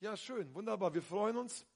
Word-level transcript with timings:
Ja, 0.00 0.16
schön, 0.16 0.54
wunderbar. 0.54 0.94
Wir 0.94 1.02
freuen 1.02 1.36
uns 1.36 1.66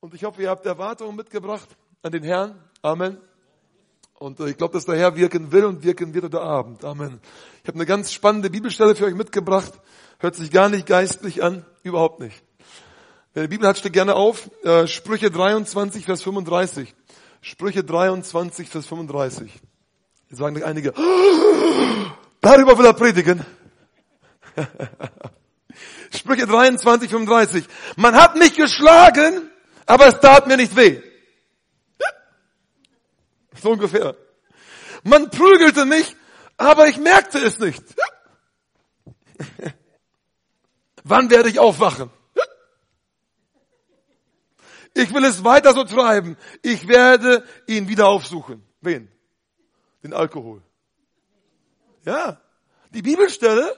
und 0.00 0.12
ich 0.12 0.24
hoffe, 0.24 0.42
ihr 0.42 0.50
habt 0.50 0.66
Erwartungen 0.66 1.14
mitgebracht 1.14 1.68
an 2.02 2.10
den 2.10 2.24
Herrn. 2.24 2.60
Amen. 2.82 3.18
Und 4.14 4.40
äh, 4.40 4.48
ich 4.50 4.56
glaube, 4.56 4.72
dass 4.72 4.84
der 4.84 4.96
Herr 4.96 5.14
wirken 5.14 5.52
will 5.52 5.64
und 5.64 5.84
wirken 5.84 6.12
wird 6.12 6.24
heute 6.24 6.40
Abend. 6.40 6.84
Amen. 6.84 7.20
Ich 7.62 7.68
habe 7.68 7.76
eine 7.76 7.86
ganz 7.86 8.12
spannende 8.12 8.50
Bibelstelle 8.50 8.96
für 8.96 9.04
euch 9.04 9.14
mitgebracht. 9.14 9.74
Hört 10.18 10.34
sich 10.34 10.50
gar 10.50 10.68
nicht 10.68 10.86
geistlich 10.86 11.44
an, 11.44 11.64
überhaupt 11.84 12.18
nicht. 12.18 12.42
Wer 13.32 13.44
die 13.44 13.48
Bibel 13.48 13.68
hat, 13.68 13.78
steht 13.78 13.92
gerne 13.92 14.16
auf. 14.16 14.50
Äh, 14.64 14.88
Sprüche 14.88 15.30
23, 15.30 16.04
Vers 16.04 16.22
35. 16.22 16.92
Sprüche 17.42 17.84
23, 17.84 18.68
Vers 18.68 18.86
35. 18.86 19.52
Jetzt 20.30 20.38
sagen 20.38 20.60
einige, 20.64 20.94
darüber 22.40 22.76
will 22.76 22.86
er 22.86 22.94
predigen. 22.94 23.46
Sprüche 26.14 26.46
23, 26.46 27.10
35. 27.10 27.66
Man 27.96 28.14
hat 28.14 28.36
mich 28.36 28.54
geschlagen, 28.54 29.50
aber 29.86 30.06
es 30.06 30.20
tat 30.20 30.46
mir 30.46 30.56
nicht 30.56 30.76
weh. 30.76 31.02
So 33.60 33.72
ungefähr. 33.72 34.14
Man 35.02 35.30
prügelte 35.30 35.84
mich, 35.84 36.14
aber 36.56 36.86
ich 36.86 36.96
merkte 36.98 37.38
es 37.38 37.58
nicht. 37.58 37.82
Wann 41.04 41.28
werde 41.30 41.48
ich 41.48 41.58
aufwachen? 41.58 42.10
Ich 44.94 45.14
will 45.14 45.24
es 45.24 45.44
weiter 45.44 45.72
so 45.74 45.84
treiben. 45.84 46.36
Ich 46.62 46.88
werde 46.88 47.44
ihn 47.66 47.88
wieder 47.88 48.08
aufsuchen. 48.08 48.64
Wen? 48.80 49.10
Den 50.02 50.12
Alkohol. 50.12 50.62
Ja. 52.04 52.40
Die 52.90 53.02
Bibelstelle 53.02 53.76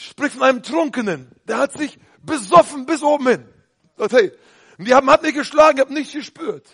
spricht 0.00 0.34
von 0.34 0.44
einem 0.44 0.62
Trunkenen. 0.62 1.30
Der 1.46 1.58
hat 1.58 1.72
sich 1.72 1.98
besoffen 2.22 2.86
bis 2.86 3.02
oben 3.02 3.28
hin. 3.28 3.48
Sagt, 3.96 4.12
hey, 4.12 4.32
die 4.78 4.94
haben, 4.94 5.10
hat 5.10 5.22
mich 5.22 5.34
geschlagen, 5.34 5.78
ich 5.78 5.84
habe 5.84 5.92
nichts 5.92 6.12
gespürt. 6.12 6.66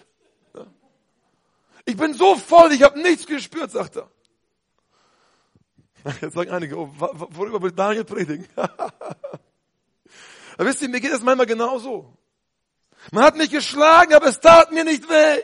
Ich 1.87 1.97
bin 1.97 2.15
so 2.15 2.37
voll, 2.37 2.73
ich 2.73 2.83
habe 2.83 3.01
nichts 3.01 3.27
gespürt, 3.27 3.71
sagt 3.71 3.97
er. 3.97 4.11
Jetzt 6.21 6.35
sagen 6.35 6.51
einige, 6.51 6.79
oh, 6.79 6.91
worüber 6.97 7.63
will 7.63 7.73
Daniel 7.73 8.05
predigen? 8.05 8.47
aber 8.57 8.67
wisst 10.59 10.83
ihr, 10.83 10.89
mir 10.89 11.01
geht 11.01 11.13
das 11.13 11.23
manchmal 11.23 11.47
genauso. 11.47 12.17
Man 13.11 13.25
hat 13.25 13.37
mich 13.37 13.51
geschlagen, 13.51 14.15
aber 14.15 14.27
es 14.27 14.41
tat 14.41 14.73
mir 14.73 14.85
nicht 14.85 15.09
weh. 15.09 15.43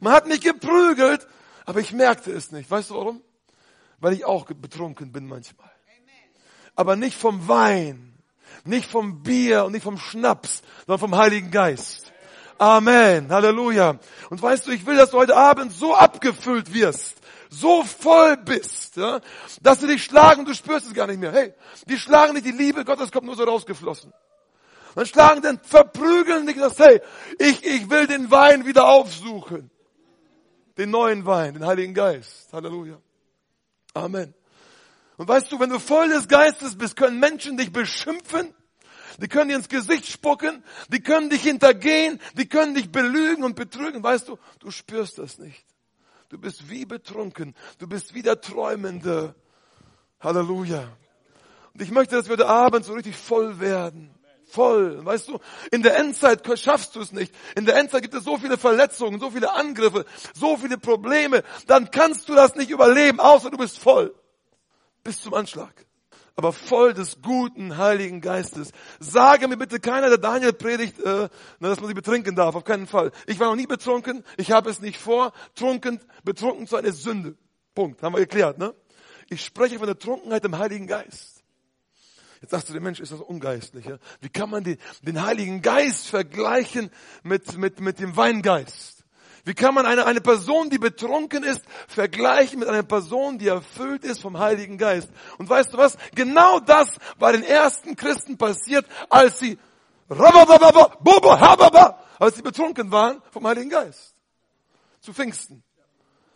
Man 0.00 0.12
hat 0.12 0.26
mich 0.26 0.40
geprügelt, 0.40 1.26
aber 1.64 1.80
ich 1.80 1.92
merkte 1.92 2.30
es 2.32 2.50
nicht. 2.52 2.70
Weißt 2.70 2.90
du 2.90 2.94
warum? 2.94 3.22
Weil 4.00 4.12
ich 4.12 4.24
auch 4.24 4.44
betrunken 4.44 5.12
bin 5.12 5.26
manchmal 5.26 5.73
aber 6.76 6.96
nicht 6.96 7.16
vom 7.18 7.48
Wein, 7.48 8.14
nicht 8.64 8.90
vom 8.90 9.22
Bier 9.22 9.64
und 9.64 9.72
nicht 9.72 9.82
vom 9.82 9.98
Schnaps, 9.98 10.62
sondern 10.86 11.00
vom 11.00 11.16
Heiligen 11.16 11.50
Geist. 11.50 12.12
Amen. 12.58 13.30
Halleluja. 13.30 13.98
Und 14.30 14.40
weißt 14.40 14.66
du, 14.66 14.70
ich 14.70 14.86
will, 14.86 14.96
dass 14.96 15.10
du 15.10 15.18
heute 15.18 15.36
Abend 15.36 15.72
so 15.72 15.94
abgefüllt 15.94 16.72
wirst, 16.72 17.16
so 17.50 17.82
voll 17.84 18.36
bist, 18.36 18.96
ja, 18.96 19.20
dass 19.62 19.80
sie 19.80 19.86
dich 19.86 20.04
schlagen 20.04 20.44
du 20.44 20.54
spürst 20.54 20.86
es 20.86 20.94
gar 20.94 21.06
nicht 21.06 21.20
mehr. 21.20 21.32
Hey, 21.32 21.54
die 21.86 21.98
schlagen 21.98 22.34
nicht, 22.34 22.46
die 22.46 22.52
Liebe 22.52 22.84
Gottes 22.84 23.12
kommt 23.12 23.26
nur 23.26 23.36
so 23.36 23.44
rausgeflossen. 23.44 24.12
Dann 24.94 25.06
schlagen 25.06 25.42
den, 25.42 25.58
verprügeln 25.60 26.46
dich 26.46 26.56
das, 26.56 26.78
hey, 26.78 27.00
ich, 27.38 27.64
ich 27.64 27.90
will 27.90 28.06
den 28.06 28.30
Wein 28.30 28.64
wieder 28.64 28.86
aufsuchen. 28.86 29.70
Den 30.78 30.90
neuen 30.90 31.24
Wein, 31.26 31.54
den 31.54 31.66
Heiligen 31.66 31.94
Geist. 31.94 32.52
Halleluja. 32.52 32.98
Amen. 33.92 34.34
Und 35.16 35.28
weißt 35.28 35.50
du, 35.52 35.60
wenn 35.60 35.70
du 35.70 35.78
voll 35.78 36.08
des 36.08 36.28
Geistes 36.28 36.76
bist, 36.76 36.96
können 36.96 37.20
Menschen 37.20 37.56
dich 37.56 37.72
beschimpfen, 37.72 38.52
die 39.18 39.28
können 39.28 39.48
dir 39.48 39.56
ins 39.56 39.68
Gesicht 39.68 40.06
spucken, 40.06 40.64
die 40.88 41.00
können 41.00 41.30
dich 41.30 41.42
hintergehen, 41.42 42.20
die 42.36 42.48
können 42.48 42.74
dich 42.74 42.90
belügen 42.90 43.44
und 43.44 43.54
betrügen. 43.54 44.02
Weißt 44.02 44.28
du, 44.28 44.38
du 44.58 44.70
spürst 44.72 45.18
das 45.18 45.38
nicht. 45.38 45.64
Du 46.30 46.38
bist 46.38 46.68
wie 46.68 46.84
betrunken, 46.84 47.54
du 47.78 47.86
bist 47.86 48.14
wie 48.14 48.22
der 48.22 48.40
Träumende. 48.40 49.36
Halleluja. 50.18 50.88
Und 51.74 51.82
ich 51.82 51.90
möchte, 51.90 52.16
dass 52.16 52.26
wir 52.26 52.32
heute 52.32 52.48
Abend 52.48 52.84
so 52.84 52.94
richtig 52.94 53.16
voll 53.16 53.60
werden. 53.60 54.10
Voll. 54.46 55.04
Weißt 55.04 55.28
du, 55.28 55.38
in 55.70 55.82
der 55.82 55.96
Endzeit 55.96 56.42
schaffst 56.58 56.96
du 56.96 57.00
es 57.00 57.12
nicht. 57.12 57.32
In 57.56 57.66
der 57.66 57.76
Endzeit 57.76 58.02
gibt 58.02 58.14
es 58.14 58.24
so 58.24 58.36
viele 58.36 58.56
Verletzungen, 58.56 59.20
so 59.20 59.30
viele 59.30 59.52
Angriffe, 59.52 60.06
so 60.34 60.56
viele 60.56 60.78
Probleme. 60.78 61.44
Dann 61.66 61.90
kannst 61.90 62.28
du 62.28 62.34
das 62.34 62.54
nicht 62.56 62.70
überleben, 62.70 63.20
außer 63.20 63.50
du 63.50 63.58
bist 63.58 63.78
voll 63.78 64.14
bis 65.04 65.20
zum 65.20 65.34
Anschlag. 65.34 65.86
Aber 66.36 66.52
voll 66.52 66.94
des 66.94 67.22
guten 67.22 67.76
Heiligen 67.76 68.20
Geistes. 68.20 68.72
Sage 68.98 69.46
mir 69.46 69.56
bitte 69.56 69.78
keiner, 69.78 70.08
der 70.08 70.18
Daniel 70.18 70.52
predigt, 70.52 70.98
äh, 70.98 71.28
dass 71.60 71.78
man 71.78 71.88
sie 71.88 71.94
betrinken 71.94 72.34
darf. 72.34 72.56
Auf 72.56 72.64
keinen 72.64 72.88
Fall. 72.88 73.12
Ich 73.26 73.38
war 73.38 73.46
noch 73.48 73.56
nie 73.56 73.68
betrunken. 73.68 74.24
Ich 74.36 74.50
habe 74.50 74.68
es 74.68 74.80
nicht 74.80 74.98
vor. 74.98 75.32
Trunken, 75.54 76.00
betrunken 76.24 76.66
zu 76.66 76.76
einer 76.76 76.92
Sünde. 76.92 77.36
Punkt. 77.74 78.02
Haben 78.02 78.14
wir 78.14 78.20
geklärt, 78.20 78.58
ne? 78.58 78.74
Ich 79.30 79.44
spreche 79.44 79.78
von 79.78 79.86
der 79.86 79.98
Trunkenheit 79.98 80.44
im 80.44 80.58
Heiligen 80.58 80.88
Geist. 80.88 81.44
Jetzt 82.40 82.50
sagst 82.50 82.68
du, 82.68 82.72
der 82.74 82.82
Mensch 82.82 83.00
ist 83.00 83.10
das 83.10 83.20
ungeistlich. 83.20 83.86
Ja? 83.86 83.98
Wie 84.20 84.28
kann 84.28 84.50
man 84.50 84.64
den, 84.64 84.76
den 85.00 85.22
Heiligen 85.22 85.62
Geist 85.62 86.08
vergleichen 86.08 86.90
mit, 87.22 87.56
mit, 87.56 87.80
mit 87.80 87.98
dem 88.00 88.16
Weingeist? 88.16 88.93
Wie 89.44 89.54
kann 89.54 89.74
man 89.74 89.84
eine, 89.84 90.06
eine 90.06 90.22
Person, 90.22 90.70
die 90.70 90.78
betrunken 90.78 91.44
ist, 91.44 91.60
vergleichen 91.86 92.58
mit 92.58 92.68
einer 92.68 92.82
Person, 92.82 93.38
die 93.38 93.48
erfüllt 93.48 94.02
ist 94.04 94.22
vom 94.22 94.38
Heiligen 94.38 94.78
Geist? 94.78 95.10
Und 95.36 95.48
weißt 95.48 95.74
du 95.74 95.78
was? 95.78 95.98
Genau 96.14 96.60
das 96.60 96.88
war 97.18 97.32
den 97.32 97.42
ersten 97.42 97.94
Christen 97.94 98.38
passiert, 98.38 98.86
als 99.10 99.38
sie 99.38 99.58
als 102.18 102.36
sie 102.36 102.42
betrunken 102.42 102.90
waren 102.90 103.22
vom 103.30 103.46
Heiligen 103.46 103.70
Geist. 103.70 104.14
Zu 105.00 105.12
Pfingsten. 105.12 105.62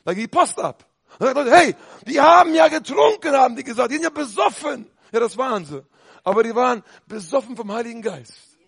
Da 0.05 0.13
ging 0.13 0.23
die 0.23 0.29
Post 0.29 0.59
ab. 0.59 0.85
Hey, 1.19 1.75
die 2.07 2.21
haben 2.21 2.55
ja 2.55 2.69
getrunken, 2.69 3.33
haben 3.35 3.57
die 3.57 3.65
gesagt. 3.65 3.91
Die 3.91 3.95
sind 3.95 4.05
ja 4.05 4.11
besoffen. 4.11 4.87
Ja, 5.13 5.21
das 5.21 5.37
waren 5.37 5.65
sie. 5.65 5.85
Aber 6.25 6.43
die 6.43 6.55
waren 6.55 6.83
besoffen 7.07 7.57
vom 7.57 7.73
Heiligen 7.73 8.03
Geist. 8.03 8.59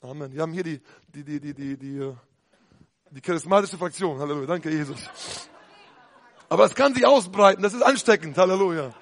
Amen. 0.00 0.32
Wir 0.32 0.42
haben 0.42 0.52
hier 0.52 0.62
die, 0.62 0.80
die, 1.08 1.24
die, 1.24 1.40
die, 1.40 1.54
die, 1.54 1.76
die 1.76 2.12
die 3.16 3.22
charismatische 3.22 3.78
Fraktion. 3.78 4.18
Halleluja. 4.20 4.46
Danke, 4.46 4.70
Jesus. 4.70 4.98
Aber 6.50 6.66
es 6.66 6.74
kann 6.74 6.94
sich 6.94 7.06
ausbreiten. 7.06 7.62
Das 7.62 7.72
ist 7.72 7.82
ansteckend. 7.82 8.36
Halleluja. 8.36 8.92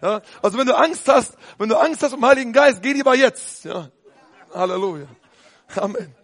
Ja, 0.00 0.22
also 0.42 0.58
wenn 0.58 0.66
du 0.66 0.76
Angst 0.76 1.08
hast, 1.08 1.36
wenn 1.58 1.68
du 1.68 1.76
Angst 1.76 2.02
hast 2.02 2.12
um 2.14 2.24
Heiligen 2.24 2.52
Geist, 2.52 2.82
geh 2.82 2.92
lieber 2.92 3.16
jetzt. 3.16 3.64
Ja. 3.64 3.90
Halleluja. 4.54 5.08
Amen. 5.74 6.14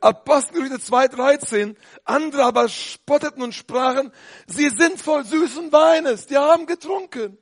Apostelgeschichte 0.00 0.76
2,13. 0.92 1.74
Andere 2.04 2.44
aber 2.44 2.68
spotteten 2.68 3.42
und 3.42 3.54
sprachen, 3.54 4.12
sie 4.46 4.68
sind 4.68 5.00
voll 5.00 5.24
süßen 5.24 5.72
Weines. 5.72 6.26
Die 6.26 6.36
haben 6.36 6.66
getrunken. 6.66 7.38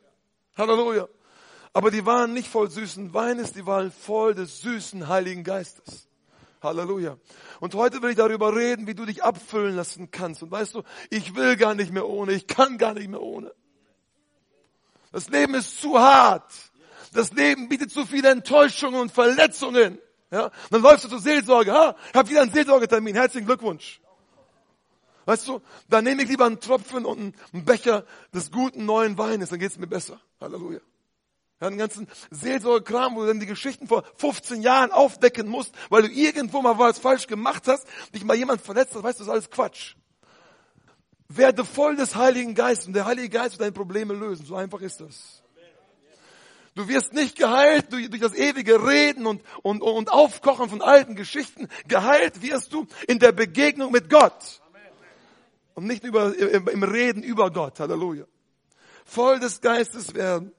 Halleluja. 0.57 1.09
Aber 1.73 1.91
die 1.91 2.07
waren 2.07 2.33
nicht 2.33 2.47
voll 2.47 2.71
süßen 2.71 3.13
Weines, 3.13 3.53
die 3.53 3.67
waren 3.67 3.91
voll 3.91 4.37
des 4.37 4.61
süßen 4.61 5.09
Heiligen 5.09 5.43
Geistes. 5.43 6.07
Halleluja. 6.65 7.19
Und 7.61 7.75
heute 7.75 8.03
will 8.03 8.11
ich 8.11 8.17
darüber 8.17 8.55
reden, 8.55 8.87
wie 8.87 8.95
du 8.95 9.05
dich 9.05 9.23
abfüllen 9.23 9.77
lassen 9.77 10.11
kannst. 10.11 10.43
Und 10.43 10.51
weißt 10.51 10.75
du, 10.75 10.83
ich 11.11 11.37
will 11.37 11.57
gar 11.57 11.75
nicht 11.75 11.93
mehr 11.93 12.09
ohne, 12.09 12.33
ich 12.33 12.47
kann 12.47 12.79
gar 12.79 12.95
nicht 12.95 13.09
mehr 13.09 13.23
ohne. 13.23 13.53
Das 15.13 15.29
Leben 15.29 15.55
ist 15.55 15.81
zu 15.81 15.99
hart. 15.99 16.51
Das 17.13 17.33
Leben 17.33 17.69
bietet 17.69 17.93
zu 17.93 18.05
viele 18.05 18.31
Enttäuschungen 18.31 19.01
und 19.01 19.13
Verletzungen. 19.13 19.99
Ja, 20.33 20.51
dann 20.71 20.83
läufst 20.83 21.05
du 21.05 21.09
zur 21.09 21.21
Seelsorge. 21.21 21.73
Ha, 21.73 21.95
ich 22.09 22.15
habe 22.15 22.29
wieder 22.29 22.43
einen 22.43 22.53
Seelsorgetermin. 22.53 23.15
Herzlichen 23.15 23.47
Glückwunsch. 23.47 24.01
Weißt 25.27 25.47
du, 25.49 25.61
dann 25.89 26.05
nehme 26.05 26.23
ich 26.23 26.29
lieber 26.29 26.45
einen 26.45 26.61
Tropfen 26.61 27.05
und 27.05 27.35
einen 27.53 27.65
Becher 27.65 28.05
des 28.35 28.51
guten 28.51 28.85
neuen 28.85 29.17
Weines, 29.17 29.51
dann 29.51 29.59
geht's 29.59 29.79
mir 29.79 29.87
besser. 29.87 30.21
Halleluja. 30.41 30.81
Den 31.73 31.79
ganzen 31.79 32.09
Seelsorgekram, 32.31 33.17
wo 33.17 33.21
du 33.21 33.27
dann 33.29 33.41
die 33.41 33.47
Geschichten 33.47 33.87
vor 33.87 34.05
15 34.17 34.63
Jahren 34.63 34.93
aufdecken 34.93 35.49
musst, 35.49 35.75
weil 35.91 36.03
du 36.03 36.09
irgendwo 36.09 36.63
mal 36.63 36.79
was 36.79 36.99
falsch 36.99 37.27
gemacht 37.27 37.65
hast, 37.67 37.87
dich 38.15 38.25
mal 38.25 38.37
jemand 38.37 38.61
verletzt 38.61 38.95
hat, 38.95 39.03
weißt 39.03 39.21
du, 39.21 39.25
das 39.25 39.29
ist 39.29 39.33
alles 39.33 39.51
Quatsch. 39.51 39.95
Werde 41.29 41.65
voll 41.65 41.97
des 41.97 42.15
Heiligen 42.15 42.55
Geistes 42.55 42.87
und 42.87 42.93
der 42.93 43.07
Heilige 43.07 43.31
Geist 43.31 43.53
wird 43.53 43.63
deine 43.63 43.73
Probleme 43.73 44.15
lösen. 44.15 44.45
So 44.47 44.57
einfach 44.57 44.81
ist 44.81 45.01
das. 45.01 45.43
Du 46.75 46.89
wirst 46.89 47.13
nicht 47.13 47.37
geheilt 47.37 47.93
durch, 47.93 48.11
durch 48.11 48.21
das 48.21 48.35
ewige 48.35 48.85
Reden 48.85 49.27
und, 49.27 49.43
und, 49.63 49.81
und 49.81 50.11
Aufkochen 50.11 50.69
von 50.69 50.83
alten 50.83 51.15
Geschichten. 51.15 51.69
Geheilt 51.87 52.43
wirst 52.43 52.73
du 52.73 52.87
in 53.07 53.21
der 53.21 53.33
Begegnung 53.33 53.93
mit 53.93 54.11
Gott. 54.11 54.61
Und 55.75 55.87
nicht 55.87 56.05
über, 56.05 56.37
im, 56.37 56.69
im 56.69 56.83
Reden 56.83 57.23
über 57.23 57.51
Gott. 57.51 57.79
Halleluja. 57.79 58.25
Voll 59.05 59.39
des 59.39 59.61
Geistes 59.61 60.15
werden. 60.15 60.53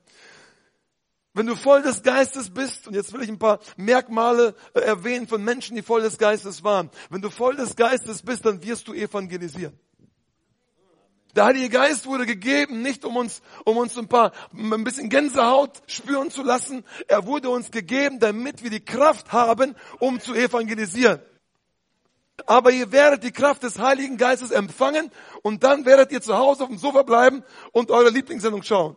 Wenn 1.36 1.48
du 1.48 1.58
voll 1.58 1.82
des 1.82 2.02
Geistes 2.02 2.50
bist, 2.50 2.88
und 2.88 2.94
jetzt 2.94 3.12
will 3.12 3.22
ich 3.22 3.28
ein 3.28 3.38
paar 3.38 3.60
Merkmale 3.76 4.56
äh, 4.74 4.80
erwähnen 4.80 5.28
von 5.28 5.44
Menschen, 5.44 5.76
die 5.76 5.82
voll 5.82 6.02
des 6.02 6.18
Geistes 6.18 6.64
waren. 6.64 6.90
Wenn 7.10 7.22
du 7.22 7.30
voll 7.30 7.58
des 7.58 7.76
Geistes 7.76 8.24
bist, 8.24 8.46
dann 8.46 8.64
wirst 8.64 8.88
du 8.88 8.94
evangelisieren. 8.94 9.78
Der 11.36 11.44
Heilige 11.44 11.68
Geist 11.68 12.06
wurde 12.06 12.26
gegeben, 12.26 12.82
nicht 12.82 13.04
um 13.04 13.18
uns, 13.18 13.42
um 13.66 13.76
uns 13.76 13.98
ein 13.98 14.08
paar, 14.08 14.32
ein 14.54 14.86
bisschen 14.86 15.10
Gänsehaut 15.10 15.82
spüren 15.88 16.32
zu 16.32 16.42
lassen. 16.42 16.86
Er 17.10 17.26
wurde 17.26 17.50
uns 17.50 17.70
gegeben, 17.70 18.20
damit 18.20 18.64
wir 18.64 18.70
die 18.70 18.86
Kraft 18.86 19.34
haben, 19.34 19.76
um 20.00 20.22
zu 20.22 20.34
evangelisieren. 20.34 21.20
Aber 22.46 22.72
ihr 22.72 22.94
werdet 22.94 23.26
die 23.26 23.34
Kraft 23.34 23.64
des 23.64 23.78
Heiligen 23.78 24.16
Geistes 24.16 24.52
empfangen 24.52 25.12
und 25.42 25.66
dann 25.66 25.86
werdet 25.86 26.14
ihr 26.14 26.22
zu 26.22 26.38
Hause 26.38 26.64
auf 26.64 26.70
dem 26.70 26.78
Sofa 26.78 27.04
bleiben 27.04 27.44
und 27.74 27.92
eure 27.92 28.10
Lieblingssendung 28.10 28.64
schauen. 28.64 28.96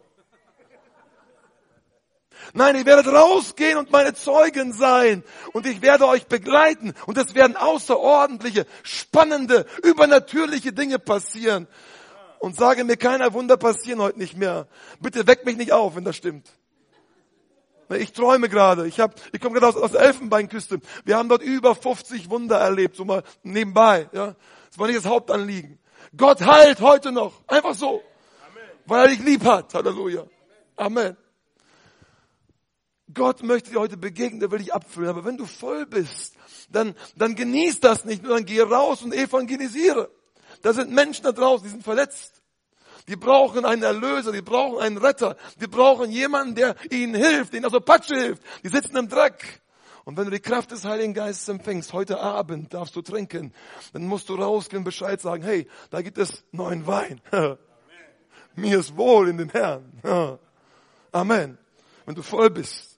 Nein, 2.55 2.77
ihr 2.77 2.87
werdet 2.87 3.07
rausgehen 3.07 3.79
und 3.79 3.91
meine 3.91 4.15
Zeugen 4.15 4.73
sein. 4.73 5.23
Und 5.53 5.67
ich 5.67 5.83
werde 5.83 6.07
euch 6.07 6.27
begleiten. 6.27 6.95
Und 7.07 7.19
es 7.19 7.35
werden 7.35 7.57
außerordentliche, 7.57 8.67
spannende, 8.83 9.67
übernatürliche 9.83 10.73
Dinge 10.73 10.99
passieren. 10.99 11.67
Und 12.39 12.57
sage 12.57 12.85
mir, 12.85 12.97
keiner 12.97 13.33
Wunder 13.33 13.57
passieren 13.57 14.01
heute 14.01 14.19
nicht 14.19 14.37
mehr. 14.37 14.69
Bitte 15.01 15.27
weck 15.27 15.45
mich 15.45 15.57
nicht 15.57 15.73
auf, 15.73 15.97
wenn 15.97 16.05
das 16.05 16.17
stimmt. 16.17 16.49
Ich 17.91 18.13
träume 18.13 18.49
gerade. 18.49 18.87
Ich, 18.87 19.01
hab, 19.01 19.15
ich 19.33 19.41
komme 19.41 19.59
gerade 19.59 19.77
aus, 19.77 19.83
aus 19.83 19.93
der 19.93 20.03
Elfenbeinküste. 20.03 20.81
Wir 21.05 21.17
haben 21.17 21.29
dort 21.29 21.43
über 21.43 21.75
50 21.75 22.31
Wunder 22.31 22.59
erlebt, 22.59 22.97
so 22.97 23.05
mal 23.05 23.23
nebenbei. 23.43 24.09
Ja, 24.13 24.37
Das 24.69 24.79
war 24.79 24.87
nicht 24.87 24.99
das 24.99 25.07
Hauptanliegen. 25.07 25.79
Gott 26.17 26.41
heilt 26.41 26.81
heute 26.81 27.13
noch. 27.13 27.43
Einfach 27.47 27.75
so. 27.75 28.03
Amen. 28.47 28.69
Weil 28.87 29.05
er 29.05 29.09
dich 29.09 29.21
lieb 29.21 29.45
hat. 29.45 29.75
Halleluja. 29.75 30.25
Amen. 30.77 31.17
Gott 33.15 33.43
möchte 33.43 33.71
dir 33.71 33.81
heute 33.81 33.97
begegnen, 33.97 34.41
der 34.41 34.51
will 34.51 34.59
dich 34.59 34.75
abfüllen. 34.75 35.09
Aber 35.09 35.25
wenn 35.25 35.37
du 35.37 35.47
voll 35.47 35.87
bist, 35.87 36.35
dann, 36.71 36.95
dann 37.17 37.35
genieß 37.35 37.81
das 37.81 38.05
nicht, 38.05 38.23
nur 38.23 38.35
dann 38.35 38.45
geh 38.45 38.61
raus 38.61 39.03
und 39.03 39.15
evangelisiere. 39.15 40.11
Da 40.63 40.73
sind 40.73 40.91
Menschen 40.91 41.25
da 41.25 41.33
draußen, 41.33 41.65
die 41.65 41.71
sind 41.71 41.85
verletzt. 41.85 42.43
Die 43.09 43.17
brauchen 43.17 43.65
einen 43.65 43.83
Erlöser, 43.83 44.33
die 44.33 44.43
brauchen 44.43 44.81
einen 44.81 44.99
Retter, 44.99 45.37
die 45.61 45.67
brauchen 45.67 46.11
jemanden, 46.11 46.55
der 46.55 46.77
ihnen 46.91 47.15
hilft, 47.15 47.55
ihnen 47.55 47.65
aus 47.65 47.73
der 47.73 47.81
Patsche 47.81 48.15
hilft. 48.15 48.43
Die 48.63 48.69
sitzen 48.69 48.97
im 48.97 49.09
Dreck. 49.09 49.63
Und 50.05 50.17
wenn 50.17 50.25
du 50.25 50.31
die 50.31 50.41
Kraft 50.41 50.71
des 50.71 50.85
Heiligen 50.85 51.15
Geistes 51.15 51.49
empfängst, 51.49 51.93
heute 51.93 52.21
Abend 52.21 52.73
darfst 52.75 52.97
du 52.97 53.03
trinken, 53.03 53.53
dann 53.93 54.07
musst 54.07 54.29
du 54.29 54.35
rausgehen 54.35 54.85
Bescheid 54.85 55.21
sagen, 55.21 55.43
hey, 55.43 55.67
da 55.91 56.03
gibt 56.03 56.19
es 56.19 56.45
neuen 56.53 56.87
Wein. 56.87 57.21
Mir 58.57 58.79
ist 58.79 58.97
wohl 58.97 59.29
in 59.29 59.39
den 59.39 59.51
Herrn. 59.51 60.01
Amen. 61.13 61.59
Wenn 62.05 62.15
du 62.15 62.23
voll 62.23 62.51
bist. 62.51 62.98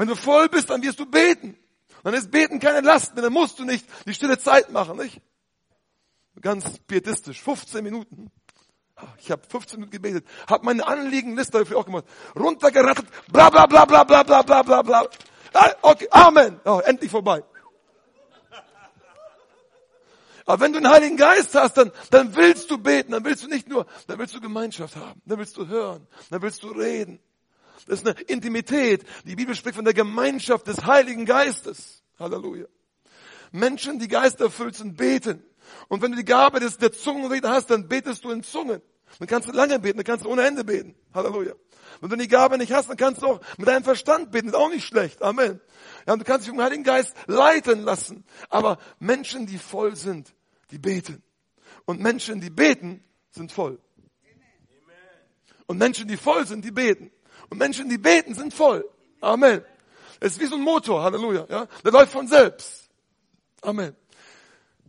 Wenn 0.00 0.08
du 0.08 0.16
voll 0.16 0.48
bist, 0.48 0.70
dann 0.70 0.82
wirst 0.82 0.98
du 0.98 1.04
beten. 1.04 1.58
Dann 2.02 2.14
ist 2.14 2.30
Beten 2.30 2.58
keine 2.58 2.80
Last 2.80 3.14
mehr, 3.14 3.22
dann 3.24 3.34
musst 3.34 3.58
du 3.58 3.66
nicht 3.66 3.84
die 4.06 4.14
stille 4.14 4.38
Zeit 4.38 4.72
machen, 4.72 4.96
nicht? 4.96 5.20
Ganz 6.40 6.78
pietistisch, 6.86 7.42
15 7.42 7.84
Minuten. 7.84 8.30
Ich 9.18 9.30
habe 9.30 9.42
15 9.46 9.78
Minuten 9.78 9.92
gebetet, 9.92 10.26
habe 10.48 10.64
meine 10.64 10.86
Anliegenliste 10.86 11.58
dafür 11.58 11.76
auch 11.76 11.84
gemacht, 11.84 12.06
runtergerattet, 12.34 13.06
bla 13.30 13.50
bla 13.50 13.66
bla 13.66 13.84
bla 13.84 14.04
bla 14.04 14.22
bla 14.22 14.42
bla 14.42 14.62
bla 14.62 14.80
bla. 14.80 15.06
Ah, 15.52 15.70
okay, 15.82 16.08
Amen. 16.10 16.58
Oh, 16.64 16.80
endlich 16.82 17.10
vorbei. 17.10 17.44
Aber 20.46 20.60
wenn 20.62 20.72
du 20.72 20.80
den 20.80 20.88
Heiligen 20.88 21.18
Geist 21.18 21.54
hast, 21.54 21.74
dann, 21.74 21.92
dann 22.10 22.34
willst 22.36 22.70
du 22.70 22.78
beten, 22.78 23.12
dann 23.12 23.24
willst 23.26 23.44
du 23.44 23.48
nicht 23.48 23.68
nur, 23.68 23.84
dann 24.06 24.18
willst 24.18 24.34
du 24.34 24.40
Gemeinschaft 24.40 24.96
haben, 24.96 25.20
dann 25.26 25.38
willst 25.38 25.58
du 25.58 25.66
hören, 25.66 26.06
dann 26.30 26.40
willst 26.40 26.62
du 26.62 26.68
reden. 26.68 27.20
Das 27.86 28.00
ist 28.00 28.06
eine 28.06 28.20
Intimität. 28.22 29.04
Die 29.24 29.36
Bibel 29.36 29.54
spricht 29.54 29.76
von 29.76 29.84
der 29.84 29.94
Gemeinschaft 29.94 30.66
des 30.66 30.84
Heiligen 30.84 31.24
Geistes. 31.24 32.02
Halleluja. 32.18 32.66
Menschen, 33.52 33.98
die 33.98 34.08
geisterfüllt 34.08 34.76
sind, 34.76 34.96
beten. 34.96 35.42
Und 35.88 36.02
wenn 36.02 36.12
du 36.12 36.16
die 36.16 36.24
Gabe 36.24 36.60
des, 36.60 36.78
der 36.78 36.92
Zungenrede 36.92 37.48
hast, 37.48 37.70
dann 37.70 37.88
betest 37.88 38.24
du 38.24 38.30
in 38.30 38.42
Zungen. 38.42 38.82
Dann 39.18 39.28
kannst 39.28 39.48
du 39.48 39.52
lange 39.52 39.78
beten, 39.78 39.98
dann 39.98 40.04
kannst 40.04 40.24
du 40.24 40.30
ohne 40.30 40.46
Ende 40.46 40.64
beten. 40.64 40.94
Halleluja. 41.14 41.54
Wenn 42.00 42.10
du 42.10 42.16
die 42.16 42.28
Gabe 42.28 42.56
nicht 42.58 42.72
hast, 42.72 42.88
dann 42.88 42.96
kannst 42.96 43.22
du 43.22 43.26
auch 43.26 43.40
mit 43.58 43.66
deinem 43.66 43.82
Verstand 43.82 44.30
beten. 44.30 44.48
ist 44.48 44.54
auch 44.54 44.70
nicht 44.70 44.86
schlecht. 44.86 45.22
Amen. 45.22 45.60
Ja, 46.06 46.12
und 46.12 46.20
du 46.20 46.24
kannst 46.24 46.46
dich 46.46 46.50
vom 46.50 46.62
Heiligen 46.62 46.84
Geist 46.84 47.14
leiten 47.26 47.82
lassen. 47.82 48.24
Aber 48.48 48.78
Menschen, 48.98 49.46
die 49.46 49.58
voll 49.58 49.96
sind, 49.96 50.32
die 50.70 50.78
beten. 50.78 51.22
Und 51.84 52.00
Menschen, 52.00 52.40
die 52.40 52.50
beten, 52.50 53.02
sind 53.30 53.52
voll. 53.52 53.80
Und 55.66 55.78
Menschen, 55.78 56.08
die 56.08 56.16
voll 56.16 56.46
sind, 56.46 56.64
die 56.64 56.70
beten. 56.70 57.10
Und 57.50 57.58
Menschen, 57.58 57.88
die 57.88 57.98
beten, 57.98 58.34
sind 58.34 58.54
voll. 58.54 58.88
Amen. 59.20 59.62
Es 60.20 60.32
ist 60.32 60.40
wie 60.40 60.46
so 60.46 60.56
ein 60.56 60.62
Motor, 60.62 61.02
Halleluja. 61.02 61.46
Ja? 61.48 61.66
Der 61.84 61.92
läuft 61.92 62.12
von 62.12 62.26
selbst. 62.26 62.88
Amen. 63.60 63.94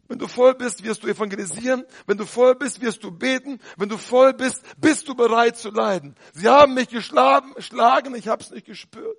Wenn 0.07 0.19
du 0.19 0.27
voll 0.27 0.55
bist, 0.55 0.83
wirst 0.83 1.03
du 1.03 1.07
evangelisieren. 1.07 1.85
Wenn 2.05 2.17
du 2.17 2.25
voll 2.25 2.55
bist, 2.55 2.81
wirst 2.81 3.03
du 3.03 3.11
beten. 3.11 3.59
Wenn 3.77 3.87
du 3.87 3.97
voll 3.97 4.33
bist, 4.33 4.61
bist 4.77 5.07
du 5.07 5.15
bereit 5.15 5.57
zu 5.57 5.69
leiden. 5.69 6.15
Sie 6.33 6.49
haben 6.49 6.73
mich 6.73 6.89
geschlagen, 6.89 7.53
schlagen, 7.59 8.13
ich 8.15 8.27
habe 8.27 8.43
es 8.43 8.51
nicht 8.51 8.65
gespürt. 8.65 9.17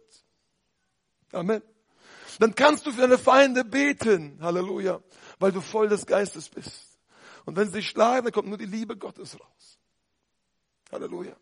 Amen. 1.33 1.63
Dann 2.39 2.55
kannst 2.55 2.87
du 2.87 2.93
für 2.93 3.01
deine 3.01 3.19
Feinde 3.19 3.65
beten. 3.65 4.39
Halleluja. 4.43 5.01
Weil 5.39 5.53
du 5.53 5.63
voll 5.63 5.89
des 5.89 6.05
Geistes 6.05 6.51
bist. 6.51 6.99
Und 7.47 7.57
wenn 7.57 7.69
sie 7.69 7.79
dich 7.79 7.89
schlagen, 7.89 8.25
dann 8.25 8.33
kommt 8.33 8.49
nur 8.49 8.59
die 8.59 8.67
Liebe 8.67 8.97
Gottes 8.97 9.41
raus. 9.41 9.79
Halleluja. 10.93 11.35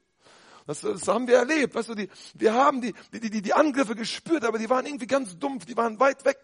Das, 0.70 0.82
das 0.82 1.08
haben 1.08 1.26
wir 1.26 1.36
erlebt. 1.36 1.74
Weißt 1.74 1.88
du, 1.88 1.96
die, 1.96 2.08
wir 2.34 2.54
haben 2.54 2.80
die, 2.80 2.94
die, 3.12 3.28
die, 3.28 3.42
die 3.42 3.52
Angriffe 3.52 3.96
gespürt, 3.96 4.44
aber 4.44 4.56
die 4.56 4.70
waren 4.70 4.86
irgendwie 4.86 5.08
ganz 5.08 5.36
dumpf, 5.36 5.66
die 5.66 5.76
waren 5.76 5.98
weit 5.98 6.24
weg. 6.24 6.38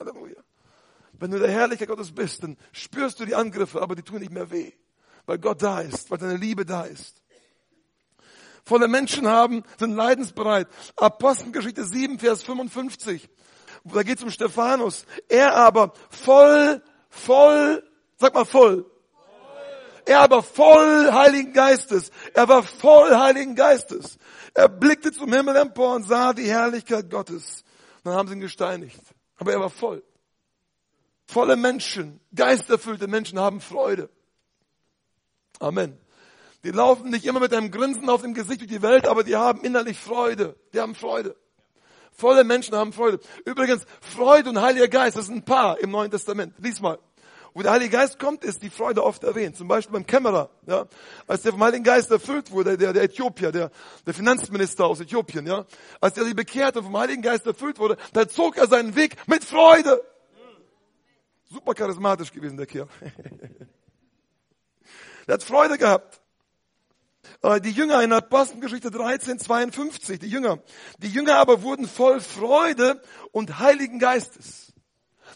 Halleluja. 0.00 0.42
Wenn 1.12 1.30
du 1.30 1.38
der 1.38 1.52
Herrlicher 1.52 1.86
Gottes 1.86 2.10
bist, 2.10 2.42
dann 2.42 2.56
spürst 2.72 3.20
du 3.20 3.26
die 3.26 3.36
Angriffe, 3.36 3.80
aber 3.80 3.94
die 3.94 4.02
tun 4.02 4.18
nicht 4.18 4.32
mehr 4.32 4.50
weh. 4.50 4.72
Weil 5.24 5.38
Gott 5.38 5.62
da 5.62 5.82
ist, 5.82 6.10
weil 6.10 6.18
deine 6.18 6.36
Liebe 6.36 6.66
da 6.66 6.82
ist. 6.82 7.22
Volle 8.64 8.88
Menschen 8.88 9.28
haben, 9.28 9.62
sind 9.78 9.92
leidensbereit. 9.92 10.66
Apostelgeschichte 10.96 11.84
7, 11.84 12.18
Vers 12.18 12.42
55. 12.42 13.28
Da 13.84 14.02
geht 14.02 14.18
es 14.18 14.24
um 14.24 14.30
Stephanus. 14.32 15.06
Er 15.28 15.54
aber 15.54 15.92
voll, 16.08 16.82
voll, 17.08 17.88
sag 18.16 18.34
mal 18.34 18.44
voll, 18.44 18.89
er 20.10 20.22
aber 20.22 20.42
voll 20.42 21.12
Heiligen 21.12 21.52
Geistes. 21.52 22.10
Er 22.34 22.48
war 22.48 22.64
voll 22.64 23.16
Heiligen 23.16 23.54
Geistes. 23.54 24.18
Er 24.54 24.68
blickte 24.68 25.12
zum 25.12 25.32
Himmel 25.32 25.54
empor 25.54 25.94
und 25.94 26.02
sah 26.02 26.32
die 26.32 26.48
Herrlichkeit 26.48 27.08
Gottes. 27.08 27.62
Dann 28.02 28.14
haben 28.14 28.28
sie 28.28 28.34
ihn 28.34 28.40
gesteinigt. 28.40 29.00
Aber 29.36 29.52
er 29.52 29.60
war 29.60 29.70
voll. 29.70 30.02
Volle 31.26 31.54
Menschen, 31.54 32.18
geisterfüllte 32.34 33.06
Menschen 33.06 33.38
haben 33.38 33.60
Freude. 33.60 34.10
Amen. 35.60 35.96
Die 36.64 36.72
laufen 36.72 37.10
nicht 37.10 37.24
immer 37.24 37.38
mit 37.38 37.54
einem 37.54 37.70
Grinsen 37.70 38.08
auf 38.10 38.22
dem 38.22 38.34
Gesicht 38.34 38.62
durch 38.62 38.70
die 38.70 38.82
Welt, 38.82 39.06
aber 39.06 39.22
die 39.22 39.36
haben 39.36 39.62
innerlich 39.62 39.96
Freude. 39.96 40.56
Die 40.74 40.80
haben 40.80 40.96
Freude. 40.96 41.36
Volle 42.10 42.42
Menschen 42.42 42.74
haben 42.74 42.92
Freude. 42.92 43.20
Übrigens, 43.44 43.86
Freude 44.00 44.50
und 44.50 44.60
Heiliger 44.60 44.88
Geist, 44.88 45.16
das 45.16 45.26
ist 45.26 45.30
ein 45.30 45.44
Paar 45.44 45.78
im 45.78 45.92
Neuen 45.92 46.10
Testament. 46.10 46.54
Lies 46.58 46.80
mal. 46.80 46.98
Wo 47.52 47.62
der 47.62 47.72
Heilige 47.72 47.96
Geist 47.96 48.18
kommt, 48.18 48.44
ist 48.44 48.62
die 48.62 48.70
Freude 48.70 49.02
oft 49.02 49.24
erwähnt. 49.24 49.56
Zum 49.56 49.66
Beispiel 49.66 49.94
beim 49.94 50.06
Kämmerer, 50.06 50.50
ja, 50.66 50.86
als 51.26 51.42
der 51.42 51.52
vom 51.52 51.62
Heiligen 51.64 51.82
Geist 51.82 52.10
erfüllt 52.10 52.50
wurde, 52.52 52.78
der, 52.78 52.92
der 52.92 53.02
Äthiopier, 53.02 53.50
der, 53.50 53.70
der 54.06 54.14
Finanzminister 54.14 54.86
aus 54.86 55.00
Äthiopien, 55.00 55.46
ja, 55.46 55.66
als 56.00 56.14
der 56.14 56.24
sich 56.24 56.36
bekehrt 56.36 56.76
und 56.76 56.84
vom 56.84 56.96
Heiligen 56.96 57.22
Geist 57.22 57.46
erfüllt 57.46 57.78
wurde, 57.78 57.96
da 58.12 58.28
zog 58.28 58.56
er 58.56 58.68
seinen 58.68 58.94
Weg 58.94 59.16
mit 59.26 59.44
Freude. 59.44 60.00
Super 61.50 61.74
charismatisch 61.74 62.30
gewesen, 62.32 62.56
der 62.56 62.66
Kerl. 62.66 62.86
der 65.26 65.34
hat 65.34 65.42
Freude 65.42 65.76
gehabt. 65.76 66.20
Die 67.64 67.70
Jünger 67.70 68.02
in 68.02 68.12
Apostelgeschichte 68.12 68.90
13, 68.90 69.38
52, 69.38 70.18
die 70.18 70.28
Jünger. 70.28 70.58
Die 70.98 71.08
Jünger 71.08 71.36
aber 71.36 71.62
wurden 71.62 71.88
voll 71.88 72.20
Freude 72.20 73.02
und 73.32 73.58
Heiligen 73.58 73.98
Geistes. 73.98 74.69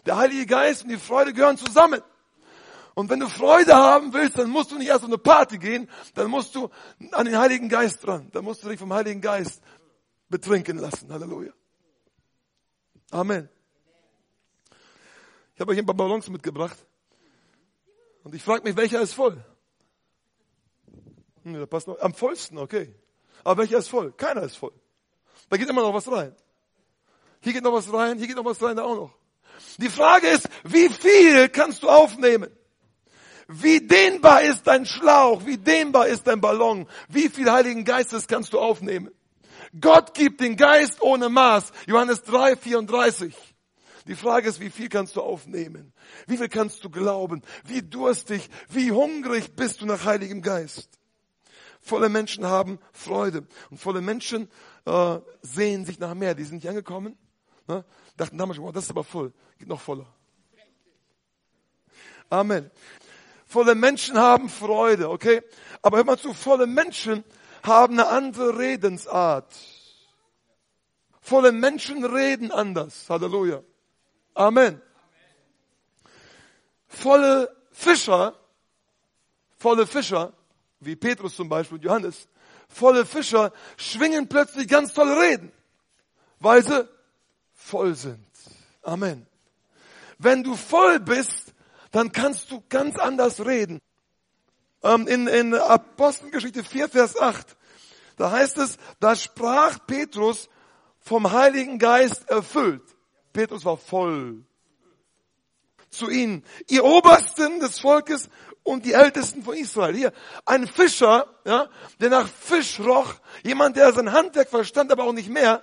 Der 0.07 0.17
Heilige 0.17 0.47
Geist 0.47 0.85
und 0.85 0.91
die 0.91 0.99
Freude 0.99 1.33
gehören 1.33 1.57
zusammen. 1.57 2.01
Und 2.95 3.11
wenn 3.11 3.21
du 3.21 3.29
Freude 3.29 3.75
haben 3.75 4.13
willst, 4.13 4.39
dann 4.39 4.51
musst 4.51 4.71
du 4.71 4.79
nicht 4.79 4.89
erst 4.89 5.03
auf 5.03 5.09
eine 5.09 5.19
Party 5.19 5.59
gehen, 5.59 5.91
dann 6.15 6.31
musst 6.31 6.55
du 6.55 6.71
an 7.13 7.27
den 7.27 7.37
Heiligen 7.37 7.69
Geist 7.69 8.07
dran. 8.07 8.31
Dann 8.33 8.45
musst 8.45 8.63
du 8.63 8.69
dich 8.69 8.79
vom 8.79 8.93
Heiligen 8.93 9.21
Geist 9.21 9.63
betrinken 10.29 10.79
lassen. 10.79 11.13
Halleluja. 11.13 11.53
Amen. 13.11 13.49
Ich 15.55 15.61
habe 15.61 15.73
euch 15.73 15.79
ein 15.79 15.87
paar 15.87 15.95
Ballons 15.95 16.29
mitgebracht. 16.29 16.79
Und 18.23 18.35
ich 18.35 18.43
frage 18.43 18.63
mich, 18.65 18.77
welcher 18.77 19.01
ist 19.01 19.15
voll? 19.15 19.45
Hm, 21.43 21.55
da 21.55 21.67
passt 21.67 21.87
noch. 21.87 21.99
Am 22.01 22.15
vollsten, 22.15 22.59
okay. 22.59 22.95
Aber 23.45 23.63
welcher 23.63 23.79
ist 23.79 23.89
voll? 23.89 24.13
Keiner 24.13 24.43
ist 24.43 24.57
voll. 24.57 24.73
Da 25.49 25.57
geht 25.57 25.69
immer 25.69 25.83
noch 25.83 25.95
was 25.95 26.11
rein. 26.11 26.35
Hier 27.41 27.53
geht 27.53 27.63
noch 27.63 27.73
was 27.73 27.93
rein, 27.93 28.19
hier 28.19 28.27
geht 28.27 28.37
noch 28.37 28.45
was 28.45 28.63
rein, 28.63 28.77
da 28.77 28.85
auch 28.85 28.97
noch. 28.97 29.15
Die 29.79 29.91
Frage 29.91 30.29
ist, 30.29 30.49
wie 30.65 30.89
viel 30.89 31.49
kannst 31.49 31.83
du 31.83 31.89
aufnehmen? 31.89 32.51
Wie 33.49 33.87
dehnbar 33.87 34.43
ist 34.43 34.67
dein 34.67 34.87
Schlauch? 34.87 35.45
Wie 35.45 35.59
dehnbar 35.59 36.07
ist 36.07 36.27
dein 36.27 36.41
Ballon? 36.41 36.87
Wie 37.09 37.29
viel 37.29 37.51
Heiligen 37.51 37.85
Geistes 37.85 38.27
kannst 38.27 38.53
du 38.53 38.61
aufnehmen? 38.61 39.11
Gott 39.79 40.15
gibt 40.15 40.41
den 40.41 40.57
Geist 40.57 41.03
ohne 41.03 41.29
Maß. 41.29 41.73
Johannes 41.87 42.23
3, 42.23 42.57
34. 42.57 43.35
Die 44.07 44.15
Frage 44.15 44.49
ist, 44.49 44.61
wie 44.61 44.71
viel 44.71 44.89
kannst 44.89 45.17
du 45.17 45.23
aufnehmen? 45.23 45.93
Wie 46.27 46.37
viel 46.37 46.49
kannst 46.49 46.85
du 46.85 46.91
glauben? 46.91 47.43
Wie 47.65 47.83
durstig, 47.83 48.49
wie 48.69 48.93
hungrig 48.93 49.57
bist 49.57 49.81
du 49.81 49.87
nach 49.87 50.05
Heiligem 50.05 50.43
Geist? 50.43 51.01
Volle 51.81 52.09
Menschen 52.09 52.47
haben 52.47 52.79
Freude 52.93 53.47
und 53.71 53.79
volle 53.79 54.01
Menschen 54.01 54.49
äh, 54.87 55.19
sehen 55.43 55.85
sich 55.85 55.99
nach 55.99 56.15
mehr. 56.15 56.35
Die 56.35 56.45
sind 56.45 56.57
nicht 56.57 56.69
angekommen, 56.69 57.17
ne? 57.67 57.85
dachten 58.17 58.39
damals, 58.39 58.59
wow, 58.59 58.73
das 58.73 58.85
ist 58.85 58.91
aber 58.91 59.05
voll, 59.05 59.33
geht 59.59 59.69
noch 59.69 59.81
voller. 59.81 60.07
Amen. 62.31 62.71
Volle 63.47 63.75
Menschen 63.75 64.19
haben 64.19 64.49
Freude, 64.49 65.09
okay? 65.09 65.43
Aber 65.83 65.99
hör 65.99 66.05
mal 66.05 66.19
zu, 66.19 66.33
volle 66.33 66.67
Menschen 66.67 67.25
haben 67.63 67.95
eine 67.95 68.09
andere 68.09 68.59
Redensart. 68.59 69.55
Volle 71.21 71.53
Menschen 71.53 72.05
reden 72.05 72.51
anders. 72.51 73.09
Halleluja. 73.09 73.63
Amen. 74.35 74.83
Volle 76.89 77.55
Fischer, 77.71 78.35
volle 79.57 79.87
Fischer, 79.87 80.33
wie 80.81 80.97
Petrus 80.97 81.37
zum 81.37 81.49
Beispiel 81.49 81.79
und 81.79 81.85
Johannes, 81.85 82.29
volle 82.69 83.07
Fischer 83.07 83.53
schwingen 83.77 84.29
plötzlich 84.29 84.69
ganz 84.69 84.93
tolle 84.93 85.19
Reden, 85.21 85.53
weil 86.41 86.63
sie 86.63 86.89
voll 87.65 87.95
sind. 87.95 88.27
Amen. 88.83 89.27
Wenn 90.19 90.43
du 90.45 90.55
voll 90.55 91.01
bist, 91.01 91.55
dann 91.91 92.13
kannst 92.13 92.51
du 92.51 92.63
ganz 92.69 92.99
anders 92.99 93.45
reden. 93.45 93.81
Ähm, 94.83 95.07
in, 95.09 95.27
in 95.27 95.55
Apostelgeschichte 95.55 96.63
4, 96.63 96.89
Vers 96.91 97.19
8, 97.19 97.57
da 98.17 98.31
heißt 98.31 98.59
es, 98.59 98.77
da 99.01 99.17
sprach 99.17 99.79
Petrus 99.87 100.49
vom 101.01 101.33
Heiligen 101.33 101.79
Geist 101.79 102.29
erfüllt. 102.29 102.83
Petrus 103.33 103.65
war 103.65 103.79
voll. 103.79 104.45
Zu 105.91 106.11
ihnen, 106.11 106.45
ihr 106.69 106.85
Obersten 106.85 107.61
des 107.61 107.79
Volkes 107.79 108.29
und 108.63 108.85
die 108.85 108.93
Ältesten 108.93 109.43
von 109.43 109.55
Israel. 109.55 109.95
Hier, 109.95 110.13
ein 110.45 110.67
Fischer, 110.67 111.27
ja, 111.45 111.69
der 112.01 112.11
nach 112.11 112.29
Fisch 112.29 112.79
roch, 112.81 113.15
jemand, 113.43 113.77
der 113.77 113.93
sein 113.93 114.13
Handwerk 114.13 114.51
verstand, 114.51 114.93
aber 114.93 115.05
auch 115.05 115.13
nicht 115.13 115.29
mehr, 115.29 115.63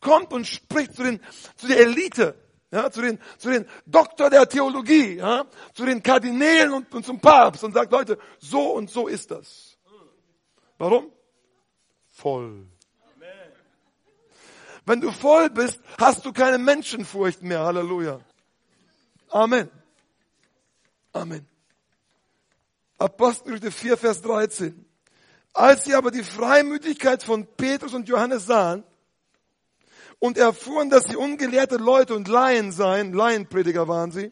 kommt 0.00 0.32
und 0.32 0.46
spricht 0.46 0.94
zu 0.94 1.02
den, 1.02 1.20
zu 1.56 1.66
der 1.66 1.80
Elite, 1.80 2.34
ja, 2.72 2.90
zu 2.90 3.02
den, 3.02 3.18
zu 3.38 3.50
den 3.50 3.66
Doktor 3.86 4.30
der 4.30 4.48
Theologie, 4.48 5.16
ja, 5.16 5.44
zu 5.74 5.84
den 5.84 6.02
Kardinälen 6.02 6.72
und, 6.72 6.94
und 6.94 7.04
zum 7.04 7.20
Papst 7.20 7.64
und 7.64 7.74
sagt, 7.74 7.92
Leute, 7.92 8.18
so 8.38 8.72
und 8.72 8.90
so 8.90 9.08
ist 9.08 9.30
das. 9.30 9.76
Warum? 10.78 11.12
Voll. 12.12 12.66
Wenn 14.86 15.00
du 15.00 15.12
voll 15.12 15.50
bist, 15.50 15.80
hast 15.98 16.24
du 16.24 16.32
keine 16.32 16.58
Menschenfurcht 16.58 17.42
mehr. 17.42 17.60
Halleluja. 17.60 18.20
Amen. 19.28 19.70
Amen. 21.12 21.46
Apostelgeschichte 22.98 23.70
4, 23.70 23.96
Vers 23.96 24.22
13. 24.22 24.84
Als 25.52 25.84
sie 25.84 25.94
aber 25.94 26.10
die 26.10 26.22
Freimütigkeit 26.22 27.22
von 27.22 27.46
Petrus 27.56 27.94
und 27.94 28.08
Johannes 28.08 28.46
sahen 28.46 28.84
und 30.20 30.38
erfuhren, 30.38 30.90
dass 30.90 31.04
sie 31.04 31.16
ungelehrte 31.16 31.76
Leute 31.76 32.14
und 32.14 32.28
Laien 32.28 32.70
seien, 32.70 33.12
Laienprediger 33.12 33.88
waren 33.88 34.12
sie, 34.12 34.30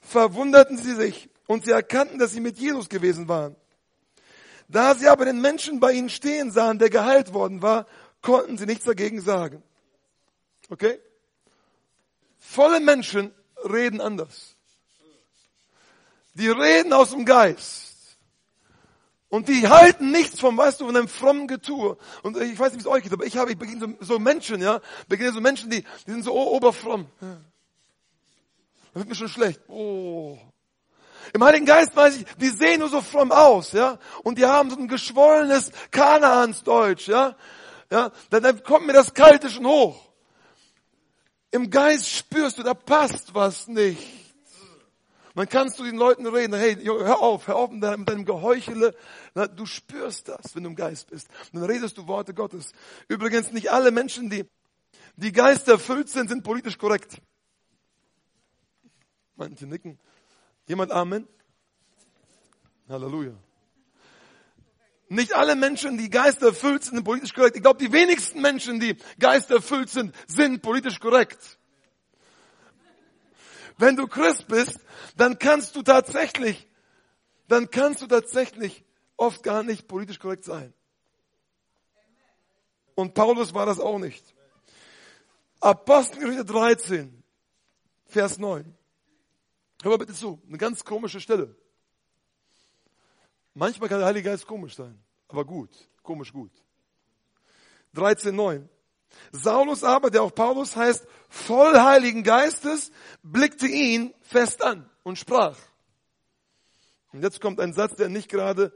verwunderten 0.00 0.76
sie 0.76 0.94
sich 0.94 1.28
und 1.46 1.64
sie 1.64 1.70
erkannten, 1.70 2.18
dass 2.18 2.32
sie 2.32 2.40
mit 2.40 2.58
Jesus 2.58 2.88
gewesen 2.88 3.28
waren. 3.28 3.54
Da 4.66 4.94
sie 4.94 5.06
aber 5.06 5.26
den 5.26 5.40
Menschen 5.40 5.78
bei 5.78 5.92
ihnen 5.92 6.08
stehen 6.08 6.50
sahen, 6.50 6.78
der 6.78 6.90
geheilt 6.90 7.34
worden 7.34 7.62
war, 7.62 7.86
konnten 8.22 8.56
sie 8.58 8.66
nichts 8.66 8.84
dagegen 8.84 9.20
sagen. 9.20 9.62
Okay? 10.70 10.98
Volle 12.38 12.80
Menschen 12.80 13.32
reden 13.62 14.00
anders. 14.00 14.56
Die 16.32 16.48
reden 16.48 16.92
aus 16.92 17.10
dem 17.10 17.24
Geist. 17.26 17.83
Und 19.34 19.48
die 19.48 19.66
halten 19.66 20.12
nichts 20.12 20.38
vom, 20.38 20.56
weißt 20.56 20.80
du, 20.80 20.86
von 20.86 20.96
einem 20.96 21.08
frommen 21.08 21.48
Getue. 21.48 21.98
Und 22.22 22.40
ich 22.40 22.56
weiß 22.56 22.72
nicht, 22.72 22.84
wie 22.84 22.88
es 22.88 22.94
euch 22.94 23.02
geht, 23.02 23.12
aber 23.12 23.26
ich 23.26 23.36
habe, 23.36 23.50
ich 23.50 23.58
begegne 23.58 23.96
so, 23.98 24.14
so 24.14 24.18
Menschen, 24.20 24.62
ja, 24.62 24.80
begegne 25.08 25.32
so 25.32 25.40
Menschen, 25.40 25.70
die, 25.70 25.82
die 26.06 26.12
sind 26.12 26.22
so 26.22 26.32
oberfromm. 26.32 27.08
Ja. 27.20 27.40
Da 28.92 29.00
wird 29.00 29.08
mir 29.08 29.16
schon 29.16 29.28
schlecht. 29.28 29.60
Oh. 29.66 30.38
Im 31.32 31.42
Heiligen 31.42 31.66
Geist 31.66 31.96
weiß 31.96 32.18
ich, 32.18 32.26
die 32.36 32.50
sehen 32.50 32.78
nur 32.78 32.88
so 32.88 33.00
fromm 33.00 33.32
aus, 33.32 33.72
ja. 33.72 33.98
Und 34.22 34.38
die 34.38 34.46
haben 34.46 34.70
so 34.70 34.76
ein 34.76 34.86
geschwollenes 34.86 35.72
Kanaansdeutsch, 35.90 37.08
ja. 37.08 37.34
Ja, 37.90 38.12
dann, 38.30 38.44
dann 38.44 38.62
kommt 38.62 38.86
mir 38.86 38.92
das 38.92 39.14
Kalte 39.14 39.50
schon 39.50 39.66
hoch. 39.66 40.12
Im 41.50 41.70
Geist 41.70 42.08
spürst 42.08 42.58
du, 42.58 42.62
da 42.62 42.74
passt 42.74 43.34
was 43.34 43.66
nicht. 43.66 44.23
Man 45.34 45.48
kannst 45.48 45.80
du 45.80 45.84
den 45.84 45.96
Leuten 45.96 46.26
reden, 46.26 46.54
hey, 46.54 46.76
hör 46.76 47.20
auf, 47.20 47.48
hör 47.48 47.56
auf 47.56 47.70
mit 47.70 47.82
deinem, 47.82 48.24
Geheuchele. 48.24 48.94
Du 49.56 49.66
spürst 49.66 50.28
das, 50.28 50.54
wenn 50.54 50.62
du 50.62 50.70
im 50.70 50.76
Geist 50.76 51.10
bist. 51.10 51.28
Und 51.52 51.60
dann 51.60 51.68
redest 51.68 51.98
du 51.98 52.06
Worte 52.06 52.34
Gottes. 52.34 52.72
Übrigens, 53.08 53.50
nicht 53.50 53.72
alle 53.72 53.90
Menschen, 53.90 54.30
die, 54.30 54.44
die 55.16 55.32
Geist 55.32 55.66
erfüllt 55.66 56.08
sind, 56.08 56.28
sind 56.28 56.44
politisch 56.44 56.78
korrekt. 56.78 57.20
Manche 59.34 59.66
nicken. 59.66 59.98
Jemand 60.68 60.92
Amen? 60.92 61.26
Halleluja. 62.88 63.34
Nicht 65.08 65.34
alle 65.34 65.56
Menschen, 65.56 65.98
die 65.98 66.10
geisterfüllt 66.10 66.84
sind, 66.84 66.94
sind 66.94 67.04
politisch 67.04 67.34
korrekt. 67.34 67.56
Ich 67.56 67.62
glaube, 67.62 67.78
die 67.78 67.92
wenigsten 67.92 68.40
Menschen, 68.40 68.78
die 68.78 68.96
geisterfüllt 69.18 69.90
sind, 69.90 70.14
sind 70.28 70.62
politisch 70.62 71.00
korrekt. 71.00 71.58
Wenn 73.76 73.96
du 73.96 74.06
Christ 74.06 74.46
bist, 74.46 74.78
dann 75.16 75.38
kannst 75.38 75.74
du 75.76 75.82
tatsächlich, 75.82 76.68
dann 77.48 77.70
kannst 77.70 78.02
du 78.02 78.06
tatsächlich 78.06 78.84
oft 79.16 79.42
gar 79.42 79.62
nicht 79.62 79.88
politisch 79.88 80.18
korrekt 80.18 80.44
sein. 80.44 80.72
Und 82.94 83.14
Paulus 83.14 83.54
war 83.54 83.66
das 83.66 83.80
auch 83.80 83.98
nicht. 83.98 84.34
Apostelgeschichte 85.60 86.44
13, 86.44 87.24
Vers 88.06 88.38
9. 88.38 88.76
Hör 89.82 89.90
mal 89.90 89.98
bitte 89.98 90.14
zu, 90.14 90.40
eine 90.46 90.58
ganz 90.58 90.84
komische 90.84 91.20
Stelle. 91.20 91.56
Manchmal 93.54 93.88
kann 93.88 93.98
der 93.98 94.06
Heilige 94.06 94.30
Geist 94.30 94.46
komisch 94.46 94.76
sein, 94.76 95.02
aber 95.28 95.44
gut, 95.44 95.70
komisch 96.02 96.32
gut. 96.32 96.52
13,9. 97.94 98.68
Saulus 99.32 99.84
aber, 99.84 100.10
der 100.10 100.22
auch 100.22 100.34
Paulus 100.34 100.76
heißt, 100.76 101.06
voll 101.28 101.78
Heiligen 101.78 102.22
Geistes, 102.22 102.92
blickte 103.22 103.66
ihn 103.66 104.14
fest 104.22 104.62
an 104.62 104.88
und 105.02 105.18
sprach. 105.18 105.56
Und 107.12 107.22
jetzt 107.22 107.40
kommt 107.40 107.60
ein 107.60 107.72
Satz, 107.72 107.96
der 107.96 108.08
nicht 108.08 108.28
gerade 108.28 108.72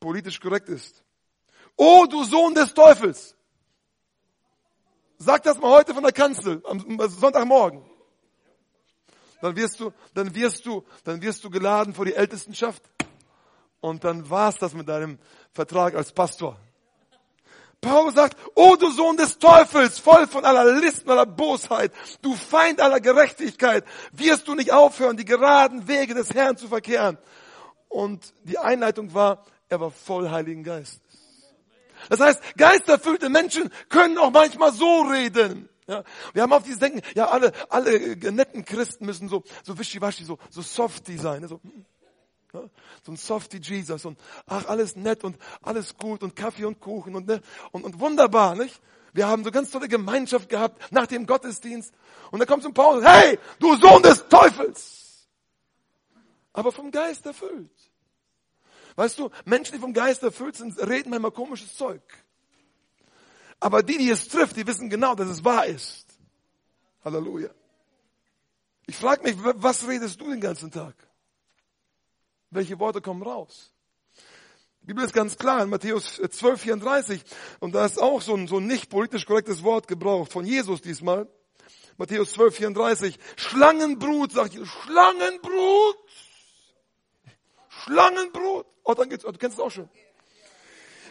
politisch 0.00 0.40
korrekt 0.40 0.68
ist. 0.68 1.02
O 1.76 2.06
du 2.06 2.24
Sohn 2.24 2.54
des 2.54 2.72
Teufels! 2.72 3.34
Sag 5.18 5.42
das 5.44 5.58
mal 5.58 5.70
heute 5.70 5.94
von 5.94 6.02
der 6.02 6.12
Kanzel, 6.12 6.62
am 6.66 6.98
Sonntagmorgen. 7.08 7.82
Dann 9.40 9.56
wirst 9.56 9.80
du, 9.80 9.92
dann 10.14 10.34
wirst 10.34 10.66
du, 10.66 10.84
dann 11.04 11.22
wirst 11.22 11.44
du 11.44 11.50
geladen 11.50 11.94
vor 11.94 12.04
die 12.04 12.14
Ältestenschaft 12.14 12.82
und 13.80 14.04
dann 14.04 14.28
war's 14.28 14.56
das 14.56 14.74
mit 14.74 14.88
deinem 14.88 15.18
Vertrag 15.52 15.94
als 15.94 16.12
Pastor. 16.12 16.58
Paulus 17.86 18.14
sagt, 18.14 18.36
oh 18.54 18.76
du 18.76 18.90
Sohn 18.90 19.16
des 19.16 19.38
Teufels, 19.38 19.98
voll 19.98 20.26
von 20.26 20.44
aller 20.44 20.80
Listen, 20.80 21.10
aller 21.10 21.26
Bosheit, 21.26 21.92
du 22.20 22.34
Feind 22.34 22.80
aller 22.80 23.00
Gerechtigkeit, 23.00 23.84
wirst 24.12 24.48
du 24.48 24.54
nicht 24.54 24.72
aufhören, 24.72 25.16
die 25.16 25.24
geraden 25.24 25.86
Wege 25.86 26.14
des 26.14 26.34
Herrn 26.34 26.56
zu 26.56 26.68
verkehren. 26.68 27.18
Und 27.88 28.34
die 28.42 28.58
Einleitung 28.58 29.14
war, 29.14 29.44
er 29.68 29.80
war 29.80 29.90
voll 29.90 30.30
Heiligen 30.30 30.64
Geistes. 30.64 31.00
Das 32.08 32.20
heißt, 32.20 32.40
geisterfüllte 32.56 33.28
Menschen 33.28 33.70
können 33.88 34.18
auch 34.18 34.30
manchmal 34.30 34.72
so 34.72 35.02
reden. 35.02 35.68
Ja, 35.88 36.02
wir 36.32 36.42
haben 36.42 36.52
auf 36.52 36.64
dieses 36.64 36.80
Denken, 36.80 37.00
ja, 37.14 37.28
alle, 37.28 37.52
alle 37.68 38.16
netten 38.16 38.64
Christen 38.64 39.06
müssen 39.06 39.28
so, 39.28 39.44
so 39.62 39.78
wischiwaschi, 39.78 40.24
so, 40.24 40.38
so 40.50 40.60
softy 40.60 41.16
sein. 41.16 41.46
So, 41.46 41.60
hm. 41.62 41.86
Ne? 42.56 42.70
So 43.04 43.12
ein 43.12 43.16
Softie 43.16 43.58
Jesus 43.58 44.04
und 44.04 44.18
ach, 44.46 44.66
alles 44.66 44.96
nett 44.96 45.24
und 45.24 45.36
alles 45.62 45.96
gut 45.96 46.22
und 46.22 46.34
Kaffee 46.34 46.64
und 46.64 46.80
Kuchen 46.80 47.14
und, 47.14 47.26
ne, 47.26 47.42
und, 47.72 47.84
und 47.84 48.00
wunderbar, 48.00 48.54
nicht? 48.54 48.80
Wir 49.12 49.26
haben 49.26 49.44
so 49.44 49.50
ganz 49.50 49.70
tolle 49.70 49.88
Gemeinschaft 49.88 50.48
gehabt 50.48 50.92
nach 50.92 51.06
dem 51.06 51.26
Gottesdienst. 51.26 51.94
Und 52.30 52.38
dann 52.38 52.46
kommt 52.46 52.62
zum 52.62 52.74
Paulus, 52.74 53.04
hey, 53.04 53.38
du 53.58 53.74
Sohn 53.76 54.02
des 54.02 54.26
Teufels! 54.28 55.26
Aber 56.52 56.72
vom 56.72 56.90
Geist 56.90 57.24
erfüllt. 57.24 57.70
Weißt 58.94 59.18
du, 59.18 59.30
Menschen, 59.44 59.74
die 59.74 59.80
vom 59.80 59.92
Geist 59.92 60.22
erfüllt 60.22 60.56
sind, 60.56 60.78
reden 60.86 61.10
manchmal 61.10 61.30
komisches 61.30 61.76
Zeug. 61.76 62.02
Aber 63.60 63.82
die, 63.82 63.98
die 63.98 64.10
es 64.10 64.28
trifft, 64.28 64.56
die 64.56 64.66
wissen 64.66 64.90
genau, 64.90 65.14
dass 65.14 65.28
es 65.28 65.44
wahr 65.44 65.66
ist. 65.66 66.06
Halleluja. 67.04 67.50
Ich 68.86 68.96
frage 68.96 69.22
mich, 69.22 69.36
was 69.38 69.86
redest 69.86 70.20
du 70.20 70.30
den 70.30 70.40
ganzen 70.40 70.70
Tag? 70.70 70.94
Welche 72.50 72.78
Worte 72.78 73.00
kommen 73.00 73.22
raus? 73.22 73.72
Die 74.82 74.86
Bibel 74.86 75.04
ist 75.04 75.12
ganz 75.12 75.36
klar 75.36 75.64
in 75.64 75.68
Matthäus 75.68 76.16
12, 76.16 76.60
34. 76.60 77.22
Und 77.58 77.74
da 77.74 77.84
ist 77.84 78.00
auch 78.00 78.22
so 78.22 78.34
ein, 78.34 78.46
so 78.46 78.58
ein 78.58 78.66
nicht 78.66 78.88
politisch 78.88 79.26
korrektes 79.26 79.64
Wort 79.64 79.88
gebraucht 79.88 80.32
von 80.32 80.46
Jesus 80.46 80.80
diesmal. 80.80 81.28
Matthäus 81.96 82.32
12, 82.32 82.56
34. 82.56 83.18
Schlangenbrut, 83.36 84.30
sagt 84.30 84.52
Jesus. 84.52 84.68
Schlangenbrut. 84.68 85.96
Schlangenbrut. 87.68 88.66
Oh, 88.84 88.94
dann 88.94 89.08
geht's, 89.08 89.24
oh, 89.24 89.32
du 89.32 89.38
kennst 89.38 89.58
es 89.58 89.64
auch 89.64 89.72
schon. 89.72 89.88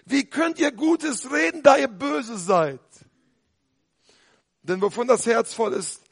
Wie 0.05 0.23
könnt 0.23 0.59
ihr 0.59 0.71
Gutes 0.71 1.31
reden, 1.31 1.61
da 1.61 1.77
ihr 1.77 1.89
böse 1.89 2.37
seid? 2.37 2.79
Denn 4.61 4.81
wovon 4.81 5.07
das 5.07 5.25
Herz 5.25 5.53
voll 5.53 5.73
ist, 5.73 6.04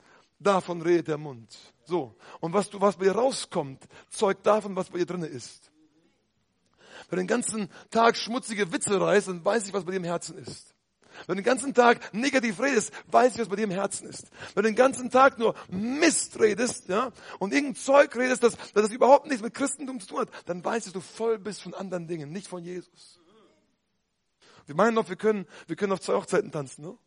davon 0.43 0.81
redet 0.81 1.07
der 1.07 1.17
Mund. 1.17 1.55
So. 1.85 2.15
Und 2.39 2.53
was 2.53 2.69
du, 2.69 2.79
was 2.79 2.97
bei 2.97 3.05
dir 3.05 3.15
rauskommt, 3.15 3.83
zeugt 4.09 4.45
davon, 4.45 4.75
was 4.75 4.89
bei 4.89 4.99
dir 4.99 5.05
drinne 5.05 5.27
ist. 5.27 5.71
Wenn 7.09 7.17
du 7.17 7.23
den 7.23 7.27
ganzen 7.27 7.69
Tag 7.91 8.17
schmutzige 8.17 8.71
Witze 8.71 8.99
reißt, 8.99 9.27
dann 9.27 9.43
weiß 9.43 9.67
ich, 9.67 9.73
was 9.73 9.83
bei 9.83 9.91
dir 9.91 9.97
im 9.97 10.03
Herzen 10.03 10.37
ist. 10.37 10.73
Wenn 11.27 11.35
du 11.35 11.43
den 11.43 11.45
ganzen 11.45 11.73
Tag 11.73 12.13
negativ 12.13 12.59
redest, 12.59 12.91
weiß 13.07 13.33
ich, 13.33 13.41
was 13.41 13.49
bei 13.49 13.55
dir 13.55 13.63
im 13.63 13.71
Herzen 13.71 14.07
ist. 14.07 14.29
Wenn 14.55 14.63
du 14.63 14.69
den 14.69 14.75
ganzen 14.75 15.09
Tag 15.09 15.37
nur 15.37 15.55
Mist 15.69 16.39
redest, 16.39 16.89
ja, 16.89 17.11
und 17.39 17.53
irgendein 17.53 17.75
Zeug 17.75 18.15
redest, 18.15 18.43
das, 18.43 18.57
das 18.73 18.89
überhaupt 18.89 19.27
nichts 19.27 19.43
mit 19.43 19.53
Christentum 19.53 19.99
zu 19.99 20.07
tun 20.07 20.19
hat, 20.21 20.29
dann 20.45 20.63
weiß 20.63 20.87
ich, 20.87 20.93
dass 20.93 20.93
du 20.93 21.01
voll 21.01 21.37
bist 21.37 21.61
von 21.61 21.73
anderen 21.73 22.07
Dingen, 22.07 22.31
nicht 22.31 22.47
von 22.47 22.63
Jesus. 22.63 23.19
Wir 24.65 24.75
meinen 24.75 24.95
noch, 24.95 25.09
wir 25.09 25.15
können, 25.15 25.45
wir 25.67 25.75
können 25.75 25.91
auf 25.91 26.01
zwei 26.01 26.15
Hochzeiten 26.15 26.51
tanzen, 26.51 26.83
ne? 26.83 26.97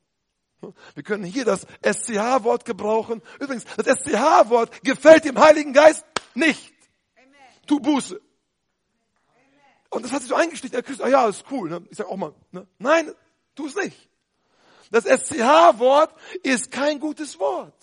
Wir 0.95 1.03
können 1.03 1.25
hier 1.25 1.45
das 1.45 1.67
SCH-Wort 1.83 2.65
gebrauchen. 2.65 3.23
Übrigens, 3.41 3.65
das 3.77 3.99
SCH-Wort 4.01 4.83
gefällt 4.83 5.25
dem 5.25 5.39
Heiligen 5.39 5.73
Geist 5.73 6.05
nicht. 6.35 6.73
Tu 7.67 7.81
Buße. 7.81 8.21
Und 9.91 10.05
das 10.05 10.13
hat 10.13 10.21
sich 10.21 10.29
so 10.29 10.35
eingestiegen. 10.35 10.75
Er 10.75 10.83
küsst, 10.83 11.03
ah 11.03 11.09
ja, 11.09 11.29
ist 11.29 11.45
cool. 11.51 11.69
Ne? 11.69 11.85
Ich 11.91 11.99
sag 11.99 12.07
auch 12.09 12.17
mal, 12.17 12.35
ne? 12.51 12.67
nein, 12.79 13.13
tu 13.55 13.67
es 13.67 13.75
nicht. 13.75 14.09
Das 14.91 15.05
SCH-Wort 15.05 16.15
ist 16.43 16.71
kein 16.71 17.01
gutes 17.01 17.39
Wort. 17.39 17.75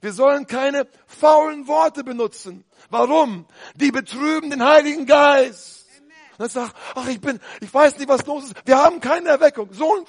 Wir 0.00 0.12
sollen 0.12 0.46
keine 0.46 0.86
faulen 1.06 1.66
Worte 1.66 2.04
benutzen. 2.04 2.64
Warum? 2.88 3.46
Die 3.74 3.90
betrüben 3.90 4.50
den 4.50 4.64
Heiligen 4.64 5.06
Geist. 5.06 5.86
Und 6.32 6.40
dann 6.40 6.48
sagt, 6.50 6.76
ach, 6.94 7.08
ich 7.08 7.20
bin, 7.20 7.40
ich 7.60 7.72
weiß 7.72 7.98
nicht, 7.98 8.08
was 8.08 8.24
los 8.26 8.44
ist. 8.44 8.54
Wir 8.64 8.78
haben 8.78 9.00
keine 9.00 9.30
Erweckung. 9.30 9.72
So 9.72 9.96
ein 9.96 10.04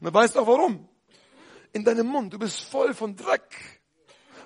und 0.00 0.04
dann 0.04 0.14
weißt 0.14 0.36
du 0.36 0.40
auch 0.40 0.46
warum. 0.46 0.88
In 1.72 1.84
deinem 1.84 2.06
Mund, 2.06 2.32
du 2.32 2.38
bist 2.38 2.60
voll 2.60 2.94
von 2.94 3.16
Dreck, 3.16 3.80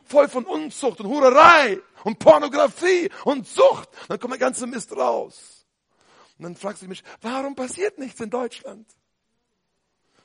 voll 0.05 0.29
von 0.29 0.45
Unzucht 0.45 1.01
und 1.01 1.07
Hurerei 1.07 1.81
und 2.05 2.19
Pornografie 2.19 3.11
und 3.25 3.47
Sucht. 3.47 3.89
Dann 4.09 4.19
kommt 4.19 4.33
der 4.33 4.41
ganze 4.41 4.67
Mist 4.67 4.93
raus. 4.97 5.67
Und 6.39 6.45
dann 6.45 6.57
fragst 6.57 6.83
du 6.83 6.89
mich, 6.89 7.05
warum 7.21 7.55
passiert 7.55 7.99
nichts 7.99 8.21
in 8.21 8.31
Deutschland? 8.31 8.89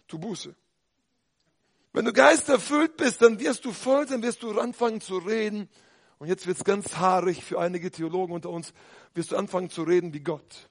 Tu 0.08 0.18
Buße. 0.18 0.56
Wenn 1.94 2.06
du 2.06 2.14
geisterfüllt 2.14 2.98
bist, 2.98 3.22
dann 3.22 3.40
wirst 3.40 3.66
du 3.66 3.72
voll 3.72 4.08
sein, 4.08 4.22
wirst 4.22 4.44
du 4.44 4.60
anfangen 4.60 5.02
zu 5.02 5.18
reden. 5.18 5.70
Und 6.18 6.28
jetzt 6.28 6.48
wird's 6.48 6.64
ganz 6.64 6.98
haarig 6.98 7.44
für 7.44 7.60
einige 7.60 7.92
Theologen 7.92 8.34
unter 8.34 8.50
uns, 8.50 8.74
wirst 9.14 9.32
du 9.32 9.38
anfangen 9.38 9.70
zu 9.70 9.84
reden 9.84 10.14
wie 10.14 10.22
Gott. 10.22 10.70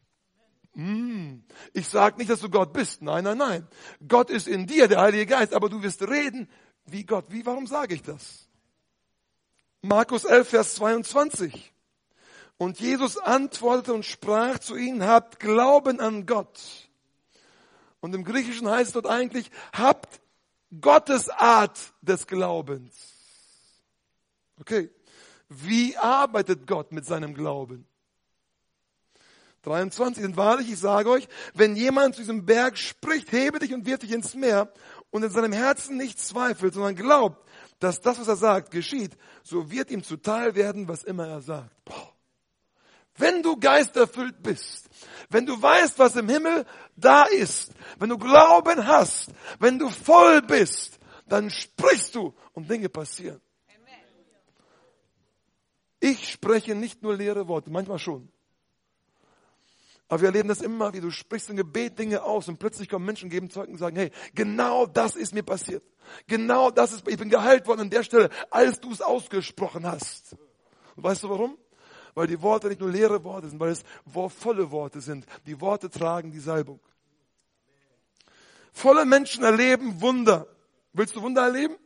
Hm. 0.74 1.44
Ich 1.72 1.88
sage 1.88 2.16
nicht, 2.18 2.30
dass 2.30 2.40
du 2.40 2.50
Gott 2.50 2.72
bist. 2.72 3.02
Nein, 3.02 3.24
nein, 3.24 3.38
nein. 3.38 3.68
Gott 4.06 4.30
ist 4.30 4.48
in 4.48 4.66
dir, 4.66 4.88
der 4.88 5.00
Heilige 5.00 5.26
Geist, 5.26 5.54
aber 5.54 5.68
du 5.68 5.82
wirst 5.82 6.02
reden 6.02 6.48
wie 6.86 7.04
Gott. 7.04 7.26
Wie, 7.28 7.46
warum 7.46 7.66
sage 7.66 7.94
ich 7.94 8.02
das? 8.02 8.48
Markus 9.82 10.24
11, 10.24 10.48
Vers 10.48 10.74
22. 10.76 11.72
Und 12.56 12.80
Jesus 12.80 13.18
antwortete 13.18 13.92
und 13.92 14.04
sprach 14.04 14.58
zu 14.58 14.76
ihnen, 14.76 15.04
habt 15.04 15.40
Glauben 15.40 16.00
an 16.00 16.26
Gott. 16.26 16.60
Und 18.00 18.14
im 18.14 18.24
Griechischen 18.24 18.68
heißt 18.68 18.88
es 18.88 18.92
dort 18.92 19.06
eigentlich, 19.06 19.50
habt 19.72 20.20
Gottes 20.80 21.28
Art 21.30 21.78
des 22.02 22.26
Glaubens. 22.26 22.94
Okay. 24.60 24.90
Wie 25.48 25.96
arbeitet 25.96 26.66
Gott 26.66 26.92
mit 26.92 27.04
seinem 27.04 27.34
Glauben? 27.34 27.86
23. 29.64 30.22
Denn 30.22 30.36
wahrlich, 30.36 30.70
ich 30.70 30.78
sage 30.78 31.10
euch, 31.10 31.28
wenn 31.54 31.76
jemand 31.76 32.14
zu 32.14 32.22
diesem 32.22 32.46
Berg 32.46 32.78
spricht, 32.78 33.32
hebe 33.32 33.58
dich 33.58 33.74
und 33.74 33.86
wirf 33.86 34.00
dich 34.00 34.12
ins 34.12 34.34
Meer 34.34 34.72
und 35.10 35.22
in 35.22 35.30
seinem 35.30 35.52
Herzen 35.52 35.96
nicht 35.96 36.18
zweifelt, 36.18 36.74
sondern 36.74 36.96
glaubt, 36.96 37.44
dass 37.78 38.00
das, 38.00 38.18
was 38.18 38.28
er 38.28 38.36
sagt, 38.36 38.70
geschieht, 38.70 39.16
so 39.42 39.70
wird 39.70 39.90
ihm 39.90 40.02
zuteil 40.02 40.54
werden, 40.54 40.88
was 40.88 41.04
immer 41.04 41.26
er 41.26 41.40
sagt. 41.40 41.84
Boah. 41.84 42.14
Wenn 43.16 43.42
du 43.42 43.56
geisterfüllt 43.56 44.42
bist, 44.42 44.88
wenn 45.30 45.46
du 45.46 45.60
weißt, 45.60 45.98
was 45.98 46.16
im 46.16 46.28
Himmel 46.28 46.66
da 46.96 47.24
ist, 47.24 47.72
wenn 47.98 48.08
du 48.08 48.18
Glauben 48.18 48.86
hast, 48.86 49.30
wenn 49.60 49.78
du 49.78 49.88
voll 49.88 50.42
bist, 50.42 50.98
dann 51.28 51.48
sprichst 51.50 52.14
du 52.14 52.34
und 52.52 52.68
Dinge 52.68 52.88
passieren. 52.88 53.40
Ich 56.00 56.32
spreche 56.32 56.74
nicht 56.74 57.02
nur 57.02 57.16
leere 57.16 57.48
Worte, 57.48 57.70
manchmal 57.70 57.98
schon. 57.98 58.28
Aber 60.08 60.20
wir 60.20 60.28
erleben 60.28 60.48
das 60.48 60.60
immer, 60.60 60.92
wie 60.92 61.00
du 61.00 61.10
sprichst 61.10 61.50
im 61.50 61.56
Gebet 61.56 61.98
Dinge 61.98 62.22
aus 62.22 62.48
und 62.48 62.58
plötzlich 62.58 62.88
kommen 62.88 63.06
Menschen, 63.06 63.30
geben 63.30 63.50
Zeugen 63.50 63.72
und 63.72 63.78
sagen, 63.78 63.96
hey, 63.96 64.10
genau 64.34 64.86
das 64.86 65.16
ist 65.16 65.34
mir 65.34 65.42
passiert. 65.42 65.82
Genau 66.26 66.70
das 66.70 66.92
ist, 66.92 67.08
ich 67.08 67.16
bin 67.16 67.30
geheilt 67.30 67.66
worden 67.66 67.82
an 67.82 67.90
der 67.90 68.02
Stelle, 68.02 68.28
als 68.50 68.80
du 68.80 68.92
es 68.92 69.00
ausgesprochen 69.00 69.86
hast. 69.86 70.36
Und 70.96 71.04
weißt 71.04 71.22
du 71.22 71.30
warum? 71.30 71.58
Weil 72.14 72.26
die 72.26 72.40
Worte 72.42 72.68
nicht 72.68 72.80
nur 72.80 72.90
leere 72.90 73.24
Worte 73.24 73.48
sind, 73.48 73.58
weil 73.58 73.70
es 73.70 73.82
volle 74.38 74.70
Worte 74.70 75.00
sind. 75.00 75.26
Die 75.46 75.60
Worte 75.60 75.90
tragen 75.90 76.30
die 76.30 76.38
Salbung. 76.38 76.80
Volle 78.72 79.04
Menschen 79.04 79.42
erleben 79.42 80.00
Wunder. 80.00 80.46
Willst 80.92 81.16
du 81.16 81.22
Wunder 81.22 81.42
erleben? 81.42 81.76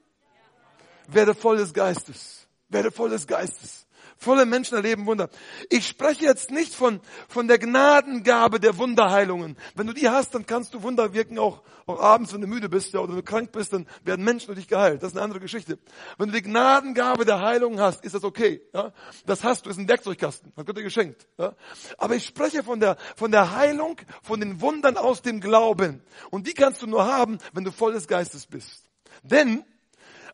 Werde 1.06 1.34
voll 1.34 1.56
des 1.58 1.72
Geistes. 1.72 2.48
Werde 2.68 2.90
voll 2.90 3.10
des 3.10 3.26
Geistes. 3.26 3.86
Volle 4.20 4.46
Menschen 4.46 4.74
erleben 4.74 5.06
Wunder. 5.06 5.30
Ich 5.70 5.86
spreche 5.86 6.24
jetzt 6.24 6.50
nicht 6.50 6.74
von, 6.74 7.00
von 7.28 7.46
der 7.46 7.58
Gnadengabe 7.58 8.58
der 8.58 8.76
Wunderheilungen. 8.76 9.56
Wenn 9.76 9.86
du 9.86 9.92
die 9.92 10.08
hast, 10.08 10.34
dann 10.34 10.44
kannst 10.44 10.74
du 10.74 10.82
Wunder 10.82 11.14
wirken, 11.14 11.38
auch, 11.38 11.62
auch 11.86 12.00
abends, 12.00 12.34
wenn 12.34 12.40
du 12.40 12.48
müde 12.48 12.68
bist 12.68 12.92
ja, 12.92 12.98
oder 12.98 13.10
wenn 13.10 13.16
du 13.18 13.22
krank 13.22 13.52
bist, 13.52 13.72
dann 13.72 13.86
werden 14.02 14.24
Menschen 14.24 14.46
durch 14.46 14.58
dich 14.58 14.66
geheilt. 14.66 15.04
Das 15.04 15.12
ist 15.12 15.16
eine 15.16 15.22
andere 15.22 15.38
Geschichte. 15.38 15.78
Wenn 16.18 16.30
du 16.30 16.34
die 16.34 16.42
Gnadengabe 16.42 17.24
der 17.24 17.40
Heilung 17.40 17.78
hast, 17.78 18.04
ist 18.04 18.16
das 18.16 18.24
okay. 18.24 18.60
Ja? 18.74 18.92
Das 19.24 19.44
hast 19.44 19.66
du, 19.66 19.70
ist 19.70 19.78
ein 19.78 19.88
Werkzeugkasten. 19.88 20.52
Hat 20.56 20.66
Gott 20.66 20.76
dir 20.76 20.82
geschenkt. 20.82 21.28
Ja? 21.38 21.54
Aber 21.96 22.16
ich 22.16 22.26
spreche 22.26 22.64
von 22.64 22.80
der, 22.80 22.96
von 23.14 23.30
der 23.30 23.54
Heilung, 23.54 24.00
von 24.24 24.40
den 24.40 24.60
Wundern 24.60 24.96
aus 24.96 25.22
dem 25.22 25.40
Glauben. 25.40 26.02
Und 26.30 26.48
die 26.48 26.54
kannst 26.54 26.82
du 26.82 26.88
nur 26.88 27.06
haben, 27.06 27.38
wenn 27.52 27.62
du 27.62 27.70
voll 27.70 27.92
des 27.92 28.08
Geistes 28.08 28.46
bist. 28.46 28.90
Denn 29.22 29.64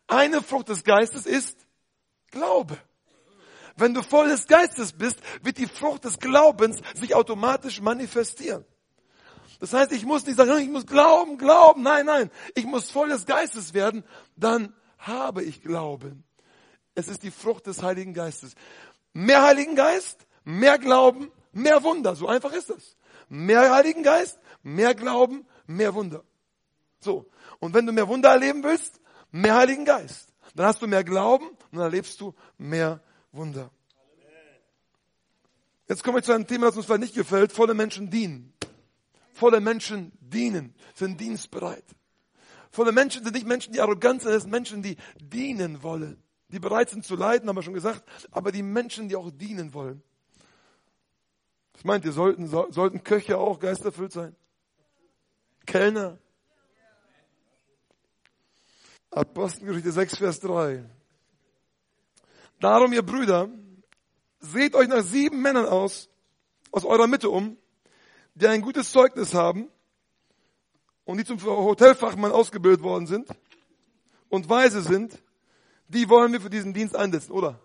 eine 0.07 0.41
Frucht 0.41 0.69
des 0.69 0.83
Geistes 0.83 1.27
ist 1.27 1.65
Glaube. 2.31 2.77
Wenn 3.77 3.93
du 3.93 4.01
voll 4.01 4.29
des 4.29 4.47
Geistes 4.47 4.93
bist, 4.93 5.19
wird 5.41 5.57
die 5.57 5.67
Frucht 5.67 6.05
des 6.05 6.19
Glaubens 6.19 6.79
sich 6.93 7.13
automatisch 7.13 7.81
manifestieren. 7.81 8.65
Das 9.59 9.73
heißt, 9.73 9.91
ich 9.91 10.05
muss 10.05 10.25
nicht 10.25 10.37
sagen, 10.37 10.57
ich 10.57 10.69
muss 10.69 10.85
glauben, 10.85 11.37
glauben. 11.37 11.83
Nein, 11.83 12.05
nein. 12.05 12.31
Ich 12.55 12.65
muss 12.65 12.89
voll 12.89 13.09
des 13.09 13.25
Geistes 13.25 13.73
werden. 13.73 14.03
Dann 14.35 14.73
habe 14.97 15.43
ich 15.43 15.61
Glauben. 15.61 16.23
Es 16.93 17.07
ist 17.07 17.23
die 17.23 17.31
Frucht 17.31 17.67
des 17.67 17.81
Heiligen 17.83 18.13
Geistes. 18.13 18.53
Mehr 19.13 19.43
Heiligen 19.43 19.75
Geist, 19.75 20.25
mehr 20.43 20.77
Glauben, 20.77 21.31
mehr 21.51 21.83
Wunder. 21.83 22.15
So 22.15 22.27
einfach 22.27 22.53
ist 22.53 22.69
das. 22.69 22.97
Mehr 23.27 23.73
Heiligen 23.73 24.03
Geist, 24.03 24.39
mehr 24.63 24.93
Glauben, 24.95 25.45
mehr 25.67 25.93
Wunder. 25.93 26.23
So. 26.99 27.29
Und 27.59 27.73
wenn 27.73 27.85
du 27.85 27.91
mehr 27.91 28.07
Wunder 28.07 28.29
erleben 28.29 28.63
willst, 28.63 28.99
mehr 29.31 29.55
Heiligen 29.55 29.85
Geist. 29.85 30.33
Dann 30.55 30.67
hast 30.67 30.81
du 30.81 30.87
mehr 30.87 31.03
Glauben 31.03 31.47
und 31.47 31.73
dann 31.73 31.81
erlebst 31.81 32.19
du 32.21 32.33
mehr 32.57 33.01
Wunder. 33.35 33.71
Jetzt 35.87 36.03
komme 36.03 36.19
ich 36.19 36.25
zu 36.25 36.31
einem 36.31 36.47
Thema, 36.47 36.67
das 36.67 36.77
uns 36.77 36.85
vielleicht 36.85 37.01
nicht 37.01 37.15
gefällt. 37.15 37.51
Volle 37.51 37.73
Menschen 37.73 38.09
dienen. 38.09 38.53
Volle 39.33 39.59
Menschen 39.59 40.13
dienen, 40.19 40.73
sind 40.93 41.19
dienstbereit. 41.19 41.83
Volle 42.71 42.91
Menschen 42.91 43.23
sind 43.23 43.33
nicht 43.33 43.45
Menschen, 43.45 43.73
die 43.73 43.81
arrogant 43.81 44.21
sind, 44.21 44.31
das 44.31 44.43
sind 44.43 44.51
Menschen, 44.51 44.81
die 44.81 44.95
dienen 45.19 45.83
wollen. 45.83 46.23
Die 46.47 46.59
bereit 46.59 46.89
sind 46.89 47.05
zu 47.05 47.15
leiden, 47.15 47.49
haben 47.49 47.55
wir 47.57 47.61
schon 47.61 47.73
gesagt, 47.73 48.03
aber 48.31 48.51
die 48.51 48.63
Menschen, 48.63 49.09
die 49.09 49.15
auch 49.15 49.29
dienen 49.31 49.73
wollen. 49.73 50.01
Was 51.73 51.83
meint 51.83 52.05
ihr, 52.05 52.13
sollten, 52.13 52.47
sollten 52.47 53.03
Köche 53.03 53.37
auch 53.37 53.59
geisterfüllt 53.59 54.13
sein? 54.13 54.35
Kellner? 55.65 56.17
Apostelgeschichte 59.11 59.91
6, 59.91 60.17
Vers 60.17 60.39
3. 60.39 60.85
Darum, 62.65 62.93
ihr 62.93 63.03
Brüder, 63.03 63.47
seht 64.39 64.73
euch 64.73 64.87
nach 64.87 65.03
sieben 65.03 65.39
Männern 65.39 65.67
aus, 65.67 66.09
aus 66.71 66.83
eurer 66.83 67.05
Mitte 67.05 67.29
um, 67.29 67.57
die 68.33 68.47
ein 68.47 68.63
gutes 68.63 68.91
Zeugnis 68.91 69.35
haben 69.35 69.69
und 71.03 71.19
die 71.19 71.25
zum 71.25 71.39
Hotelfachmann 71.43 72.31
ausgebildet 72.31 72.81
worden 72.81 73.05
sind 73.05 73.29
und 74.29 74.49
weise 74.49 74.81
sind, 74.81 75.21
die 75.89 76.09
wollen 76.09 76.33
wir 76.33 76.41
für 76.41 76.49
diesen 76.49 76.73
Dienst 76.73 76.95
einsetzen, 76.95 77.33
oder? 77.33 77.59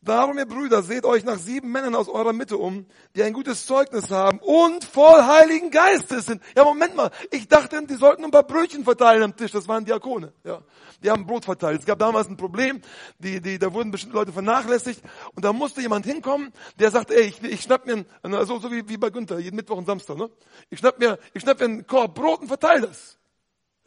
Darum, 0.00 0.38
ihr 0.38 0.46
Brüder, 0.46 0.82
seht 0.82 1.04
euch 1.04 1.24
nach 1.24 1.38
sieben 1.38 1.72
Männern 1.72 1.96
aus 1.96 2.08
eurer 2.08 2.32
Mitte 2.32 2.56
um, 2.56 2.86
die 3.16 3.22
ein 3.24 3.32
gutes 3.32 3.66
Zeugnis 3.66 4.10
haben 4.10 4.38
und 4.38 4.84
voll 4.84 5.22
Heiligen 5.22 5.72
Geistes 5.72 6.26
sind. 6.26 6.40
Ja, 6.56 6.62
Moment 6.62 6.94
mal. 6.94 7.10
Ich 7.32 7.48
dachte, 7.48 7.84
die 7.84 7.94
sollten 7.96 8.24
ein 8.24 8.30
paar 8.30 8.44
Brötchen 8.44 8.84
verteilen 8.84 9.24
am 9.24 9.36
Tisch. 9.36 9.50
Das 9.50 9.66
waren 9.66 9.84
Diakone. 9.84 10.32
Ja. 10.44 10.62
Die 11.02 11.10
haben 11.10 11.26
Brot 11.26 11.44
verteilt. 11.44 11.80
Es 11.80 11.86
gab 11.86 11.98
damals 11.98 12.28
ein 12.28 12.36
Problem. 12.36 12.80
Die, 13.18 13.40
die, 13.40 13.58
da 13.58 13.74
wurden 13.74 13.90
bestimmte 13.90 14.16
Leute 14.16 14.32
vernachlässigt. 14.32 15.02
Und 15.34 15.44
da 15.44 15.52
musste 15.52 15.80
jemand 15.80 16.06
hinkommen, 16.06 16.52
der 16.78 16.92
sagt, 16.92 17.10
ey, 17.10 17.22
ich, 17.22 17.42
ich 17.42 17.62
schnapp 17.62 17.84
mir, 17.84 18.04
ein, 18.22 18.46
so, 18.46 18.60
so 18.60 18.70
wie, 18.70 18.88
wie 18.88 18.98
bei 18.98 19.10
Günther, 19.10 19.40
jeden 19.40 19.56
Mittwoch 19.56 19.78
und 19.78 19.86
Samstag, 19.86 20.16
ne? 20.16 20.30
Ich 20.70 20.78
schnapp 20.78 21.00
mir, 21.00 21.18
ich 21.34 21.42
schnapp 21.42 21.58
mir 21.58 21.64
einen 21.66 21.86
Korb 21.88 22.14
Brot 22.14 22.40
und 22.40 22.46
verteile 22.46 22.86
das. 22.86 23.18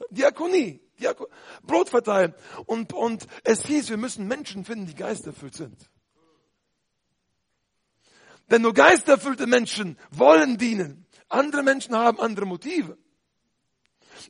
Diakonie. 0.09 0.81
Diakon 0.99 1.27
Brot 1.63 1.87
verteilen. 1.87 2.35
Und, 2.65 2.91
und 2.91 3.27
es 3.45 3.65
hieß, 3.65 3.89
wir 3.89 3.97
müssen 3.97 4.27
Menschen 4.27 4.65
finden, 4.65 4.87
die 4.87 4.95
geisterfüllt 4.95 5.55
sind. 5.55 5.89
Denn 8.51 8.61
nur 8.61 8.73
geisterfüllte 8.73 9.47
Menschen 9.47 9.97
wollen 10.11 10.57
dienen. 10.57 11.07
Andere 11.29 11.63
Menschen 11.63 11.95
haben 11.95 12.19
andere 12.19 12.45
Motive. 12.45 12.97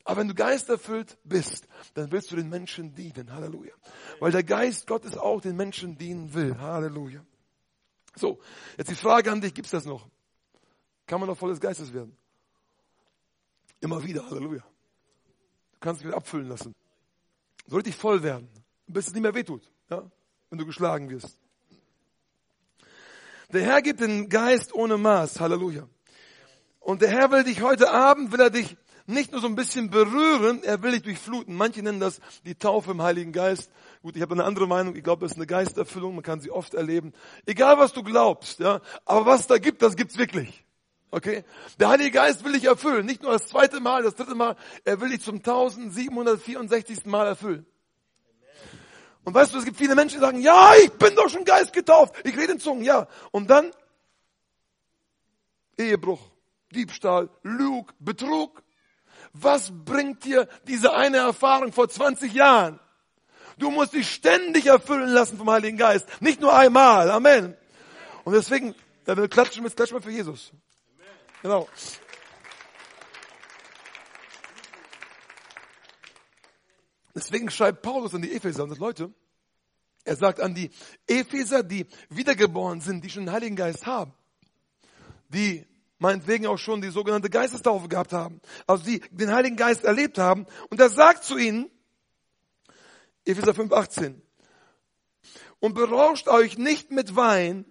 Aber 0.06 0.22
wenn 0.22 0.28
du 0.28 0.36
geisterfüllt 0.36 1.18
bist, 1.24 1.68
dann 1.96 2.12
willst 2.12 2.32
du 2.32 2.36
den 2.36 2.48
Menschen 2.48 2.94
dienen. 2.94 3.34
Halleluja. 3.34 3.74
Weil 4.20 4.32
der 4.32 4.44
Geist 4.44 4.86
Gottes 4.86 5.18
auch 5.18 5.42
den 5.42 5.58
Menschen 5.58 5.98
dienen 5.98 6.34
will. 6.36 6.58
Halleluja. 6.60 7.26
So, 8.16 8.40
jetzt 8.78 8.92
die 8.92 8.96
Frage 8.96 9.32
an 9.32 9.42
dich, 9.42 9.54
gibt's 9.54 9.72
das 9.72 9.86
noch? 9.86 10.08
Kann 11.08 11.20
man 11.20 11.28
noch 11.28 11.38
volles 11.38 11.60
Geistes 11.60 11.92
werden? 11.92 12.16
Immer 13.80 14.04
wieder, 14.04 14.30
Halleluja. 14.30 14.62
Du 14.62 15.80
kannst 15.80 16.02
dich 16.02 16.08
wieder 16.08 16.18
abfüllen 16.18 16.48
lassen. 16.48 16.76
Soll 17.66 17.80
richtig 17.80 17.96
voll 17.96 18.22
werden, 18.22 18.50
bis 18.86 19.08
es 19.08 19.14
nicht 19.14 19.24
mehr 19.24 19.34
wehtut, 19.34 19.72
ja? 19.90 20.10
wenn 20.50 20.60
du 20.60 20.66
geschlagen 20.66 21.10
wirst. 21.10 21.41
Der 23.54 23.64
Herr 23.64 23.82
gibt 23.82 24.00
den 24.00 24.30
Geist 24.30 24.74
ohne 24.74 24.98
Maß. 24.98 25.42
Halleluja. 25.42 25.88
Und 26.80 27.02
der 27.02 27.10
Herr 27.10 27.32
will 27.32 27.44
dich 27.44 27.62
heute 27.62 27.92
Abend, 27.92 28.32
will 28.32 28.40
er 28.40 28.50
dich 28.50 28.78
nicht 29.08 29.34
nur 29.34 29.42
so 29.42 29.48
ein 29.48 29.56
bisschen 29.56 29.90
berühren, 29.90 30.64
er 30.64 30.82
will 30.82 30.92
dich 30.92 31.02
durchfluten. 31.02 31.54
Manche 31.54 31.84
nennen 31.84 32.00
das 32.00 32.22
die 32.46 32.56
Taufe 32.56 32.92
im 32.92 33.02
Heiligen 33.02 33.34
Geist. 33.34 33.70
Gut, 34.02 34.16
ich 34.16 34.22
habe 34.22 34.34
eine 34.34 34.46
andere 34.46 34.68
Meinung. 34.68 34.96
Ich 34.96 35.04
glaube, 35.04 35.26
das 35.26 35.34
ist 35.34 35.38
eine 35.38 35.48
Geisterfüllung. 35.48 36.16
Man 36.16 36.24
kann 36.24 36.40
sie 36.40 36.50
oft 36.50 36.74
erleben. 36.74 37.12
Egal, 37.46 37.78
was 37.78 37.92
du 37.92 38.04
glaubst, 38.04 38.60
ja. 38.60 38.80
Aber 39.06 39.26
was 39.26 39.48
da 39.48 39.58
gibt, 39.58 39.82
das 39.82 39.98
gibt's 39.98 40.18
wirklich. 40.18 40.64
Okay? 41.10 41.44
Der 41.78 41.90
Heilige 41.90 42.12
Geist 42.12 42.46
will 42.46 42.54
dich 42.54 42.66
erfüllen. 42.66 43.06
Nicht 43.06 43.22
nur 43.22 43.34
das 43.34 43.48
zweite 43.48 43.82
Mal, 43.82 44.04
das 44.04 44.16
dritte 44.16 44.34
Mal. 44.34 44.56
Er 44.86 45.02
will 45.02 45.10
dich 45.10 45.22
zum 45.22 45.36
1764. 45.36 47.06
Mal 47.06 47.28
erfüllen. 47.28 47.66
Und 49.24 49.34
weißt 49.34 49.54
du, 49.54 49.60
es 49.60 49.66
gibt 49.66 49.78
viele 49.78 49.96
Menschen, 49.96 50.16
die 50.16 50.26
sagen, 50.26 50.42
ja, 50.42 50.74
ich 50.84 50.92
bin 50.94 51.16
doch 51.16 51.30
schon 51.30 51.46
Geist 51.46 51.74
getauft, 51.74 52.16
ich 52.24 52.36
rede 52.36 52.54
in 52.54 52.60
Zungen, 52.60 52.84
ja. 52.84 53.08
Und 53.32 53.50
dann 53.50 53.72
Ehebruch, 55.78 56.22
Diebstahl, 56.72 57.30
Lug, 57.44 57.94
Betrug. 58.00 58.64
Was 59.34 59.72
bringt 59.72 60.26
dir 60.26 60.48
diese 60.68 60.94
eine 60.94 61.18
Erfahrung 61.18 61.72
vor 61.72 61.88
20 61.88 62.34
Jahren? 62.34 62.80
Du 63.58 63.70
musst 63.70 63.94
dich 63.94 64.12
ständig 64.12 64.66
erfüllen 64.66 65.10
lassen 65.10 65.38
vom 65.38 65.50
Heiligen 65.50 65.78
Geist. 65.78 66.08
Nicht 66.22 66.42
nur 66.42 66.54
einmal. 66.56 67.10
Amen. 67.12 67.56
Und 68.24 68.34
deswegen, 68.34 68.76
da 69.06 69.16
will 69.16 69.30
klatschen, 69.30 69.64
jetzt 69.64 69.76
klatschen 69.76 69.98
wir 69.98 70.02
für 70.02 70.12
Jesus. 70.12 70.52
Genau. 71.42 71.68
Deswegen 77.16 77.50
schreibt 77.50 77.82
Paulus 77.82 78.14
an 78.14 78.22
die 78.22 78.34
Epheser 78.34 78.64
und 78.64 78.70
das 78.70 78.80
Leute, 78.80 79.14
er 80.04 80.16
sagt 80.16 80.40
an 80.40 80.56
die 80.56 80.72
Epheser, 81.08 81.64
die 81.64 81.86
wiedergeboren 82.10 82.82
sind, 82.82 83.04
die 83.04 83.10
schon 83.10 83.26
den 83.26 83.34
Heiligen 83.34 83.56
Geist 83.56 83.86
haben, 83.86 84.14
die 85.30 85.66
meinetwegen 86.00 86.48
auch 86.48 86.58
schon 86.58 86.82
die 86.82 86.90
sogenannte 86.90 87.30
Geistestaufe 87.30 87.88
gehabt 87.88 88.12
haben, 88.12 88.42
also 88.66 88.84
die 88.84 89.00
den 89.12 89.32
Heiligen 89.32 89.56
Geist 89.56 89.84
erlebt 89.84 90.18
haben. 90.18 90.48
Und 90.70 90.80
er 90.80 90.90
sagt 90.90 91.24
zu 91.24 91.38
ihnen, 91.38 91.70
Epheser 93.24 93.54
5, 93.54 93.72
18, 93.72 94.22
und 95.60 95.76
berauscht 95.76 96.28
euch 96.28 96.58
nicht 96.58 96.90
mit 96.90 97.16
Wein, 97.16 97.66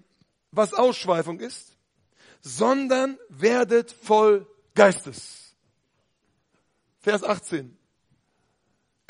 was 0.53 0.75
Ausschweifung 0.75 1.41
ist, 1.41 1.77
sondern 2.41 3.19
werdet 3.29 3.91
voll 3.91 4.47
Geistes. 4.75 5.57
Vers 7.01 7.25
18. 7.25 7.77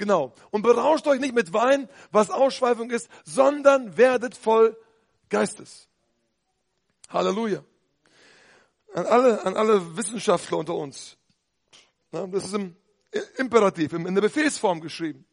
Genau. 0.01 0.33
Und 0.51 0.63
berauscht 0.63 1.07
euch 1.09 1.21
nicht 1.21 1.35
mit 1.35 1.53
Wein, 1.53 1.87
was 2.11 2.31
Ausschweifung 2.31 2.89
ist, 2.89 3.11
sondern 3.23 3.99
werdet 3.99 4.35
voll 4.35 4.75
Geistes. 5.29 5.89
Halleluja. 7.11 7.63
An 8.95 9.05
alle, 9.05 9.45
an 9.45 9.59
alle 9.59 9.99
Wissenschaftler 9.99 10.57
unter 10.57 10.75
uns. 10.75 11.19
Das 12.13 12.47
ist 12.47 12.55
im 12.55 12.75
Imperativ, 13.37 13.93
in 13.93 14.15
der 14.15 14.23
Befehlsform 14.23 14.81
geschrieben. 14.81 15.27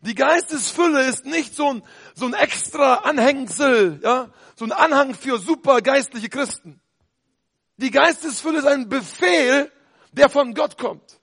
Die 0.00 0.16
Geistesfülle 0.16 1.06
ist 1.06 1.24
nicht 1.24 1.54
so 1.54 1.72
ein, 1.72 1.84
so 2.16 2.26
ein 2.26 2.34
extra 2.34 2.94
Anhängsel, 2.94 4.00
ja, 4.02 4.32
so 4.56 4.64
ein 4.64 4.72
Anhang 4.72 5.14
für 5.14 5.38
super 5.38 5.82
geistliche 5.82 6.28
Christen. 6.28 6.80
Die 7.76 7.92
Geistesfülle 7.92 8.58
ist 8.58 8.66
ein 8.66 8.88
Befehl, 8.88 9.70
der 10.10 10.28
von 10.28 10.52
Gott 10.52 10.78
kommt. 10.78 11.20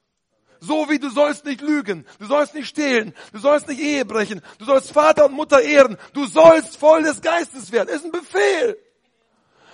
So 0.63 0.89
wie 0.89 0.97
du 0.97 1.09
sollst 1.09 1.43
nicht 1.43 1.59
lügen, 1.59 2.05
du 2.19 2.25
sollst 2.25 2.55
nicht 2.55 2.69
stehlen, 2.69 3.13
du 3.33 3.39
sollst 3.39 3.67
nicht 3.67 3.81
Ehe 3.81 4.05
brechen, 4.05 4.41
du 4.59 4.65
sollst 4.65 4.93
Vater 4.93 5.25
und 5.25 5.33
Mutter 5.33 5.61
ehren, 5.61 5.97
du 6.13 6.25
sollst 6.25 6.77
voll 6.77 7.03
des 7.03 7.21
Geistes 7.21 7.73
werden. 7.73 7.89
ist 7.89 8.05
ein 8.05 8.11
Befehl. 8.11 8.77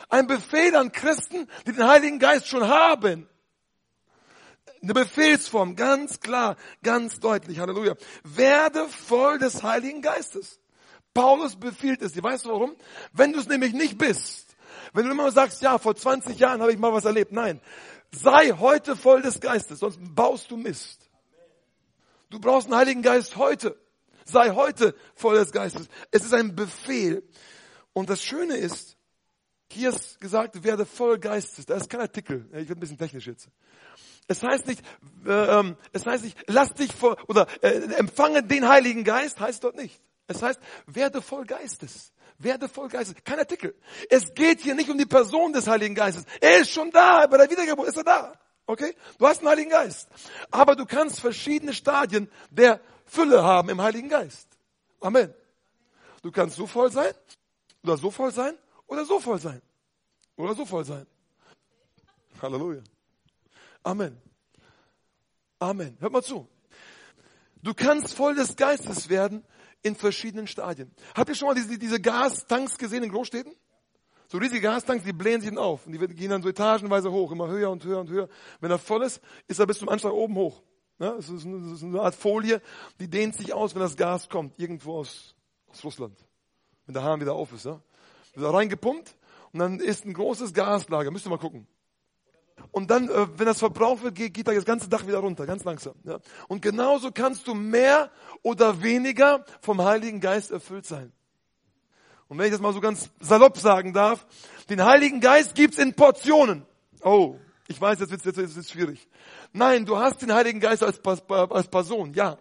Ein 0.10 0.26
Befehl 0.26 0.76
an 0.76 0.92
Christen, 0.92 1.48
die 1.68 1.74
den 1.74 1.88
Heiligen 1.88 2.18
Geist 2.18 2.48
schon 2.48 2.68
haben. 2.68 3.30
Eine 4.82 4.94
Befehlsform, 4.96 5.76
ganz 5.76 6.22
klar, 6.22 6.56
ganz 6.82 7.20
deutlich, 7.20 7.60
Halleluja. 7.60 7.94
Werde 8.24 8.88
voll 8.88 9.38
des 9.38 9.62
Heiligen 9.62 10.02
Geistes. 10.02 10.60
Paulus 11.14 11.56
befiehlt 11.56 12.02
es 12.02 12.14
dir. 12.14 12.24
Weißt 12.24 12.46
du 12.46 12.50
warum? 12.50 12.76
Wenn 13.14 13.32
du 13.32 13.40
es 13.40 13.48
nämlich 13.48 13.74
nicht 13.74 14.00
bist, 14.00 14.56
wenn 14.94 15.06
du 15.06 15.12
immer 15.12 15.32
sagst, 15.32 15.62
ja, 15.62 15.78
vor 15.78 15.96
20 15.96 16.40
Jahren 16.40 16.62
habe 16.62 16.72
ich 16.72 16.80
mal 16.80 16.94
was 16.94 17.06
erlebt. 17.06 17.32
Nein, 17.32 17.62
Sei 18.12 18.52
heute 18.52 18.96
voll 18.96 19.22
des 19.22 19.40
Geistes, 19.40 19.80
sonst 19.80 20.00
baust 20.16 20.50
du 20.50 20.58
Mist. 20.58 21.10
Du 22.30 22.40
brauchst 22.40 22.68
einen 22.68 22.76
Heiligen 22.76 23.02
Geist 23.02 23.36
heute. 23.36 23.80
Sei 24.26 24.52
heute 24.52 24.96
voll 25.16 25.36
des 25.36 25.52
Geistes. 25.52 25.88
Es 26.12 26.24
ist 26.24 26.34
ein 26.34 26.56
Befehl. 26.56 27.24
Und 27.94 28.10
das 28.10 28.24
Schöne 28.24 28.56
ist, 28.56 28.98
hier 29.72 29.90
ist 29.90 30.20
gesagt, 30.20 30.64
werde 30.64 30.86
voll 30.86 31.20
Geistes. 31.20 31.66
Da 31.66 31.76
ist 31.76 31.90
kein 31.90 32.02
Artikel. 32.02 32.46
Ich 32.48 32.70
werde 32.70 32.74
ein 32.74 32.80
bisschen 32.80 32.98
technisch 32.98 33.28
jetzt. 33.28 33.50
Es 34.28 34.44
heißt 34.44 34.68
nicht, 34.68 34.82
äh, 35.26 35.60
ähm, 35.60 35.76
es 35.92 36.06
heißt 36.06 36.24
nicht, 36.24 36.38
lass 36.48 36.74
dich 36.74 36.94
voll, 36.94 37.18
oder 37.28 37.48
äh, 37.62 37.70
empfange 37.96 38.44
den 38.44 38.68
Heiligen 38.68 39.04
Geist, 39.04 39.40
heißt 39.40 39.64
dort 39.64 39.76
nicht. 39.76 40.00
Es 40.28 40.44
heißt, 40.44 40.60
werde 40.86 41.24
voll 41.24 41.46
Geistes. 41.46 42.14
Werde 42.40 42.70
voll 42.70 42.88
Geistes. 42.88 43.16
Kein 43.24 43.38
Artikel. 43.38 43.76
Es 44.10 44.34
geht 44.34 44.62
hier 44.62 44.74
nicht 44.74 44.90
um 44.90 44.98
die 44.98 45.06
Person 45.06 45.52
des 45.52 45.68
Heiligen 45.68 45.94
Geistes. 45.94 46.24
Er 46.40 46.60
ist 46.60 46.72
schon 46.72 46.90
da. 46.90 47.28
Bei 47.28 47.38
der 47.38 47.50
Wiedergeburt 47.50 47.90
ist 47.90 47.98
er 47.98 48.04
da. 48.06 48.34
Okay? 48.66 48.96
Du 49.18 49.28
hast 49.28 49.40
einen 49.40 49.50
Heiligen 49.50 49.70
Geist. 49.70 50.08
Aber 50.50 50.76
du 50.76 50.86
kannst 50.86 51.20
verschiedene 51.20 51.74
Stadien 51.74 52.32
der 52.50 52.80
Fülle 53.06 53.44
haben 53.44 53.70
im 53.70 53.82
Heiligen 53.82 54.08
Geist. 54.08 54.48
Amen. 55.02 55.34
Du 56.22 56.32
kannst 56.32 56.56
so 56.56 56.68
voll 56.68 56.92
sein, 56.92 57.14
oder 57.84 57.98
so 57.98 58.12
voll 58.12 58.32
sein, 58.32 58.58
oder 58.88 59.06
so 59.06 59.20
voll 59.20 59.40
sein. 59.40 59.62
Oder 60.36 60.56
so 60.56 60.66
voll 60.66 60.86
sein. 60.86 61.06
Halleluja. 62.42 62.82
Amen. 63.84 64.22
Amen. 65.60 65.98
Hört 66.00 66.14
mal 66.14 66.24
zu. 66.24 66.48
Du 67.62 67.74
kannst 67.74 68.16
voll 68.16 68.36
des 68.36 68.56
Geistes 68.56 69.10
werden, 69.10 69.44
in 69.82 69.96
verschiedenen 69.96 70.48
Stadien. 70.48 70.92
Habt 71.16 71.30
ihr 71.30 71.36
schon 71.36 71.48
mal 71.48 71.56
diese, 71.56 71.78
diese 71.78 72.00
Gastanks 72.00 72.78
gesehen 72.78 73.04
in 73.04 73.12
Großstädten? 73.12 73.54
So 74.28 74.38
riesige 74.38 74.62
Gastanks, 74.62 75.04
die 75.04 75.14
blähen 75.14 75.42
sich 75.42 75.50
dann 75.50 75.58
auf 75.58 75.88
und 75.88 75.94
die 75.94 76.00
gehen 76.16 76.30
dann 76.30 76.44
so 76.44 76.50
etagenweise 76.50 77.12
hoch, 77.12 77.32
immer 77.32 77.48
höher 77.48 77.72
und 77.72 77.84
höher 77.84 78.00
und 78.00 78.10
höher. 78.10 78.30
Wenn 78.60 78.70
er 78.70 78.78
voll 78.78 79.04
ist, 79.04 79.22
ist 79.48 79.60
er 79.60 79.66
bis 79.66 79.80
zum 79.80 79.90
Anschlag 79.90 80.14
oben 80.14 80.36
hoch. 80.36 80.62
Ja, 81.00 81.16
das, 81.16 81.30
ist 81.30 81.46
eine, 81.46 81.60
das 81.62 81.72
ist 81.78 81.84
eine 81.84 82.02
Art 82.02 82.14
Folie, 82.14 82.62
die 83.00 83.08
dehnt 83.08 83.34
sich 83.36 83.54
aus, 83.54 83.74
wenn 83.74 83.82
das 83.82 83.96
Gas 83.96 84.30
kommt, 84.30 84.60
irgendwo 84.60 84.98
aus, 84.98 85.36
aus 85.68 85.84
Russland. 85.84 86.18
Wenn 86.86 86.94
der 86.94 87.04
Hahn 87.04 87.22
wieder 87.22 87.34
auf 87.34 87.54
ist. 87.54 87.66
Ja. 87.66 87.82
Wird 88.36 88.46
da 88.46 88.52
reingepumpt 88.52 89.16
und 89.52 89.60
dann 89.60 89.80
ist 89.80 90.06
ein 90.06 90.14
großes 90.14 90.54
Gaslager. 90.54 91.10
Müsst 91.10 91.26
ihr 91.26 91.30
mal 91.30 91.38
gucken. 91.38 91.68
Und 92.72 92.92
dann, 92.92 93.10
äh, 93.10 93.28
wenn 93.38 93.46
das 93.46 93.60
verbraucht 93.60 94.04
wird, 94.04 94.16
geht, 94.16 94.34
geht 94.34 94.48
da 94.48 94.54
das 94.54 94.66
ganze 94.66 94.90
Dach 94.90 95.06
wieder 95.08 95.20
runter, 95.20 95.46
ganz 95.46 95.64
langsam. 95.64 95.96
Und 96.48 96.62
genauso 96.62 97.12
kannst 97.12 97.48
du 97.48 97.54
mehr 97.54 98.12
oder 98.44 98.82
weniger 98.84 99.46
vom 99.62 99.82
Heiligen 99.84 100.20
Geist 100.20 100.52
erfüllt 100.52 100.86
sein. 100.86 101.12
Und 102.28 102.38
wenn 102.38 102.46
ich 102.46 102.52
das 102.52 102.62
mal 102.62 102.74
so 102.74 102.80
ganz 102.80 103.10
salopp 103.20 103.58
sagen 103.58 103.92
darf, 103.92 104.28
den 104.70 104.84
Heiligen 104.84 105.20
Geist 105.20 105.56
gibt's 105.56 105.80
in 105.80 105.96
Portionen. 105.96 106.66
Oh, 107.04 107.36
ich 107.68 107.82
weiß, 107.82 108.00
jetzt 108.00 108.12
wird's, 108.12 108.26
jetzt 108.26 108.56
wird's 108.56 108.72
schwierig. 108.72 109.08
Nein, 109.52 109.86
du 109.86 109.98
hast 109.98 110.22
den 110.22 110.34
Heiligen 110.34 110.60
Geist 110.60 110.84
als, 110.84 111.02
als 111.04 111.68
Person, 111.68 112.14
ja. 112.14 112.38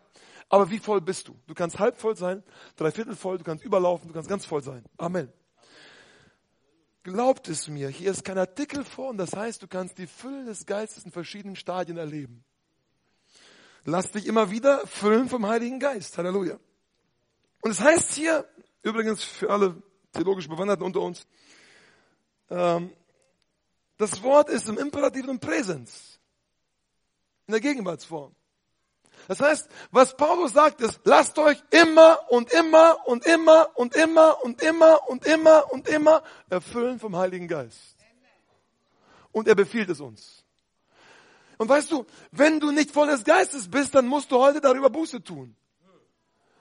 Aber 0.51 0.71
wie 0.71 0.79
voll 0.79 1.01
bist 1.01 1.29
du? 1.29 1.37
Du 1.47 1.55
kannst 1.55 1.79
halb 1.79 1.99
voll 1.99 2.17
sein, 2.17 2.43
dreiviertel 2.77 3.15
voll, 3.17 3.39
du 3.39 3.45
kannst 3.45 3.65
überlaufen, 3.65 4.09
du 4.09 4.15
kannst 4.15 4.29
ganz 4.29 4.47
voll 4.47 4.63
sein. 4.63 4.85
Amen. 4.97 5.33
Glaubt 7.05 7.49
es 7.49 7.69
mir, 7.69 7.89
hier 7.89 8.11
ist 8.11 8.25
kein 8.25 8.39
Artikel 8.39 8.85
vor 8.85 9.11
und 9.11 9.19
das 9.19 9.35
heißt, 9.35 9.63
du 9.63 9.69
kannst 9.69 9.99
die 9.99 10.07
Fülle 10.07 10.45
des 10.45 10.67
Geistes 10.67 11.05
in 11.05 11.13
verschiedenen 11.13 11.57
Stadien 11.57 11.97
erleben. 11.97 12.45
Lass 13.85 14.11
dich 14.11 14.27
immer 14.27 14.51
wieder 14.51 14.87
füllen 14.87 15.29
vom 15.29 15.47
Heiligen 15.47 15.81
Geist. 15.81 16.19
Halleluja. 16.19 16.59
Und 17.63 17.71
es 17.71 17.81
heißt 17.81 18.13
hier, 18.15 18.47
übrigens 18.83 19.23
für 19.23 19.51
alle 19.51 19.83
theologisch 20.13 20.49
Bewanderten 20.49 20.85
unter 20.85 21.01
uns, 21.01 21.27
ähm, 22.51 22.93
das 23.97 24.23
Wort 24.23 24.49
ist 24.49 24.69
im 24.69 24.79
imperativen 24.79 25.41
Präsens, 25.41 26.21
in 27.47 27.53
der 27.53 27.61
Gegenwartsform. 27.61 28.35
Das 29.29 29.41
heißt, 29.41 29.69
was 29.91 30.17
Paulus 30.17 30.55
sagt 30.55 30.81
ist, 30.81 31.01
lasst 31.05 31.39
euch 31.39 31.63
immer 31.71 32.19
und 32.31 32.51
immer 32.51 32.97
und 33.07 33.27
immer 33.27 33.69
und 33.75 33.95
immer 33.95 34.43
und 34.43 34.63
immer 34.63 35.07
und 35.07 35.27
immer 35.27 35.71
und 35.71 35.87
immer 35.87 36.23
erfüllen 36.49 36.99
vom 36.99 37.15
Heiligen 37.15 37.47
Geist. 37.47 37.95
Und 39.31 39.47
er 39.47 39.55
befiehlt 39.55 39.91
es 39.91 40.01
uns. 40.01 40.43
Und 41.59 41.69
weißt 41.69 41.93
du, 41.93 42.07
wenn 42.33 42.59
du 42.59 42.71
nicht 42.71 42.91
voll 42.91 43.09
des 43.09 43.23
Geistes 43.23 43.71
bist, 43.71 43.95
dann 43.95 44.07
musst 44.07 44.33
du 44.33 44.39
heute 44.39 44.63
darüber 44.63 44.89
Buße 44.89 45.23
tun. 45.23 45.55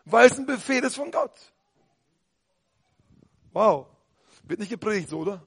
Weil 0.03 0.27
es 0.27 0.37
ein 0.37 0.45
Befehl 0.45 0.83
ist 0.83 0.95
von 0.95 1.09
Gott. 1.09 1.39
Wow. 3.53 3.87
Wird 4.43 4.59
nicht 4.59 4.69
gepredigt, 4.69 5.07
so, 5.07 5.19
oder? 5.19 5.41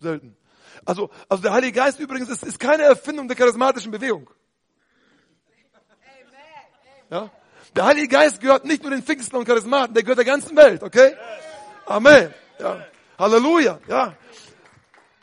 Selten. 0.00 0.36
Also, 0.84 1.10
also 1.28 1.42
der 1.42 1.52
Heilige 1.52 1.72
Geist 1.72 1.98
übrigens 1.98 2.28
ist, 2.28 2.44
ist 2.44 2.60
keine 2.60 2.84
Erfindung 2.84 3.26
der 3.26 3.36
charismatischen 3.36 3.90
Bewegung. 3.90 4.30
Ja? 7.14 7.30
Der 7.76 7.84
Heilige 7.84 8.08
Geist 8.08 8.40
gehört 8.40 8.64
nicht 8.64 8.82
nur 8.82 8.90
den 8.90 9.04
Pfingsten 9.04 9.36
und 9.36 9.46
Charismaten, 9.46 9.94
der 9.94 10.02
gehört 10.02 10.18
der 10.18 10.24
ganzen 10.24 10.56
Welt, 10.56 10.82
okay? 10.82 11.14
Amen. 11.86 12.34
Ja. 12.58 12.84
Halleluja. 13.16 13.78
Ja. 13.86 14.16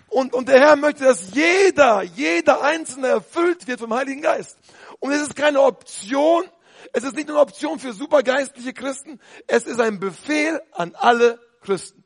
Und, 0.08 0.34
und 0.34 0.48
der 0.48 0.62
Herr 0.62 0.78
möchte, 0.78 1.04
dass 1.04 1.34
jeder, 1.34 2.02
jeder 2.02 2.62
Einzelne 2.62 3.08
erfüllt 3.08 3.68
wird 3.68 3.82
vom 3.82 3.94
Heiligen 3.94 4.22
Geist. 4.22 4.58
Und 5.00 5.12
es 5.12 5.22
ist 5.22 5.36
keine 5.36 5.62
Option, 5.62 6.46
es 6.94 7.04
ist 7.04 7.16
nicht 7.16 7.28
nur 7.28 7.38
eine 7.38 7.46
Option 7.46 7.78
für 7.78 7.92
supergeistliche 7.92 8.74
Christen, 8.74 9.20
es 9.48 9.66
ist 9.66 9.82
ein 9.82 10.00
Befehl 10.00 10.62
an 10.72 10.96
alle 10.96 11.40
Christen. 11.60 12.06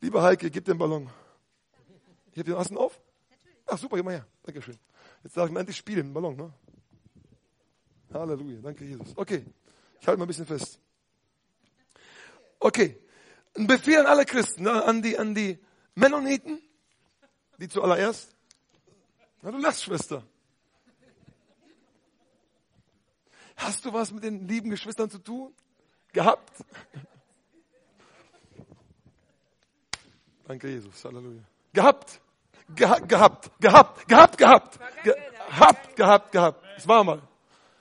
Lieber 0.00 0.22
Heike, 0.22 0.50
gib 0.50 0.64
den 0.64 0.78
Ballon. 0.78 1.10
Ich 2.32 2.38
habe 2.38 2.50
den 2.50 2.54
Assen 2.54 2.78
auf? 2.78 2.98
Ach 3.66 3.76
super, 3.76 3.96
gib 3.96 4.06
mal 4.06 4.12
her. 4.12 4.26
Dankeschön. 4.44 4.78
Jetzt 5.24 5.36
darf 5.36 5.46
ich 5.46 5.52
mal 5.52 5.60
endlich 5.60 5.76
spielen, 5.76 6.06
den 6.06 6.14
Ballon, 6.14 6.36
ne? 6.36 6.52
Halleluja, 8.12 8.60
danke 8.62 8.84
Jesus. 8.84 9.12
Okay, 9.16 9.44
ich 10.00 10.06
halte 10.06 10.18
mal 10.18 10.24
ein 10.24 10.28
bisschen 10.28 10.46
fest. 10.46 10.78
Okay, 12.58 12.98
ein 13.56 13.66
Befehl 13.66 13.98
an 13.98 14.06
alle 14.06 14.24
Christen, 14.24 14.64
ne? 14.64 14.84
an 14.84 15.02
die, 15.02 15.18
an 15.18 15.34
die 15.34 15.58
Mennoniten, 15.94 16.60
die 17.58 17.68
zuallererst. 17.68 18.34
Na, 19.42 19.50
du 19.50 19.58
lachst, 19.58 19.84
Schwester. 19.84 20.24
Hast 23.56 23.84
du 23.84 23.92
was 23.92 24.12
mit 24.12 24.22
den 24.24 24.46
lieben 24.46 24.70
Geschwistern 24.70 25.10
zu 25.10 25.18
tun? 25.18 25.52
Gehabt? 26.12 26.64
Danke, 30.46 30.68
Jesus. 30.68 31.04
Halleluja. 31.04 31.42
Gehabt. 31.72 32.20
Geha 32.74 32.98
gehabt. 32.98 33.50
Gehabt. 33.60 34.08
Gehabt. 34.08 34.38
Gehabt. 34.38 34.78
Gehabt. 35.02 35.96
Gehabt. 35.96 36.32
Gehabt. 36.32 36.64
Das 36.76 36.86
war 36.88 37.04
mal. 37.04 37.22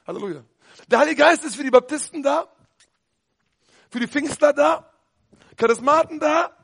Halleluja. 0.07 0.43
Der 0.87 0.99
Heilige 0.99 1.21
Geist 1.21 1.43
ist 1.43 1.57
für 1.57 1.63
die 1.63 1.69
Baptisten 1.69 2.23
da. 2.23 2.47
Für 3.89 3.99
die 3.99 4.07
Pfingstler 4.07 4.53
da. 4.53 4.89
Charismaten 5.57 6.19
da. 6.19 6.55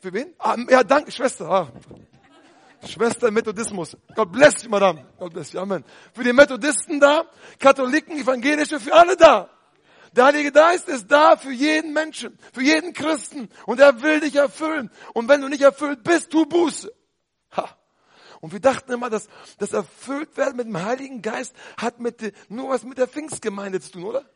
Für 0.00 0.12
wen? 0.12 0.34
Ah, 0.38 0.56
ja, 0.68 0.84
danke, 0.84 1.10
Schwester. 1.10 1.48
Ah. 1.48 1.72
Schwester 2.86 3.30
Methodismus. 3.30 3.96
God 4.14 4.30
bless 4.30 4.62
you, 4.62 4.68
Madame. 4.68 5.06
God 5.18 5.32
bless 5.32 5.52
you. 5.52 5.60
Amen. 5.60 5.84
Für 6.12 6.22
die 6.22 6.34
Methodisten 6.34 7.00
da, 7.00 7.24
Katholiken, 7.58 8.18
Evangelische, 8.18 8.78
für 8.78 8.92
alle 8.92 9.16
da. 9.16 9.48
Der 10.12 10.26
Heilige 10.26 10.52
Geist 10.52 10.88
ist 10.88 11.10
da 11.10 11.36
für 11.36 11.50
jeden 11.50 11.94
Menschen, 11.94 12.38
für 12.52 12.62
jeden 12.62 12.92
Christen. 12.92 13.48
Und 13.64 13.80
er 13.80 14.02
will 14.02 14.20
dich 14.20 14.36
erfüllen. 14.36 14.90
Und 15.14 15.28
wenn 15.30 15.40
du 15.40 15.48
nicht 15.48 15.62
erfüllt 15.62 16.04
bist, 16.04 16.30
tu 16.30 16.44
Buße. 16.44 16.92
Ha. 17.56 17.74
Und 18.44 18.52
wir 18.52 18.60
dachten 18.60 18.92
immer, 18.92 19.08
dass 19.08 19.26
das 19.56 19.72
erfüllt 19.72 20.36
werden 20.36 20.58
mit 20.58 20.66
dem 20.66 20.84
Heiligen 20.84 21.22
Geist 21.22 21.56
hat 21.78 21.98
mit, 21.98 22.34
nur 22.50 22.68
was 22.68 22.84
mit 22.84 22.98
der 22.98 23.08
Pfingstgemeinde 23.08 23.80
zu 23.80 23.92
tun, 23.92 24.04
oder? 24.04 24.28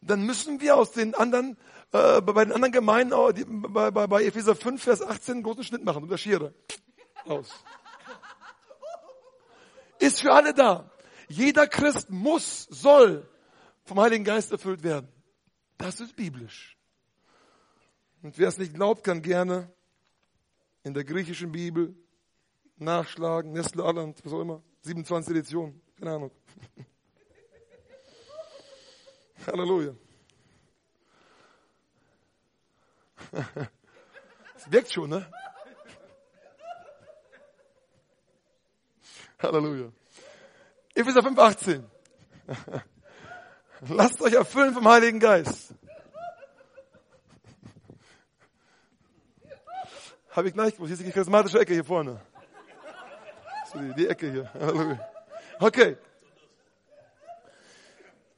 Dann 0.00 0.22
müssen 0.24 0.60
wir 0.60 0.76
aus 0.76 0.92
den 0.92 1.12
anderen, 1.16 1.58
äh, 1.90 2.20
bei 2.20 2.44
den 2.44 2.52
anderen 2.52 2.70
Gemeinden, 2.70 3.12
oh, 3.12 3.32
die, 3.32 3.44
bei, 3.44 3.90
bei, 3.90 4.06
bei 4.06 4.22
Epheser 4.22 4.54
5, 4.54 4.80
Vers 4.80 5.02
18 5.02 5.34
einen 5.34 5.42
großen 5.42 5.64
Schnitt 5.64 5.84
machen 5.84 6.04
und 6.04 6.10
der 6.10 6.16
Schere 6.16 6.54
aus. 7.24 7.48
Ist 9.98 10.20
für 10.20 10.32
alle 10.32 10.54
da. 10.54 10.88
Jeder 11.26 11.66
Christ 11.66 12.08
muss, 12.10 12.68
soll 12.70 13.28
vom 13.82 13.98
Heiligen 13.98 14.22
Geist 14.22 14.52
erfüllt 14.52 14.84
werden. 14.84 15.08
Das 15.76 15.98
ist 15.98 16.14
biblisch. 16.14 16.78
Und 18.22 18.38
wer 18.38 18.46
es 18.46 18.58
nicht 18.58 18.74
glaubt, 18.74 19.02
kann 19.02 19.22
gerne 19.22 19.72
in 20.84 20.94
der 20.94 21.02
griechischen 21.02 21.50
Bibel 21.50 21.96
nachschlagen, 22.76 23.52
Nestle 23.52 23.84
Alland, 23.84 24.24
was 24.24 24.32
auch 24.32 24.40
immer, 24.40 24.62
27 24.82 25.36
Edition, 25.36 25.80
keine 25.98 26.12
Ahnung. 26.12 26.30
Halleluja. 29.46 29.94
Es 34.58 34.72
wirkt 34.72 34.90
schon, 34.90 35.10
ne? 35.10 35.26
Halleluja. 39.38 39.92
Epheser 40.94 41.22
5, 41.22 41.38
18. 41.38 41.84
Lasst 43.88 44.22
euch 44.22 44.32
erfüllen 44.32 44.72
vom 44.72 44.88
Heiligen 44.88 45.20
Geist. 45.20 45.74
Habe 50.30 50.48
ich 50.48 50.54
gleich 50.54 50.74
gewusst. 50.74 50.88
Hier 50.88 50.98
ist 50.98 51.06
die 51.06 51.12
charismatische 51.12 51.58
Ecke 51.58 51.74
hier 51.74 51.84
vorne. 51.84 52.18
Die, 53.76 53.94
die 53.94 54.06
Ecke 54.06 54.30
hier. 54.30 54.50
Halleluja. 54.54 55.08
Okay. 55.58 55.96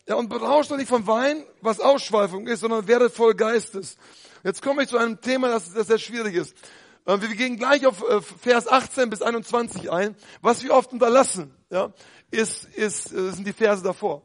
Ja, 0.07 0.15
und 0.17 0.29
berauscht 0.29 0.71
doch 0.71 0.77
nicht 0.77 0.89
vom 0.89 1.07
Wein, 1.07 1.45
was 1.61 1.81
Ausschweifung 1.81 2.47
ist, 2.47 2.61
sondern 2.61 2.89
werdet 2.89 3.13
voll 3.13 3.35
Geistes. 3.35 3.97
Jetzt 4.43 4.63
komme 4.63 4.83
ich 4.83 4.89
zu 4.89 4.97
einem 4.97 5.21
Thema, 5.21 5.49
das, 5.49 5.73
das 5.73 5.87
sehr 5.87 5.99
schwierig 5.99 6.35
ist. 6.35 6.57
Äh, 7.05 7.21
wir 7.21 7.29
gehen 7.29 7.57
gleich 7.57 7.87
auf 7.87 8.03
äh, 8.09 8.21
Vers 8.23 8.69
18 8.69 9.11
bis 9.11 9.23
21 9.23 9.91
ein. 9.91 10.17
Was 10.41 10.63
wir 10.63 10.73
oft 10.73 10.93
unterlassen, 10.93 11.55
ja, 11.71 11.93
ist, 12.31 12.65
ist, 12.65 13.13
äh, 13.13 13.33
sind 13.33 13.47
die 13.47 13.53
Verse 13.53 13.83
davor. 13.83 14.23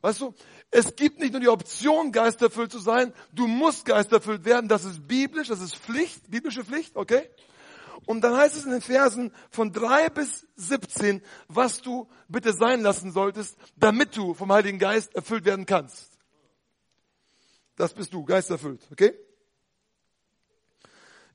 Weißt 0.00 0.20
du, 0.20 0.34
es 0.70 0.96
gibt 0.96 1.20
nicht 1.20 1.32
nur 1.32 1.40
die 1.40 1.48
Option, 1.48 2.10
geisterfüllt 2.10 2.72
zu 2.72 2.80
sein, 2.80 3.12
du 3.32 3.46
musst 3.46 3.84
geisterfüllt 3.84 4.44
werden, 4.44 4.68
das 4.68 4.84
ist 4.84 5.06
biblisch, 5.06 5.48
das 5.48 5.60
ist 5.60 5.76
Pflicht, 5.76 6.28
biblische 6.28 6.64
Pflicht, 6.64 6.96
okay? 6.96 7.30
Und 8.06 8.22
dann 8.22 8.36
heißt 8.36 8.56
es 8.56 8.64
in 8.64 8.72
den 8.72 8.80
Versen 8.80 9.32
von 9.50 9.72
drei 9.72 10.08
bis 10.08 10.46
17, 10.56 11.22
was 11.48 11.82
du 11.82 12.08
bitte 12.28 12.52
sein 12.52 12.80
lassen 12.80 13.12
solltest, 13.12 13.56
damit 13.76 14.16
du 14.16 14.34
vom 14.34 14.52
Heiligen 14.52 14.78
Geist 14.78 15.14
erfüllt 15.14 15.44
werden 15.44 15.66
kannst. 15.66 16.18
Das 17.76 17.94
bist 17.94 18.12
du, 18.12 18.24
geisterfüllt, 18.24 18.86
okay? 18.90 19.14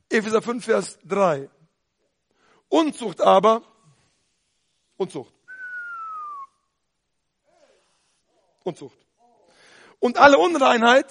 Epheser 0.09 0.41
5, 0.41 0.63
Vers 0.63 0.99
3. 1.05 1.49
Unzucht 2.69 3.21
aber, 3.21 3.63
Unzucht. 4.97 5.33
Unzucht. 8.63 8.97
Und 9.99 10.17
alle 10.17 10.37
Unreinheit 10.37 11.05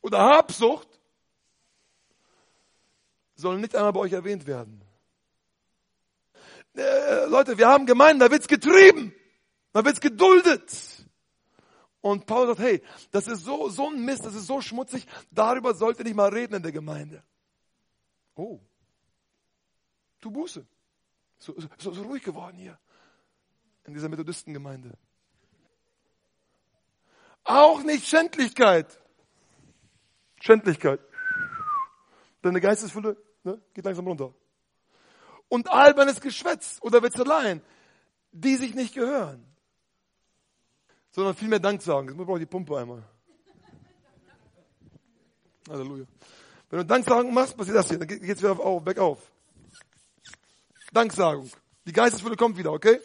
oder 0.00 0.18
Habsucht 0.18 0.95
sollen 3.36 3.60
nicht 3.60 3.76
einmal 3.76 3.92
bei 3.92 4.00
euch 4.00 4.12
erwähnt 4.12 4.46
werden. 4.46 4.82
Äh, 6.74 7.26
Leute, 7.26 7.56
wir 7.56 7.68
haben 7.68 7.86
Gemeinden, 7.86 8.20
da 8.20 8.30
wird's 8.30 8.48
getrieben, 8.48 9.14
da 9.72 9.84
wird's 9.84 10.00
geduldet. 10.00 11.06
Und 12.00 12.26
Paul 12.26 12.46
sagt, 12.48 12.60
hey, 12.60 12.82
das 13.10 13.26
ist 13.26 13.44
so, 13.44 13.68
so 13.68 13.88
ein 13.90 14.04
Mist, 14.04 14.24
das 14.24 14.34
ist 14.34 14.46
so 14.46 14.60
schmutzig, 14.60 15.06
darüber 15.30 15.74
sollte 15.74 16.02
nicht 16.04 16.14
mal 16.14 16.28
reden 16.28 16.54
in 16.54 16.62
der 16.62 16.72
Gemeinde. 16.72 17.22
Oh, 18.34 18.60
tu 20.20 20.30
Buße. 20.30 20.66
So, 21.38 21.54
so, 21.78 21.92
so 21.92 22.02
ruhig 22.02 22.22
geworden 22.22 22.58
hier 22.58 22.78
in 23.84 23.94
dieser 23.94 24.08
Methodistengemeinde. 24.08 24.92
Auch 27.44 27.82
nicht 27.82 28.06
Schändlichkeit. 28.06 29.00
Schändlichkeit. 30.40 31.00
Deine 32.42 32.60
Geistesfülle 32.60 33.16
ne, 33.46 33.60
geht 33.72 33.84
langsam 33.84 34.06
runter. 34.06 34.34
Und 35.48 35.70
albernes 35.70 36.20
Geschwätz 36.20 36.78
oder 36.82 37.02
Witzeleien. 37.02 37.62
die 38.32 38.56
sich 38.56 38.74
nicht 38.74 38.94
gehören. 38.94 39.46
Sondern 41.10 41.34
viel 41.34 41.48
mehr 41.48 41.60
Dank 41.60 41.80
sagen. 41.80 42.08
Jetzt 42.08 42.16
brauche 42.18 42.36
ich 42.36 42.42
die 42.42 42.50
Pumpe 42.50 42.76
einmal. 42.76 43.02
Halleluja. 45.70 46.04
Wenn 46.68 46.80
du 46.80 46.84
Danksagung 46.84 47.32
machst, 47.32 47.56
passiert 47.56 47.76
das 47.76 47.88
hier. 47.88 47.98
Dann 47.98 48.08
geht 48.08 48.22
es 48.22 48.42
wieder 48.42 48.60
auf, 48.60 48.84
bergauf. 48.84 49.30
Danksagung. 50.92 51.50
Die 51.86 51.92
Geistesfülle 51.92 52.36
kommt 52.36 52.58
wieder, 52.58 52.72
okay? 52.72 53.00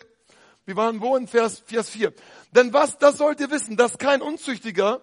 Wir 0.66 0.76
waren 0.76 1.00
wo 1.02 1.16
in 1.16 1.28
Vers, 1.28 1.60
Vers 1.60 1.90
4. 1.90 2.14
Denn 2.52 2.74
was, 2.74 2.98
das 2.98 3.18
sollt 3.18 3.40
ihr 3.40 3.50
wissen, 3.50 3.78
dass 3.78 3.98
kein 3.98 4.22
Unzüchtiger 4.22 5.02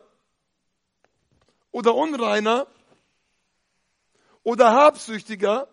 oder 1.71 1.95
Unreiner 1.95 2.67
oder 4.49 4.73
Habsüchtiger, 4.73 5.69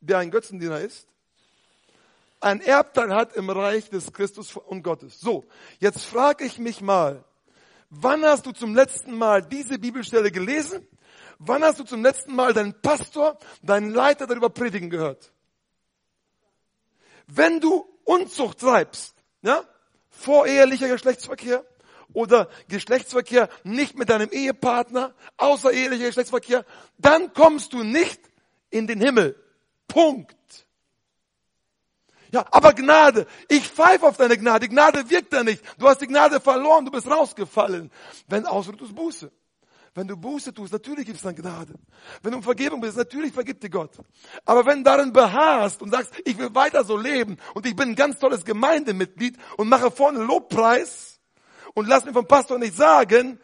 der 0.00 0.18
ein 0.18 0.30
Götzendiener 0.30 0.78
ist, 0.78 1.08
ein 2.38 2.60
Erbteil 2.60 3.14
hat 3.14 3.34
im 3.34 3.48
Reich 3.48 3.88
des 3.88 4.12
Christus 4.12 4.54
und 4.54 4.82
Gottes. 4.82 5.18
So, 5.18 5.46
jetzt 5.78 6.04
frage 6.04 6.44
ich 6.44 6.58
mich 6.58 6.82
mal, 6.82 7.24
wann 7.88 8.22
hast 8.22 8.44
du 8.44 8.52
zum 8.52 8.74
letzten 8.74 9.16
Mal 9.16 9.40
diese 9.40 9.78
Bibelstelle 9.78 10.30
gelesen? 10.30 10.86
Wann 11.38 11.62
hast 11.64 11.80
du 11.80 11.84
zum 11.84 12.02
letzten 12.02 12.34
Mal 12.34 12.52
deinen 12.52 12.78
Pastor, 12.82 13.38
deinen 13.62 13.88
Leiter 13.88 14.26
darüber 14.26 14.50
predigen 14.50 14.90
gehört? 14.90 15.32
Wenn 17.26 17.58
du 17.58 17.86
Unzucht 18.04 18.60
treibst, 18.60 19.14
ja, 19.40 19.64
vorehelicher 20.10 20.88
Geschlechtsverkehr 20.88 21.64
oder 22.14 22.48
Geschlechtsverkehr 22.68 23.50
nicht 23.62 23.98
mit 23.98 24.08
deinem 24.08 24.30
Ehepartner, 24.30 25.14
außerehelicher 25.36 26.06
Geschlechtsverkehr, 26.06 26.64
dann 26.98 27.34
kommst 27.34 27.74
du 27.74 27.82
nicht 27.82 28.20
in 28.70 28.86
den 28.86 29.00
Himmel. 29.00 29.36
Punkt. 29.86 30.34
Ja, 32.32 32.44
aber 32.50 32.72
Gnade. 32.72 33.26
Ich 33.48 33.68
pfeife 33.68 34.06
auf 34.06 34.16
deine 34.16 34.36
Gnade. 34.36 34.66
Die 34.66 34.74
Gnade 34.74 35.08
wirkt 35.08 35.32
da 35.32 35.44
nicht. 35.44 35.62
Du 35.78 35.86
hast 35.86 36.00
die 36.00 36.08
Gnade 36.08 36.40
verloren. 36.40 36.84
Du 36.84 36.90
bist 36.90 37.06
rausgefallen. 37.06 37.92
Wenn 38.26 38.46
außer 38.46 38.72
du 38.72 38.78
tust 38.78 38.94
Buße. 38.94 39.30
Wenn 39.94 40.08
du 40.08 40.16
Buße 40.16 40.52
tust, 40.52 40.72
natürlich 40.72 41.06
gibt 41.06 41.18
es 41.18 41.22
dann 41.22 41.36
Gnade. 41.36 41.74
Wenn 42.22 42.32
du 42.32 42.38
um 42.38 42.42
Vergebung 42.42 42.80
bist, 42.80 42.96
natürlich 42.96 43.32
vergibt 43.32 43.62
dir 43.62 43.70
Gott. 43.70 43.92
Aber 44.44 44.66
wenn 44.66 44.78
du 44.78 44.84
darin 44.84 45.12
beharrst 45.12 45.80
und 45.80 45.92
sagst, 45.92 46.12
ich 46.24 46.36
will 46.36 46.52
weiter 46.52 46.82
so 46.82 46.96
leben 46.96 47.36
und 47.54 47.64
ich 47.64 47.76
bin 47.76 47.90
ein 47.90 47.94
ganz 47.94 48.18
tolles 48.18 48.44
Gemeindemitglied 48.44 49.38
und 49.56 49.68
mache 49.68 49.92
vorne 49.92 50.18
Lobpreis 50.18 51.13
und 51.74 51.88
lass 51.88 52.04
mir 52.04 52.12
vom 52.12 52.26
Pastor 52.26 52.58
nicht 52.58 52.74
sagen, 52.74 53.40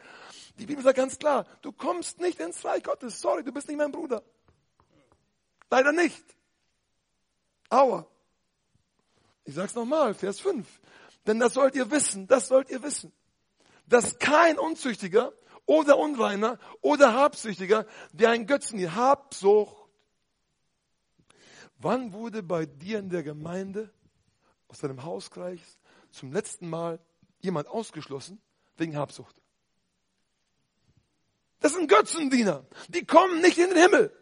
die 0.58 0.66
Bibel 0.66 0.82
sagt 0.82 0.96
ganz 0.96 1.18
klar, 1.18 1.46
du 1.62 1.72
kommst 1.72 2.20
nicht 2.20 2.38
ins 2.38 2.64
Reich 2.64 2.82
Gottes. 2.82 3.20
Sorry, 3.20 3.42
du 3.42 3.52
bist 3.52 3.68
nicht 3.68 3.78
mein 3.78 3.92
Bruder. 3.92 4.22
Leider 5.70 5.92
nicht. 5.92 6.24
Aua. 7.68 8.06
Ich 9.44 9.54
sag's 9.54 9.74
nochmal, 9.74 10.14
Vers 10.14 10.40
5. 10.40 10.66
Denn 11.26 11.38
das 11.38 11.54
sollt 11.54 11.74
ihr 11.76 11.90
wissen, 11.90 12.26
das 12.26 12.48
sollt 12.48 12.70
ihr 12.70 12.82
wissen, 12.82 13.12
dass 13.86 14.18
kein 14.18 14.58
Unzüchtiger 14.58 15.32
oder 15.66 15.98
Unreiner 15.98 16.58
oder 16.80 17.14
Habsüchtiger, 17.14 17.86
der 18.12 18.30
ein 18.30 18.46
Götzen, 18.46 18.78
die 18.78 18.90
Habsucht. 18.90 19.88
Wann 21.78 22.12
wurde 22.12 22.42
bei 22.42 22.66
dir 22.66 22.98
in 22.98 23.08
der 23.08 23.22
Gemeinde, 23.22 23.90
aus 24.68 24.78
deinem 24.78 25.02
Hauskreis, 25.04 25.78
zum 26.10 26.32
letzten 26.32 26.68
Mal 26.68 27.00
jemand 27.40 27.68
ausgeschlossen 27.68 28.40
wegen 28.76 28.96
Habsucht? 28.96 29.40
Das 31.60 31.72
sind 31.74 31.88
Götzendiener. 31.88 32.64
Die 32.88 33.04
kommen 33.04 33.40
nicht 33.40 33.58
in 33.58 33.68
den 33.68 33.78
Himmel. 33.78 34.16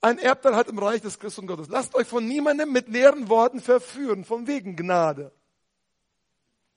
Ein 0.00 0.18
Erbteil 0.18 0.54
hat 0.54 0.68
im 0.68 0.78
Reich 0.78 1.00
des 1.00 1.18
Christus 1.18 1.40
und 1.40 1.48
Gottes. 1.48 1.68
Lasst 1.68 1.94
euch 1.96 2.06
von 2.06 2.24
niemandem 2.24 2.70
mit 2.70 2.88
leeren 2.88 3.28
Worten 3.28 3.60
verführen, 3.60 4.24
von 4.24 4.46
wegen 4.46 4.76
Gnade. 4.76 5.32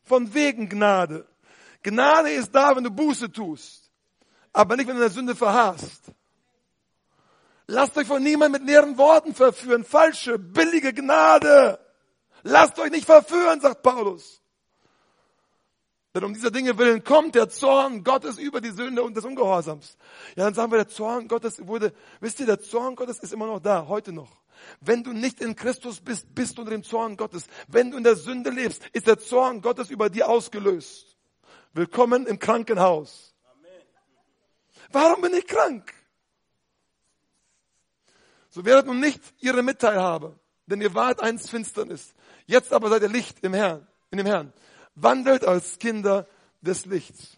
Von 0.04 0.34
wegen 0.34 0.70
Gnade. 0.70 1.28
Gnade 1.84 2.32
ist 2.32 2.54
da, 2.54 2.76
wenn 2.76 2.84
du 2.84 2.92
Buße 2.92 3.32
tust, 3.32 3.92
aber 4.52 4.76
nicht, 4.76 4.88
wenn 4.88 4.96
du 4.96 5.02
der 5.02 5.12
Sünde 5.12 5.36
verharrst. 5.36 6.12
Lasst 7.68 7.96
euch 7.98 8.08
von 8.08 8.22
niemandem 8.22 8.62
mit 8.62 8.70
leeren 8.70 8.98
Worten 8.98 9.34
verführen. 9.34 9.84
Falsche, 9.84 10.38
billige 10.38 10.94
Gnade. 10.94 11.80
Lasst 12.44 12.80
euch 12.80 12.92
nicht 12.92 13.06
verführen, 13.06 13.62
sagt 13.62 13.84
Paulus. 13.84 14.42
Denn 16.14 16.26
um 16.26 16.34
dieser 16.34 16.52
Dinge 16.52 16.78
willen 16.78 17.04
kommt 17.04 17.36
der 17.36 17.48
Zorn 17.50 18.04
Gottes 18.04 18.38
über 18.38 18.60
die 18.60 18.72
Sünde 18.72 19.02
und 19.02 19.16
des 19.16 19.24
Ungehorsams. 19.24 19.98
Ja, 20.36 20.44
dann 20.44 20.54
sagen 20.54 20.72
wir, 20.72 20.78
der 20.78 20.90
Zorn 20.90 21.28
Gottes 21.28 21.66
wurde, 21.66 21.94
wisst 22.20 22.40
ihr, 22.42 22.46
der 22.46 22.60
Zorn 22.60 22.96
Gottes 22.96 23.20
ist 23.20 23.32
immer 23.32 23.48
noch 23.48 23.62
da, 23.62 23.88
heute 23.88 24.12
noch. 24.12 24.42
Wenn 24.82 25.04
du 25.04 25.14
nicht 25.14 25.40
in 25.42 25.56
Christus 25.56 26.02
bist, 26.02 26.36
bist 26.36 26.58
du 26.58 26.62
unter 26.62 26.72
dem 26.72 26.84
Zorn 26.84 27.16
Gottes. 27.16 27.48
Wenn 27.68 27.92
du 27.92 27.98
in 27.98 28.04
der 28.04 28.18
Sünde 28.18 28.50
lebst, 28.50 28.84
ist 28.92 29.08
der 29.08 29.20
Zorn 29.20 29.62
Gottes 29.62 29.90
über 29.90 30.10
dir 30.10 30.28
ausgelöst. 30.30 31.18
Willkommen 31.74 32.28
im 32.28 32.38
Krankenhaus. 32.38 33.34
Warum 34.92 35.22
bin 35.22 35.34
ich 35.34 35.48
krank? 35.48 35.94
So 38.50 38.66
werdet 38.66 38.86
nun 38.86 39.00
nicht 39.00 39.22
ihre 39.40 39.64
Mitteilhabe, 39.64 40.38
denn 40.72 40.82
ihr 40.82 40.94
wart 40.96 41.22
einst 41.22 41.50
Finsternis. 41.50 42.14
Jetzt 42.46 42.74
aber 42.74 42.90
seid 42.90 43.04
ihr 43.04 43.10
Licht 43.10 43.44
im 43.44 43.54
Herrn, 43.54 43.86
in 44.10 44.18
dem 44.18 44.28
Herrn. 44.28 44.54
Wandelt 44.96 45.46
als 45.46 45.78
Kinder 45.80 46.28
des 46.62 46.86
Lichts. 46.86 47.38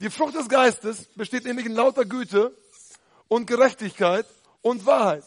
Die 0.00 0.10
Frucht 0.10 0.34
des 0.34 0.48
Geistes 0.48 1.04
besteht 1.14 1.44
nämlich 1.44 1.66
in 1.66 1.72
lauter 1.72 2.04
Güte 2.04 2.56
und 3.28 3.46
Gerechtigkeit 3.46 4.26
und 4.62 4.84
Wahrheit. 4.86 5.24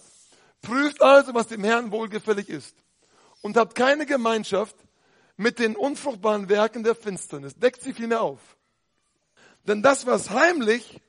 Prüft 0.61 1.01
also, 1.01 1.33
was 1.33 1.47
dem 1.47 1.63
Herrn 1.63 1.91
wohlgefällig 1.91 2.49
ist. 2.49 2.75
Und 3.41 3.55
habt 3.55 3.75
keine 3.75 4.05
Gemeinschaft 4.05 4.75
mit 5.37 5.59
den 5.59 5.75
unfruchtbaren 5.75 6.49
Werken 6.49 6.83
der 6.83 6.95
Finsternis. 6.95 7.55
Deckt 7.55 7.81
sie 7.81 7.93
vielmehr 7.93 8.21
auf. 8.21 8.39
Denn 9.67 9.81
das, 9.81 10.05
was 10.05 10.31
heimlich 10.31 10.99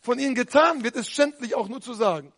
von 0.00 0.18
ihnen 0.18 0.34
getan 0.34 0.84
wird, 0.84 0.96
ist 0.96 1.10
schändlich 1.10 1.54
auch 1.54 1.68
nur 1.68 1.80
zu 1.80 1.94
sagen. 1.94 2.32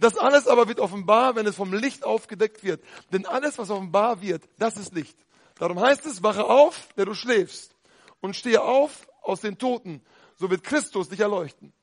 Das 0.00 0.16
alles 0.16 0.46
aber 0.46 0.66
wird 0.66 0.80
offenbar, 0.80 1.36
wenn 1.36 1.46
es 1.46 1.56
vom 1.56 1.74
Licht 1.74 2.04
aufgedeckt 2.04 2.64
wird. 2.64 2.82
Denn 3.12 3.26
alles, 3.26 3.58
was 3.58 3.68
offenbar 3.68 4.22
wird, 4.22 4.42
das 4.58 4.78
ist 4.78 4.94
Licht. 4.94 5.16
Darum 5.58 5.78
heißt 5.78 6.06
es, 6.06 6.22
wache 6.22 6.46
auf, 6.46 6.88
der 6.96 7.04
du 7.04 7.12
schläfst, 7.12 7.76
und 8.20 8.34
stehe 8.34 8.62
auf 8.62 9.06
aus 9.22 9.42
den 9.42 9.58
Toten, 9.58 10.02
so 10.36 10.50
wird 10.50 10.64
Christus 10.64 11.10
dich 11.10 11.20
erleuchten. 11.20 11.74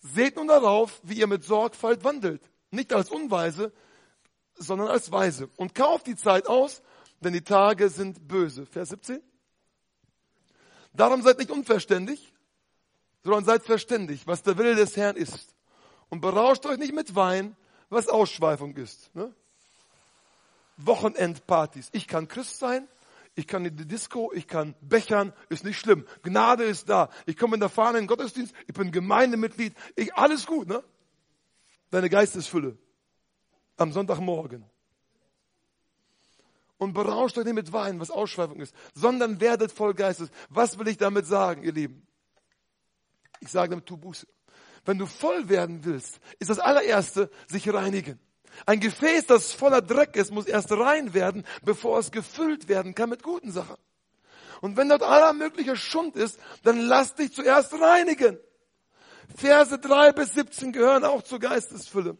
Seht 0.00 0.36
nun 0.36 0.48
darauf, 0.48 1.00
wie 1.02 1.14
ihr 1.14 1.26
mit 1.26 1.44
Sorgfalt 1.44 2.04
wandelt, 2.04 2.42
nicht 2.70 2.92
als 2.92 3.10
Unweise, 3.10 3.72
sondern 4.54 4.88
als 4.88 5.10
Weise. 5.10 5.48
Und 5.56 5.74
kauft 5.74 6.06
die 6.06 6.16
Zeit 6.16 6.46
aus, 6.46 6.82
denn 7.20 7.32
die 7.32 7.42
Tage 7.42 7.88
sind 7.88 8.28
böse. 8.28 8.66
Vers 8.66 8.90
17. 8.90 9.22
Darum 10.92 11.22
seid 11.22 11.38
nicht 11.38 11.50
unverständig, 11.50 12.34
sondern 13.24 13.46
seid 13.46 13.64
verständig, 13.64 14.26
was 14.26 14.42
der 14.42 14.58
Wille 14.58 14.74
des 14.74 14.94
Herrn 14.96 15.16
ist. 15.16 15.55
Und 16.08 16.20
berauscht 16.20 16.64
euch 16.66 16.78
nicht 16.78 16.94
mit 16.94 17.14
Wein, 17.14 17.56
was 17.88 18.08
Ausschweifung 18.08 18.76
ist. 18.76 19.14
Ne? 19.14 19.32
Wochenendpartys. 20.76 21.88
Ich 21.92 22.06
kann 22.06 22.28
Christ 22.28 22.58
sein, 22.58 22.86
ich 23.34 23.46
kann 23.46 23.64
in 23.64 23.76
die 23.76 23.86
Disco, 23.86 24.32
ich 24.32 24.46
kann 24.46 24.74
bechern, 24.80 25.32
ist 25.48 25.64
nicht 25.64 25.78
schlimm. 25.78 26.06
Gnade 26.22 26.64
ist 26.64 26.88
da. 26.88 27.10
Ich 27.26 27.36
komme 27.36 27.54
in 27.54 27.60
der 27.60 27.68
Fahne 27.68 27.98
in 27.98 28.04
den 28.04 28.08
Gottesdienst, 28.08 28.54
ich 28.66 28.74
bin 28.74 28.92
Gemeindemitglied, 28.92 29.74
ich, 29.94 30.14
alles 30.14 30.46
gut, 30.46 30.68
ne? 30.68 30.82
Deine 31.90 32.08
Geistesfülle. 32.08 32.76
Am 33.76 33.92
Sonntagmorgen 33.92 34.64
und 36.78 36.92
berauscht 36.92 37.38
euch 37.38 37.44
nicht 37.44 37.54
mit 37.54 37.72
Wein, 37.72 38.00
was 38.00 38.10
Ausschweifung 38.10 38.60
ist, 38.60 38.74
sondern 38.94 39.40
werdet 39.40 39.72
voll 39.72 39.94
Geistes. 39.94 40.28
Was 40.50 40.78
will 40.78 40.88
ich 40.88 40.98
damit 40.98 41.26
sagen, 41.26 41.62
ihr 41.62 41.72
Lieben? 41.72 42.06
Ich 43.40 43.50
sage 43.50 43.70
damit, 43.70 43.86
tu 43.86 43.96
Buße. 43.96 44.26
Wenn 44.86 44.98
du 44.98 45.06
voll 45.06 45.48
werden 45.48 45.84
willst, 45.84 46.20
ist 46.38 46.48
das 46.48 46.60
allererste, 46.60 47.28
sich 47.48 47.72
reinigen. 47.72 48.18
Ein 48.64 48.80
Gefäß, 48.80 49.26
das 49.26 49.52
voller 49.52 49.82
Dreck 49.82 50.16
ist, 50.16 50.32
muss 50.32 50.46
erst 50.46 50.72
rein 50.72 51.12
werden, 51.12 51.44
bevor 51.62 51.98
es 51.98 52.10
gefüllt 52.10 52.68
werden 52.68 52.94
kann 52.94 53.10
mit 53.10 53.22
guten 53.22 53.52
Sachen. 53.52 53.76
Und 54.62 54.76
wenn 54.76 54.88
dort 54.88 55.02
aller 55.02 55.32
mögliche 55.34 55.76
Schund 55.76 56.16
ist, 56.16 56.38
dann 56.62 56.80
lass 56.80 57.14
dich 57.14 57.34
zuerst 57.34 57.74
reinigen. 57.74 58.38
Verse 59.36 59.76
3 59.78 60.12
bis 60.12 60.32
17 60.34 60.72
gehören 60.72 61.04
auch 61.04 61.22
zur 61.22 61.40
Geistesfülle. 61.40 62.16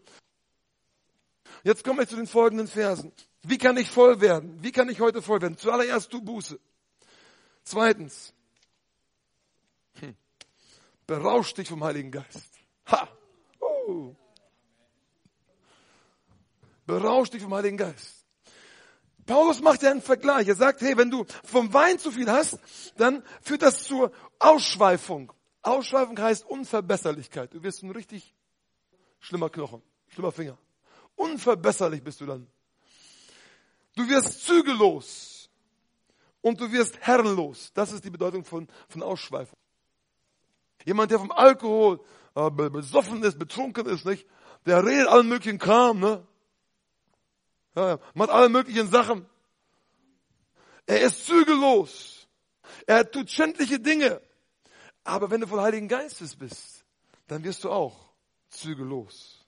Jetzt 1.62 1.84
komme 1.84 2.02
ich 2.02 2.08
zu 2.08 2.16
den 2.16 2.26
folgenden 2.26 2.66
Versen. 2.66 3.12
Wie 3.42 3.58
kann 3.58 3.76
ich 3.76 3.88
voll 3.88 4.20
werden? 4.20 4.62
Wie 4.62 4.72
kann 4.72 4.88
ich 4.88 5.00
heute 5.00 5.22
voll 5.22 5.40
werden? 5.40 5.56
Zuallererst 5.56 6.10
tu 6.10 6.20
Buße. 6.20 6.58
Zweitens, 7.62 8.34
hm, 10.00 10.16
berausch 11.06 11.54
dich 11.54 11.68
vom 11.68 11.82
Heiligen 11.82 12.10
Geist. 12.10 12.55
Ha! 12.86 13.08
Uh. 13.60 14.14
Berausch 16.86 17.30
dich 17.30 17.42
vom 17.42 17.54
Heiligen 17.54 17.76
Geist. 17.76 18.24
Paulus 19.26 19.60
macht 19.60 19.82
ja 19.82 19.90
einen 19.90 20.02
Vergleich. 20.02 20.46
Er 20.46 20.54
sagt, 20.54 20.80
hey, 20.80 20.96
wenn 20.96 21.10
du 21.10 21.24
vom 21.44 21.72
Wein 21.74 21.98
zu 21.98 22.12
viel 22.12 22.30
hast, 22.30 22.58
dann 22.96 23.24
führt 23.42 23.62
das 23.62 23.84
zur 23.84 24.12
Ausschweifung. 24.38 25.32
Ausschweifung 25.62 26.18
heißt 26.18 26.46
Unverbesserlichkeit. 26.46 27.52
Du 27.52 27.62
wirst 27.62 27.82
ein 27.82 27.90
richtig 27.90 28.34
schlimmer 29.18 29.50
Knochen, 29.50 29.82
schlimmer 30.08 30.30
Finger. 30.30 30.56
Unverbesserlich 31.16 32.02
bist 32.04 32.20
du 32.20 32.26
dann. 32.26 32.46
Du 33.96 34.06
wirst 34.08 34.46
zügellos 34.46 35.50
und 36.40 36.60
du 36.60 36.70
wirst 36.70 36.98
herrenlos. 37.00 37.72
Das 37.74 37.90
ist 37.90 38.04
die 38.04 38.10
Bedeutung 38.10 38.44
von, 38.44 38.68
von 38.88 39.02
Ausschweifung. 39.02 39.58
Jemand, 40.84 41.10
der 41.10 41.18
vom 41.18 41.32
Alkohol 41.32 41.98
äh, 42.36 42.50
besoffen 42.50 43.22
ist, 43.22 43.38
betrunken 43.38 43.86
ist, 43.86 44.04
nicht? 44.04 44.26
Der 44.66 44.84
redet 44.84 45.08
allen 45.08 45.28
möglichen 45.28 45.58
Kram, 45.58 46.00
ne? 46.00 46.26
Ja, 47.74 47.98
macht 48.14 48.30
alle 48.30 48.48
möglichen 48.48 48.88
Sachen. 48.90 49.26
Er 50.86 51.00
ist 51.00 51.26
zügellos. 51.26 52.28
Er 52.86 53.10
tut 53.10 53.30
schändliche 53.30 53.80
Dinge. 53.80 54.20
Aber 55.04 55.30
wenn 55.30 55.40
du 55.40 55.46
voll 55.46 55.60
Heiligen 55.60 55.88
Geistes 55.88 56.36
bist, 56.36 56.84
dann 57.26 57.42
wirst 57.44 57.64
du 57.64 57.70
auch 57.70 57.96
zügellos. 58.48 59.46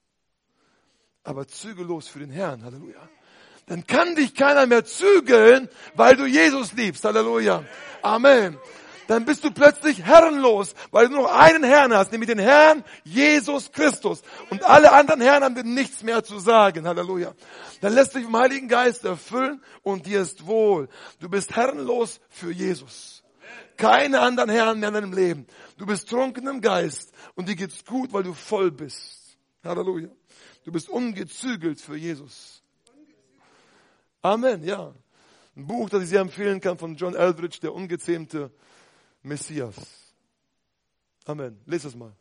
Aber 1.25 1.47
zügellos 1.47 2.09
für 2.09 2.21
den 2.21 2.31
Herrn. 2.31 2.65
Halleluja. 2.65 3.09
Dann 3.67 3.87
kann 3.87 4.15
dich 4.15 4.35
keiner 4.35 4.67
mehr 4.67 4.85
zügeln, 4.85 5.69
weil 5.95 6.17
du 6.17 6.27
Jesus 6.27 6.73
liebst. 6.73 7.05
Halleluja. 7.05 7.65
Amen 8.03 8.59
dann 9.09 9.25
bist 9.25 9.43
du 9.43 9.51
plötzlich 9.51 10.05
herrenlos, 10.05 10.75
weil 10.91 11.09
du 11.09 11.15
nur 11.15 11.23
noch 11.23 11.33
einen 11.35 11.65
Herrn 11.65 11.95
hast, 11.95 12.13
nämlich 12.13 12.29
den 12.29 12.39
Herrn 12.39 12.85
Jesus 13.05 13.73
Christus. 13.73 14.23
Und 14.51 14.63
alle 14.63 14.93
anderen 14.93 15.23
Herren 15.23 15.43
haben 15.43 15.55
dir 15.55 15.65
nichts 15.65 16.03
mehr 16.03 16.23
zu 16.23 16.39
sagen. 16.39 16.87
Halleluja. 16.87 17.35
Dann 17.81 17.95
lässt 17.95 18.15
dich 18.15 18.25
vom 18.25 18.37
Heiligen 18.37 18.69
Geist 18.69 19.07
erfüllen 19.07 19.63
und 19.83 20.05
dir 20.05 20.21
ist 20.21 20.47
wohl. 20.47 20.91
Du 21.21 21.31
bist 21.31 21.57
herrenlos 21.57 22.21
für 22.29 22.53
Jesus. 22.53 23.25
Keine 23.79 24.21
anderen 24.21 24.51
Herren 24.51 24.79
mehr 24.79 24.91
in 24.91 24.95
deinem 24.95 25.15
Leben. 25.15 25.47
Du 25.79 25.87
bist 25.87 26.11
trunken 26.11 26.47
im 26.47 26.61
Geist 26.61 27.11
und 27.35 27.49
dir 27.49 27.57
geht's 27.57 27.87
gut, 27.87 28.13
weil 28.13 28.25
du 28.25 28.35
voll 28.35 28.71
bist. 28.71 29.39
Halleluja. 29.65 30.11
Du 30.67 30.71
bist 30.71 30.91
ungezügelt 30.91 31.81
für 31.81 31.97
Jesus. 31.97 32.63
Amen, 34.21 34.63
ja. 34.65 34.93
Ein 35.57 35.67
Buch, 35.67 35.89
das 35.89 36.03
ich 36.03 36.11
sehr 36.11 36.21
empfehlen 36.21 36.61
kann 36.61 36.77
von 36.77 36.95
John 36.95 37.15
Eldridge, 37.15 37.59
der 37.63 37.73
ungezähmte 37.73 38.53
Messias. 39.23 39.75
Amen. 41.25 41.61
Lest 41.67 41.85
das 41.85 41.95
mal. 41.95 42.15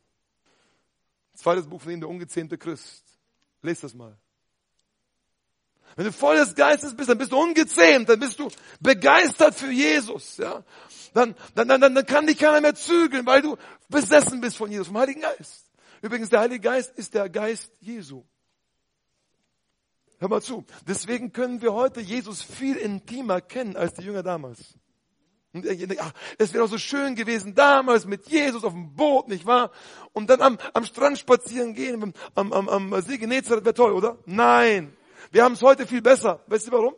Zweites 1.34 1.68
Buch 1.68 1.82
von 1.82 1.92
ihm, 1.92 2.00
der 2.00 2.10
ungezähmte 2.10 2.58
Christ. 2.58 3.04
Lest 3.62 3.84
das 3.84 3.94
mal. 3.94 4.18
Wenn 5.96 6.06
du 6.06 6.12
voll 6.12 6.36
des 6.36 6.54
Geistes 6.54 6.96
bist, 6.96 7.10
dann 7.10 7.18
bist 7.18 7.32
du 7.32 7.38
ungezähmt, 7.38 8.10
dann 8.10 8.20
bist 8.20 8.38
du 8.40 8.50
begeistert 8.80 9.56
für 9.56 9.72
Jesus, 9.72 10.38
ja. 10.38 10.64
Dann, 11.14 11.36
dann, 11.56 11.68
dann, 11.68 11.82
dann 11.82 12.06
kann 12.06 12.28
dich 12.28 12.38
keiner 12.38 12.62
mehr 12.62 12.76
zügeln, 12.76 13.26
weil 13.26 13.42
du 13.42 13.58
besessen 13.90 14.42
bist 14.42 14.58
von 14.58 14.70
Jesus, 14.70 14.88
vom 14.88 14.98
Heiligen 14.98 15.22
Geist. 15.22 15.72
Übrigens, 16.02 16.30
der 16.30 16.42
Heilige 16.42 16.62
Geist 16.62 16.96
ist 16.98 17.14
der 17.14 17.30
Geist 17.30 17.72
Jesu. 17.80 18.24
Hör 20.20 20.30
mal 20.30 20.42
zu. 20.42 20.66
Deswegen 20.88 21.32
können 21.32 21.62
wir 21.62 21.74
heute 21.74 22.02
Jesus 22.02 22.42
viel 22.42 22.76
intimer 22.76 23.42
kennen 23.42 23.76
als 23.76 23.94
die 23.94 24.04
Jünger 24.04 24.24
damals. 24.24 24.78
Und 25.58 25.98
es 26.38 26.54
wäre 26.54 26.64
doch 26.64 26.70
so 26.70 26.78
schön 26.78 27.16
gewesen 27.16 27.56
damals 27.56 28.06
mit 28.06 28.28
Jesus 28.28 28.64
auf 28.64 28.74
dem 28.74 28.96
Boot, 28.96 29.28
nicht 29.28 29.46
wahr? 29.46 29.72
Und 30.14 30.30
dann 30.30 30.42
am, 30.42 30.58
am 30.74 30.86
Strand 30.86 31.18
spazieren 31.18 31.74
gehen, 31.74 32.14
am, 32.36 32.54
am, 32.54 32.70
am 32.70 33.02
See 33.02 33.18
Genezareth 33.18 33.66
wäre 33.66 33.74
toll, 33.74 33.94
oder? 33.94 34.18
Nein. 34.26 34.96
Wir 35.32 35.44
haben 35.44 35.54
es 35.54 35.62
heute 35.62 35.86
viel 35.86 36.02
besser. 36.02 36.42
Weißt 36.48 36.68
du 36.68 36.72
warum? 36.72 36.96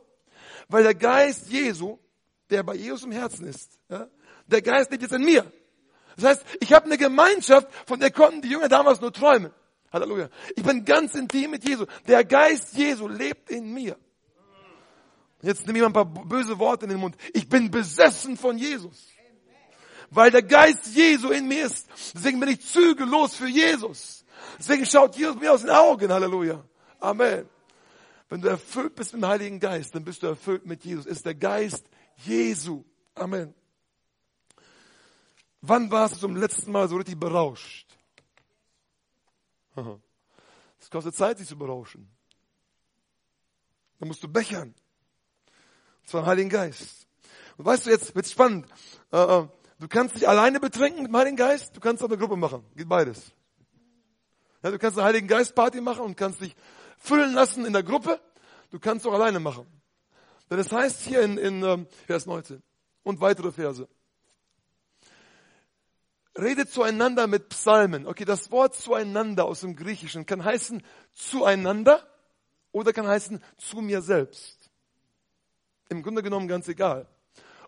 Weil 0.67 0.83
der 0.83 0.95
Geist 0.95 1.49
Jesu, 1.49 1.97
der 2.49 2.63
bei 2.63 2.75
Jesus 2.75 3.03
im 3.03 3.11
Herzen 3.11 3.47
ist, 3.47 3.79
ja, 3.89 4.07
der 4.47 4.61
Geist 4.61 4.91
lebt 4.91 5.03
jetzt 5.03 5.13
in 5.13 5.23
mir. 5.23 5.51
Das 6.15 6.25
heißt, 6.25 6.45
ich 6.59 6.73
habe 6.73 6.85
eine 6.85 6.97
Gemeinschaft, 6.97 7.67
von 7.85 7.99
der 7.99 8.11
konnten 8.11 8.41
die 8.41 8.49
Jünger 8.49 8.67
damals 8.67 9.01
nur 9.01 9.13
träumen. 9.13 9.51
Halleluja. 9.91 10.29
Ich 10.55 10.63
bin 10.63 10.85
ganz 10.85 11.15
intim 11.15 11.51
mit 11.51 11.67
Jesu. 11.67 11.85
Der 12.07 12.23
Geist 12.23 12.77
Jesu 12.77 13.07
lebt 13.07 13.49
in 13.49 13.73
mir. 13.73 13.97
Jetzt 15.41 15.65
nehme 15.65 15.77
ich 15.77 15.81
mal 15.81 15.89
ein 15.89 15.93
paar 15.93 16.05
böse 16.05 16.59
Worte 16.59 16.85
in 16.85 16.91
den 16.91 16.99
Mund. 16.99 17.15
Ich 17.33 17.47
bin 17.47 17.71
besessen 17.71 18.37
von 18.37 18.57
Jesus. 18.57 19.07
Weil 20.09 20.31
der 20.31 20.43
Geist 20.43 20.87
Jesu 20.87 21.29
in 21.29 21.47
mir 21.47 21.65
ist. 21.65 21.87
Deswegen 22.13 22.39
bin 22.39 22.49
ich 22.49 22.61
zügellos 22.61 23.35
für 23.35 23.47
Jesus. 23.47 24.25
Deswegen 24.57 24.85
schaut 24.85 25.15
Jesus 25.15 25.39
mir 25.39 25.53
aus 25.53 25.61
den 25.61 25.69
Augen. 25.69 26.11
Halleluja. 26.11 26.63
Amen. 26.99 27.47
Wenn 28.27 28.41
du 28.41 28.49
erfüllt 28.49 28.95
bist 28.95 29.13
mit 29.13 29.21
dem 29.21 29.27
Heiligen 29.29 29.59
Geist, 29.59 29.95
dann 29.95 30.03
bist 30.03 30.23
du 30.23 30.27
erfüllt 30.27 30.65
mit 30.65 30.83
Jesus. 30.83 31.05
Ist 31.05 31.25
der 31.25 31.35
Geist 31.35 31.89
Jesu. 32.17 32.83
Amen. 33.15 33.53
Wann 35.61 35.91
warst 35.91 36.15
du 36.15 36.19
zum 36.19 36.35
letzten 36.35 36.71
Mal 36.71 36.87
so 36.87 36.97
richtig 36.97 37.19
berauscht? 37.19 37.87
Es 40.81 40.89
kostet 40.89 41.13
Zeit, 41.13 41.37
sich 41.37 41.47
zu 41.47 41.57
berauschen. 41.57 42.09
Dann 43.99 44.07
musst 44.07 44.23
du 44.23 44.29
bechern. 44.29 44.73
Das 46.11 46.25
Heiligen 46.25 46.49
Geist. 46.49 47.07
Und 47.57 47.65
weißt 47.65 47.85
du, 47.85 47.91
jetzt 47.91 48.15
wird's 48.15 48.31
spannend. 48.31 48.65
Äh, 49.11 49.17
äh, 49.17 49.47
du 49.79 49.87
kannst 49.87 50.15
dich 50.15 50.27
alleine 50.27 50.59
betrinken 50.59 51.03
mit 51.03 51.11
dem 51.11 51.17
Heiligen 51.17 51.37
Geist, 51.37 51.75
du 51.75 51.79
kannst 51.79 52.03
auch 52.03 52.07
eine 52.07 52.17
Gruppe 52.17 52.35
machen. 52.35 52.65
Geht 52.75 52.89
beides. 52.89 53.31
Ja, 54.63 54.71
du 54.71 54.79
kannst 54.79 54.97
eine 54.97 55.05
Heiligen 55.05 55.27
Geist 55.27 55.55
Party 55.55 55.81
machen 55.81 56.01
und 56.01 56.17
kannst 56.17 56.41
dich 56.41 56.55
füllen 56.97 57.33
lassen 57.33 57.65
in 57.65 57.73
der 57.73 57.83
Gruppe. 57.83 58.19
Du 58.71 58.79
kannst 58.79 59.05
auch 59.05 59.13
alleine 59.13 59.39
machen. 59.39 59.67
Das 60.49 60.71
heißt 60.71 61.01
hier 61.01 61.21
in, 61.21 61.37
in 61.37 61.63
ähm, 61.63 61.87
Vers 62.07 62.25
19 62.25 62.61
und 63.03 63.21
weitere 63.21 63.51
Verse. 63.51 63.87
Redet 66.37 66.71
zueinander 66.71 67.27
mit 67.27 67.49
Psalmen. 67.49 68.07
Okay, 68.07 68.25
das 68.25 68.51
Wort 68.51 68.75
zueinander 68.75 69.45
aus 69.45 69.61
dem 69.61 69.75
Griechischen 69.75 70.25
kann 70.25 70.43
heißen 70.43 70.81
zueinander 71.13 72.07
oder 72.71 72.93
kann 72.93 73.07
heißen 73.07 73.43
zu 73.57 73.81
mir 73.81 74.01
selbst 74.01 74.58
im 75.89 76.03
Grunde 76.03 76.23
genommen 76.23 76.47
ganz 76.47 76.67
egal. 76.67 77.07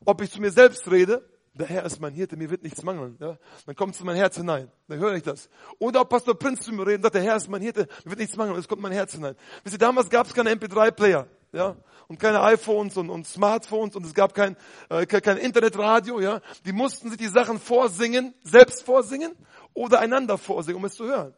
Ob 0.06 0.22
ich 0.22 0.32
zu 0.32 0.42
mir 0.42 0.52
selbst 0.52 0.90
rede, 0.90 1.28
der 1.54 1.68
Herr 1.68 1.86
ist 1.86 2.00
mein 2.00 2.14
Hirte, 2.14 2.38
mir 2.38 2.50
wird 2.50 2.64
nichts 2.64 2.82
mangeln. 2.82 3.18
Ja? 3.20 3.38
Dann 3.66 3.76
kommt 3.76 3.96
es 3.96 4.00
in 4.00 4.06
mein 4.06 4.16
Herz 4.16 4.38
hinein. 4.38 4.72
Dann 4.88 5.00
höre 5.00 5.16
ich 5.16 5.24
das. 5.24 5.50
Oder 5.80 6.02
ob 6.02 6.10
Pastor 6.10 6.38
Prinz 6.38 6.62
zu 6.62 6.72
mir 6.72 6.88
redet 6.88 7.00
und 7.00 7.04
sagt, 7.04 7.16
der 7.16 7.24
Herr 7.24 7.36
ist 7.36 7.50
mein 7.50 7.62
Hirte, 7.62 7.88
mir 8.06 8.12
wird 8.12 8.20
nichts 8.20 8.38
mangeln. 8.38 8.58
Es 8.58 8.68
kommt 8.68 8.80
in 8.80 8.84
mein 8.84 8.94
Herz 8.94 9.12
hinein. 9.12 9.36
Wisst 9.64 9.76
ihr, 9.76 9.80
damals 9.80 10.10
gab 10.10 10.28
es 10.28 10.34
keine 10.34 10.52
MP3-Player. 10.52 11.28
Ja? 11.52 11.76
Und 12.08 12.20
keine 12.20 12.42
iPhones 12.42 12.96
und, 12.96 13.10
und 13.10 13.28
Smartphones 13.28 13.96
und 13.96 14.06
es 14.06 14.14
gab 14.14 14.34
kein, 14.34 14.56
äh, 14.90 15.06
kein 15.06 15.38
Internetradio. 15.38 16.22
Ja? 16.22 16.40
Die 16.66 16.72
mussten 16.72 17.10
sich 17.10 17.18
die 17.18 17.28
Sachen 17.28 17.60
vorsingen, 17.60 18.34
selbst 18.44 18.84
vorsingen 18.84 19.34
oder 19.74 20.00
einander 20.00 20.38
vorsingen, 20.38 20.78
um 20.78 20.86
es 20.86 20.94
zu 20.94 21.06
hören. 21.06 21.34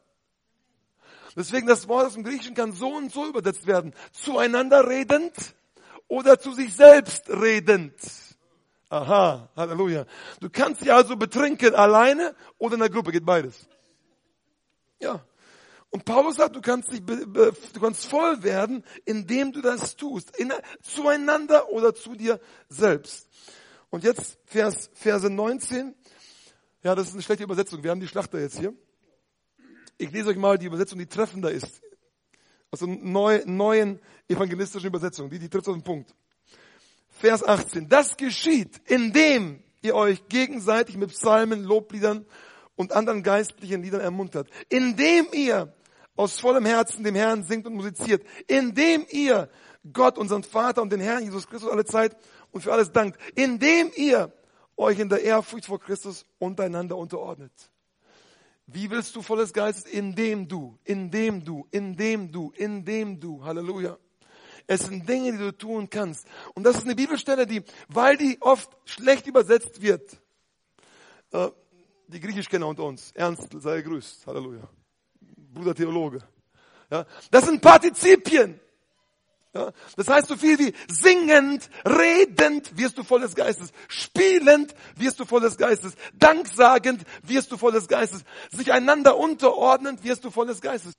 Deswegen 1.35 1.65
das 1.65 1.87
Wort 1.87 2.05
aus 2.05 2.13
dem 2.13 2.23
Griechischen 2.23 2.53
kann 2.53 2.73
so 2.73 2.95
und 2.95 3.11
so 3.11 3.25
übersetzt 3.25 3.65
werden. 3.65 3.95
Zueinander 4.11 4.87
redend 4.87 5.33
oder 6.13 6.39
zu 6.39 6.53
sich 6.53 6.75
selbst 6.75 7.27
redend. 7.27 7.95
Aha, 8.89 9.49
Halleluja. 9.55 10.05
Du 10.39 10.47
kannst 10.51 10.81
dich 10.81 10.93
also 10.93 11.15
betrinken 11.15 11.73
alleine 11.73 12.35
oder 12.59 12.75
in 12.75 12.81
der 12.81 12.89
Gruppe, 12.91 13.11
geht 13.11 13.25
beides. 13.25 13.67
Ja. 14.99 15.25
Und 15.89 16.05
Paulus 16.05 16.35
sagt, 16.35 16.55
du 16.55 16.61
kannst 16.61 16.91
dich, 16.91 17.03
du 17.03 17.79
kannst 17.81 18.05
voll 18.05 18.43
werden, 18.43 18.83
indem 19.05 19.53
du 19.53 19.61
das 19.61 19.95
tust. 19.95 20.37
In, 20.37 20.53
zueinander 20.83 21.69
oder 21.69 21.95
zu 21.95 22.13
dir 22.13 22.39
selbst. 22.69 23.27
Und 23.89 24.03
jetzt 24.03 24.37
Vers, 24.45 24.91
Verse 24.93 25.27
19. 25.27 25.95
Ja, 26.83 26.93
das 26.93 27.07
ist 27.07 27.13
eine 27.13 27.23
schlechte 27.23 27.43
Übersetzung. 27.43 27.81
Wir 27.81 27.89
haben 27.89 28.01
die 28.01 28.07
Schlachter 28.07 28.39
jetzt 28.39 28.59
hier. 28.59 28.75
Ich 29.97 30.11
lese 30.11 30.29
euch 30.29 30.37
mal 30.37 30.59
die 30.59 30.67
Übersetzung, 30.67 30.99
die 30.99 31.07
treffender 31.07 31.49
ist 31.49 31.81
aus 32.73 32.79
der 32.79 32.87
neu, 32.87 33.43
neuen 33.45 33.99
evangelistischen 34.27 34.87
Übersetzung. 34.87 35.29
Die, 35.29 35.37
die 35.37 35.47
trifft 35.47 35.67
auf 35.67 35.75
den 35.75 35.83
Punkt. 35.83 36.15
Vers 37.11 37.43
18. 37.43 37.87
Das 37.87 38.17
geschieht, 38.17 38.81
indem 38.87 39.61
ihr 39.83 39.93
euch 39.93 40.27
gegenseitig 40.27 40.97
mit 40.97 41.11
Psalmen, 41.11 41.63
Lobliedern 41.63 42.25
und 42.75 42.91
anderen 42.91 43.21
geistlichen 43.21 43.83
Liedern 43.83 44.01
ermuntert. 44.01 44.49
Indem 44.69 45.27
ihr 45.33 45.71
aus 46.15 46.39
vollem 46.39 46.65
Herzen 46.65 47.03
dem 47.03 47.13
Herrn 47.13 47.43
singt 47.43 47.67
und 47.67 47.75
musiziert. 47.75 48.25
Indem 48.47 49.05
ihr 49.11 49.49
Gott, 49.91 50.17
unseren 50.17 50.43
Vater 50.43 50.81
und 50.81 50.91
den 50.91 50.99
Herrn 50.99 51.23
Jesus 51.23 51.47
Christus 51.47 51.69
alle 51.69 51.85
Zeit 51.85 52.17
und 52.49 52.61
für 52.61 52.73
alles 52.73 52.91
dankt. 52.91 53.19
Indem 53.35 53.91
ihr 53.95 54.33
euch 54.77 54.97
in 54.97 55.09
der 55.09 55.21
Ehrfurcht 55.21 55.67
vor 55.67 55.79
Christus 55.79 56.25
untereinander 56.39 56.97
unterordnet. 56.97 57.51
Wie 58.67 58.89
willst 58.89 59.15
du 59.15 59.21
volles 59.21 59.51
Geistes? 59.53 59.85
Indem 59.85 60.47
du, 60.47 60.77
indem 60.83 61.43
du, 61.43 61.67
indem 61.71 62.31
du, 62.31 62.51
indem 62.55 63.19
du. 63.19 63.43
Halleluja. 63.43 63.97
Es 64.67 64.81
sind 64.81 65.07
Dinge, 65.07 65.33
die 65.33 65.37
du 65.37 65.51
tun 65.51 65.89
kannst. 65.89 66.25
Und 66.55 66.63
das 66.63 66.77
ist 66.77 66.85
eine 66.85 66.95
Bibelstelle, 66.95 67.45
die, 67.45 67.63
weil 67.89 68.15
die 68.15 68.37
oft 68.39 68.69
schlecht 68.85 69.27
übersetzt 69.27 69.81
wird, 69.81 70.21
äh, 71.31 71.49
die 72.07 72.19
Griechischkenner 72.19 72.67
unter 72.67 72.83
uns, 72.83 73.11
Ernst, 73.11 73.49
sei 73.59 73.81
gegrüßt. 73.81 74.25
Halleluja. 74.27 74.69
Bruder 75.19 75.75
Theologe. 75.75 76.19
Ja, 76.89 77.05
das 77.31 77.45
sind 77.45 77.61
Partizipien. 77.61 78.59
Ja, 79.53 79.71
das 79.95 80.07
heißt 80.07 80.27
so 80.27 80.35
viel 80.35 80.57
wie 80.57 80.73
singend, 80.87 81.69
redend 81.85 82.75
wirst 82.75 82.97
du 82.97 83.03
voll 83.03 83.21
des 83.21 83.35
Geistes, 83.35 83.71
spielend 83.87 84.73
wirst 84.95 85.19
du 85.19 85.25
voll 85.25 85.41
des 85.41 85.57
Geistes, 85.57 85.93
danksagend 86.15 87.03
wirst 87.21 87.51
du 87.51 87.57
voll 87.57 87.71
des 87.71 87.87
Geistes, 87.87 88.23
sich 88.49 88.73
einander 88.73 89.15
unterordnend 89.15 90.03
wirst 90.03 90.23
du 90.25 90.31
voll 90.31 90.47
des 90.47 90.59
Geistes. 90.59 90.93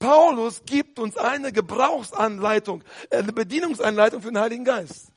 Paulus 0.00 0.64
gibt 0.66 0.98
uns 0.98 1.16
eine 1.16 1.52
Gebrauchsanleitung, 1.52 2.82
eine 3.08 3.32
Bedienungsanleitung 3.32 4.20
für 4.20 4.32
den 4.32 4.40
Heiligen 4.40 4.64
Geist. 4.64 5.12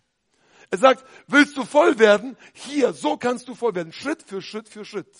Er 0.69 0.77
sagt, 0.77 1.03
willst 1.25 1.57
du 1.57 1.65
voll 1.65 1.97
werden? 1.97 2.37
Hier, 2.53 2.93
so 2.93 3.17
kannst 3.17 3.47
du 3.47 3.55
voll 3.55 3.73
werden. 3.73 3.93
Schritt 3.93 4.21
für 4.21 4.43
Schritt 4.43 4.69
für 4.69 4.85
Schritt. 4.85 5.11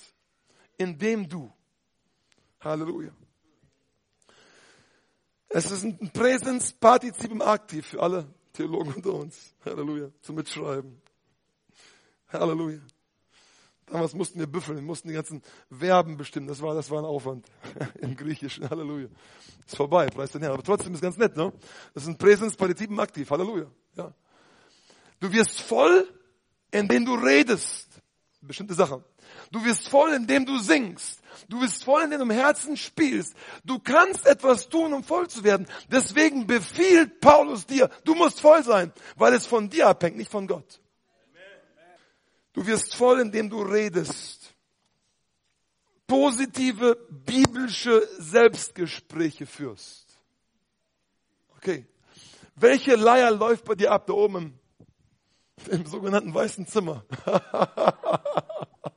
Indem 0.77 1.29
du. 1.29 1.51
Halleluja. 2.59 3.11
Es 5.49 5.71
ist 5.71 5.83
ein 5.83 6.11
Präsens 6.11 6.73
Partizipum 6.73 7.41
Aktiv 7.41 7.85
für 7.85 8.01
alle 8.01 8.27
Theologen 8.53 8.93
unter 8.93 9.13
uns. 9.13 9.53
Halleluja. 9.65 10.09
Zum 10.21 10.35
Mitschreiben. 10.35 11.01
Halleluja. 12.29 12.79
Damals 13.87 14.13
mussten 14.13 14.39
wir 14.39 14.47
büffeln, 14.47 14.77
wir 14.77 14.83
mussten 14.83 15.09
die 15.09 15.13
ganzen 15.13 15.43
Verben 15.69 16.17
bestimmen. 16.17 16.47
Das 16.47 16.61
war, 16.61 16.73
das 16.73 16.89
war 16.89 16.99
ein 16.99 17.05
Aufwand 17.05 17.45
im 18.01 18.15
Griechischen. 18.15 18.67
Halleluja. 18.69 19.09
Ist 19.65 19.75
vorbei, 19.75 20.07
preis 20.07 20.31
den 20.31 20.41
Herrn. 20.41 20.53
Aber 20.53 20.63
trotzdem 20.63 20.93
ist 20.93 21.01
ganz 21.01 21.17
nett, 21.17 21.35
ne? 21.35 21.53
Das 21.93 22.03
ist 22.03 22.09
ein 22.09 22.17
Präsens 22.17 22.55
Partizipum 22.55 22.99
Aktiv. 22.99 23.29
Halleluja. 23.29 23.69
Ja. 23.95 24.13
Du 25.19 25.31
wirst 25.31 25.61
voll, 25.61 26.07
indem 26.71 27.05
du 27.05 27.13
redest. 27.13 27.87
Bestimmte 28.41 28.73
Sachen. 28.73 29.03
Du 29.51 29.63
wirst 29.63 29.87
voll, 29.87 30.13
indem 30.13 30.45
du 30.45 30.57
singst. 30.57 31.21
Du 31.49 31.61
wirst 31.61 31.83
voll, 31.83 32.03
indem 32.03 32.19
du 32.19 32.25
im 32.25 32.31
Herzen 32.31 32.77
spielst. 32.77 33.35
Du 33.63 33.79
kannst 33.79 34.25
etwas 34.25 34.69
tun, 34.69 34.93
um 34.93 35.03
voll 35.03 35.27
zu 35.29 35.43
werden. 35.43 35.67
Deswegen 35.91 36.47
befiehlt 36.47 37.19
Paulus 37.19 37.65
dir, 37.65 37.89
du 38.03 38.15
musst 38.15 38.41
voll 38.41 38.63
sein, 38.63 38.91
weil 39.15 39.33
es 39.33 39.45
von 39.45 39.69
dir 39.69 39.87
abhängt, 39.87 40.17
nicht 40.17 40.31
von 40.31 40.47
Gott. 40.47 40.79
Du 42.53 42.65
wirst 42.65 42.95
voll, 42.95 43.19
indem 43.19 43.49
du 43.49 43.61
redest. 43.61 44.53
Positive 46.07 46.95
biblische 47.09 48.07
Selbstgespräche 48.17 49.45
führst. 49.45 50.05
Okay. 51.57 51.85
Welche 52.55 52.95
Leier 52.95 53.31
läuft 53.31 53.65
bei 53.65 53.75
dir 53.75 53.91
ab 53.91 54.07
da 54.07 54.13
oben 54.13 54.57
im, 55.67 55.71
im 55.71 55.85
sogenannten 55.85 56.33
weißen 56.33 56.65
Zimmer? 56.67 57.03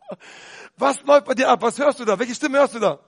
Was 0.77 1.03
läuft 1.03 1.27
bei 1.27 1.35
dir 1.35 1.49
ab? 1.49 1.63
Was 1.63 1.79
hörst 1.79 2.01
du 2.01 2.05
da? 2.05 2.19
Welche 2.19 2.35
Stimme 2.35 2.59
hörst 2.59 2.75
du 2.75 2.79
da? 2.79 3.01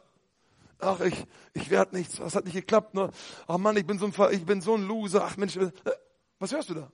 Ach, 0.80 1.00
ich, 1.00 1.26
ich 1.52 1.70
werde 1.70 1.96
nichts. 1.96 2.16
Das 2.16 2.34
hat 2.34 2.44
nicht 2.44 2.54
geklappt. 2.54 2.94
Ne? 2.94 3.10
Ach 3.46 3.58
Mann, 3.58 3.76
ich 3.76 3.86
bin 3.86 3.98
so 3.98 4.06
ein, 4.06 4.32
ich 4.32 4.44
bin 4.44 4.60
so 4.60 4.74
ein 4.74 4.86
Loser. 4.86 5.24
Ach 5.24 5.36
Mensch, 5.36 5.56
äh, 5.56 5.70
was 6.38 6.52
hörst 6.52 6.70
du 6.70 6.74
da? 6.74 6.90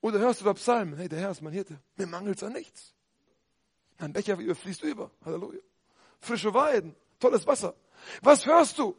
Oder 0.00 0.18
hörst 0.18 0.40
du 0.40 0.46
da 0.46 0.54
Psalmen? 0.54 0.96
Hey, 0.96 1.08
der 1.08 1.20
Herr 1.20 1.30
ist 1.30 1.42
mein 1.42 1.52
Hirte. 1.52 1.78
Mir 1.96 2.06
mangelt's 2.06 2.42
an 2.42 2.52
nichts. 2.52 2.94
Mein 3.98 4.12
Becher 4.12 4.36
fließt 4.36 4.82
über. 4.82 5.10
Halleluja. 5.24 5.60
Frische 6.20 6.54
Weiden. 6.54 6.96
Tolles 7.18 7.46
Wasser. 7.46 7.74
Was 8.22 8.46
hörst 8.46 8.78
du? 8.78 8.96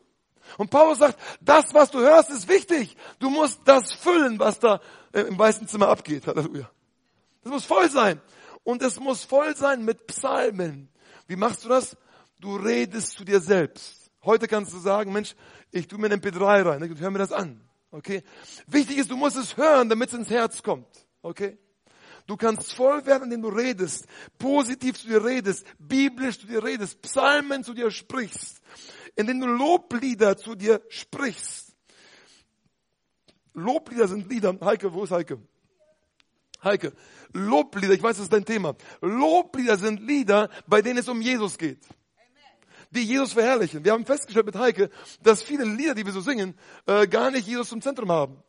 Und 0.57 0.69
Paulus 0.69 0.99
sagt, 0.99 1.19
das, 1.39 1.73
was 1.73 1.89
du 1.89 1.99
hörst, 1.99 2.29
ist 2.29 2.47
wichtig. 2.47 2.95
Du 3.19 3.29
musst 3.29 3.61
das 3.65 3.93
füllen, 3.93 4.37
was 4.39 4.59
da 4.59 4.79
im 5.11 5.37
weißen 5.37 5.67
Zimmer 5.67 5.87
abgeht. 5.87 6.27
Halleluja. 6.27 6.69
Das 7.43 7.51
muss 7.51 7.65
voll 7.65 7.89
sein. 7.89 8.21
Und 8.63 8.81
es 8.81 8.99
muss 8.99 9.23
voll 9.23 9.55
sein 9.55 9.83
mit 9.83 10.07
Psalmen. 10.07 10.89
Wie 11.27 11.35
machst 11.35 11.65
du 11.65 11.69
das? 11.69 11.97
Du 12.39 12.55
redest 12.55 13.13
zu 13.13 13.23
dir 13.23 13.39
selbst. 13.39 14.11
Heute 14.23 14.47
kannst 14.47 14.73
du 14.73 14.79
sagen, 14.79 15.13
Mensch, 15.13 15.35
ich 15.71 15.87
tu 15.87 15.97
mir 15.97 16.11
einen 16.11 16.21
MP3 16.21 16.65
rein, 16.65 16.83
ich 16.83 16.99
hör 16.99 17.11
mir 17.11 17.19
das 17.19 17.31
an. 17.31 17.61
Okay? 17.89 18.23
Wichtig 18.67 18.97
ist, 18.97 19.09
du 19.09 19.17
musst 19.17 19.37
es 19.37 19.57
hören, 19.57 19.89
damit 19.89 20.09
es 20.09 20.15
ins 20.15 20.29
Herz 20.29 20.61
kommt. 20.61 20.87
Okay? 21.21 21.57
Du 22.27 22.37
kannst 22.37 22.73
voll 22.73 23.05
werden, 23.05 23.25
indem 23.25 23.41
du 23.41 23.49
redest, 23.49 24.05
positiv 24.37 24.99
zu 24.99 25.07
dir 25.07 25.23
redest, 25.23 25.65
biblisch 25.79 26.39
zu 26.39 26.47
dir 26.47 26.63
redest, 26.63 27.01
Psalmen 27.01 27.63
zu 27.63 27.73
dir 27.73 27.89
sprichst, 27.89 28.61
indem 29.15 29.41
du 29.41 29.47
Loblieder 29.47 30.37
zu 30.37 30.55
dir 30.55 30.81
sprichst. 30.89 31.75
Loblieder 33.53 34.07
sind 34.07 34.29
Lieder. 34.29 34.57
Heike, 34.61 34.93
wo 34.93 35.03
ist 35.03 35.11
Heike? 35.11 35.39
Heike, 36.63 36.93
Loblieder, 37.33 37.93
ich 37.93 38.03
weiß, 38.03 38.17
das 38.17 38.25
ist 38.25 38.33
dein 38.33 38.45
Thema. 38.45 38.75
Loblieder 39.01 39.77
sind 39.77 40.01
Lieder, 40.01 40.49
bei 40.67 40.81
denen 40.81 40.99
es 40.99 41.09
um 41.09 41.21
Jesus 41.21 41.57
geht. 41.57 41.79
Die 42.91 43.03
Jesus 43.03 43.33
verherrlichen. 43.33 43.85
Wir 43.85 43.93
haben 43.93 44.05
festgestellt 44.05 44.45
mit 44.45 44.55
Heike, 44.55 44.89
dass 45.23 45.41
viele 45.41 45.63
Lieder, 45.63 45.95
die 45.95 46.05
wir 46.05 46.11
so 46.11 46.19
singen, 46.19 46.55
äh, 46.85 47.07
gar 47.07 47.31
nicht 47.31 47.47
Jesus 47.47 47.69
zum 47.69 47.81
Zentrum 47.81 48.11
haben. 48.11 48.43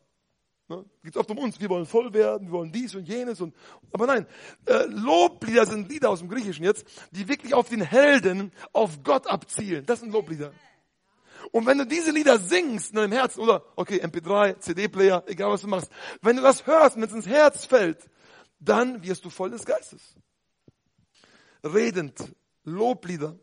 Ne? 0.67 0.85
Geht 1.03 1.17
oft 1.17 1.29
um 1.31 1.37
uns. 1.37 1.59
Wir 1.59 1.69
wollen 1.69 1.85
voll 1.85 2.13
werden, 2.13 2.47
wir 2.47 2.53
wollen 2.53 2.71
dies 2.71 2.93
und 2.95 3.07
jenes 3.07 3.41
und, 3.41 3.55
aber 3.91 4.05
nein, 4.05 4.25
äh, 4.65 4.85
Loblieder 4.87 5.65
sind 5.65 5.89
Lieder 5.89 6.09
aus 6.09 6.19
dem 6.19 6.29
Griechischen 6.29 6.63
jetzt, 6.63 6.85
die 7.11 7.27
wirklich 7.27 7.53
auf 7.53 7.69
den 7.69 7.81
Helden, 7.81 8.51
auf 8.71 9.03
Gott 9.03 9.27
abzielen. 9.27 9.85
Das 9.85 10.01
sind 10.01 10.11
Loblieder. 10.11 10.51
Und 11.51 11.65
wenn 11.65 11.77
du 11.77 11.85
diese 11.85 12.11
Lieder 12.11 12.39
singst 12.39 12.91
in 12.91 12.97
deinem 12.97 13.11
Herzen, 13.11 13.41
oder, 13.41 13.63
okay, 13.75 14.03
MP3, 14.03 14.59
CD-Player, 14.59 15.23
egal 15.27 15.51
was 15.51 15.61
du 15.61 15.67
machst, 15.67 15.91
wenn 16.21 16.35
du 16.35 16.41
das 16.41 16.65
hörst 16.65 16.95
wenn 16.95 17.03
es 17.03 17.13
ins 17.13 17.27
Herz 17.27 17.65
fällt, 17.65 18.09
dann 18.59 19.03
wirst 19.03 19.25
du 19.25 19.29
voll 19.29 19.51
des 19.51 19.65
Geistes. 19.65 20.15
Redend, 21.63 22.17
Loblieder 22.63 23.37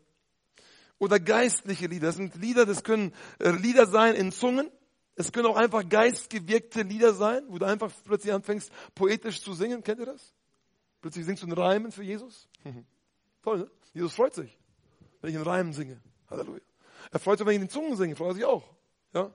oder 0.99 1.19
geistliche 1.19 1.87
Lieder. 1.87 2.07
Das 2.07 2.15
sind 2.15 2.35
Lieder, 2.35 2.65
das 2.65 2.83
können 2.83 3.13
äh, 3.39 3.51
Lieder 3.51 3.85
sein 3.85 4.15
in 4.15 4.31
Zungen. 4.31 4.69
Es 5.15 5.31
können 5.31 5.47
auch 5.47 5.57
einfach 5.57 5.87
geistgewirkte 5.87 6.83
Lieder 6.83 7.13
sein, 7.13 7.43
wo 7.49 7.57
du 7.57 7.65
einfach 7.65 7.91
plötzlich 8.05 8.33
anfängst, 8.33 8.71
poetisch 8.95 9.41
zu 9.41 9.53
singen. 9.53 9.83
Kennt 9.83 9.99
ihr 9.99 10.05
das? 10.05 10.33
Plötzlich 11.01 11.25
singst 11.25 11.43
du 11.43 11.47
einen 11.47 11.57
Reimen 11.57 11.91
für 11.91 12.03
Jesus. 12.03 12.47
Toll, 13.43 13.59
ne? 13.59 13.71
Jesus 13.93 14.13
freut 14.13 14.33
sich, 14.33 14.57
wenn 15.19 15.31
ich 15.31 15.35
einen 15.35 15.45
Reimen 15.45 15.73
singe. 15.73 15.99
Halleluja. 16.29 16.61
Er 17.11 17.19
freut 17.19 17.37
sich, 17.37 17.47
wenn 17.47 17.53
ich 17.53 17.61
in 17.61 17.67
den 17.67 17.71
Zungen 17.71 17.95
singe, 17.95 18.15
freut 18.15 18.31
er 18.31 18.35
sich 18.35 18.45
auch. 18.45 18.63
Ja? 19.13 19.31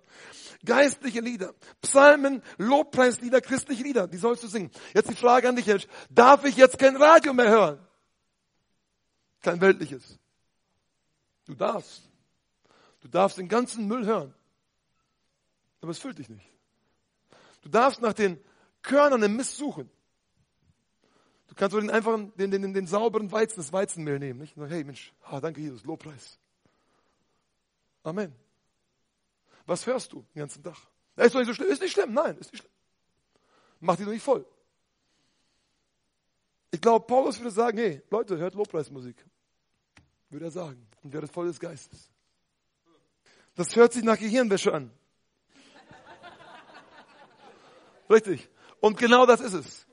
Geistliche 0.64 1.20
Lieder, 1.20 1.54
Psalmen, 1.82 2.42
Lobpreislieder, 2.58 3.40
christliche 3.40 3.82
Lieder, 3.82 4.06
die 4.06 4.16
sollst 4.16 4.42
du 4.42 4.48
singen. 4.48 4.70
Jetzt 4.94 5.10
die 5.10 5.16
Frage 5.16 5.48
an 5.48 5.56
dich, 5.56 5.66
Mensch, 5.66 5.86
darf 6.10 6.44
ich 6.44 6.56
jetzt 6.56 6.78
kein 6.78 6.96
Radio 6.96 7.32
mehr 7.32 7.50
hören? 7.50 7.86
Kein 9.42 9.60
weltliches. 9.60 10.18
Du 11.44 11.54
darfst. 11.54 12.02
Du 13.00 13.08
darfst 13.08 13.38
den 13.38 13.48
ganzen 13.48 13.86
Müll 13.86 14.04
hören. 14.04 14.34
Aber 15.80 15.90
es 15.90 15.98
füllt 15.98 16.18
dich 16.18 16.28
nicht. 16.28 16.50
Du 17.62 17.68
darfst 17.68 18.00
nach 18.00 18.14
den 18.14 18.40
Körnern 18.82 19.22
im 19.22 19.36
Mist 19.36 19.56
suchen. 19.56 19.90
Du 21.48 21.54
kannst 21.54 21.72
nur 21.72 21.80
den 21.80 21.90
einfachen, 21.90 22.32
den, 22.36 22.50
den, 22.50 22.62
den, 22.62 22.74
den 22.74 22.86
sauberen 22.86 23.30
Weizen, 23.30 23.56
das 23.56 23.72
Weizenmehl 23.72 24.18
nehmen. 24.18 24.40
Nicht? 24.40 24.56
hey 24.56 24.84
Mensch, 24.84 25.12
ah, 25.22 25.40
danke 25.40 25.60
Jesus, 25.60 25.84
Lobpreis. 25.84 26.38
Amen. 28.06 28.32
Was 29.66 29.84
hörst 29.84 30.12
du 30.12 30.24
den 30.32 30.38
ganzen 30.38 30.62
Tag? 30.62 30.76
ist 31.16 31.34
doch 31.34 31.40
nicht 31.40 31.48
so 31.48 31.54
schlimm. 31.54 31.68
Ist 31.70 31.82
nicht 31.82 31.92
schlimm. 31.92 32.14
Nein, 32.14 32.36
ist 32.38 32.52
nicht 32.52 32.60
schlimm. 32.60 32.72
Mach 33.80 33.96
dich 33.96 34.06
doch 34.06 34.12
nicht 34.12 34.22
voll. 34.22 34.46
Ich 36.70 36.80
glaube, 36.80 37.04
Paulus 37.04 37.40
würde 37.40 37.50
sagen, 37.50 37.78
hey, 37.78 38.02
Leute, 38.10 38.38
hört 38.38 38.54
Lobpreismusik. 38.54 39.16
Würde 40.30 40.44
er 40.44 40.50
sagen. 40.52 40.86
Und 41.02 41.12
werdet 41.12 41.32
voll 41.32 41.48
des 41.48 41.58
Geistes. 41.58 42.08
Das 43.56 43.74
hört 43.74 43.92
sich 43.92 44.04
nach 44.04 44.18
Gehirnwäsche 44.18 44.72
an. 44.72 44.92
Richtig. 48.08 48.48
Und 48.80 48.98
genau 48.98 49.26
das 49.26 49.40
ist 49.40 49.54
es. 49.54 49.86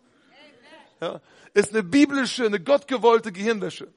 Ja, 1.01 1.19
ist 1.55 1.71
eine 1.71 1.81
biblische, 1.81 2.45
eine 2.45 2.59
gottgewollte 2.59 3.31
Gehirnwäsche. 3.31 3.91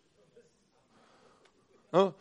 Ja, 1.96 2.12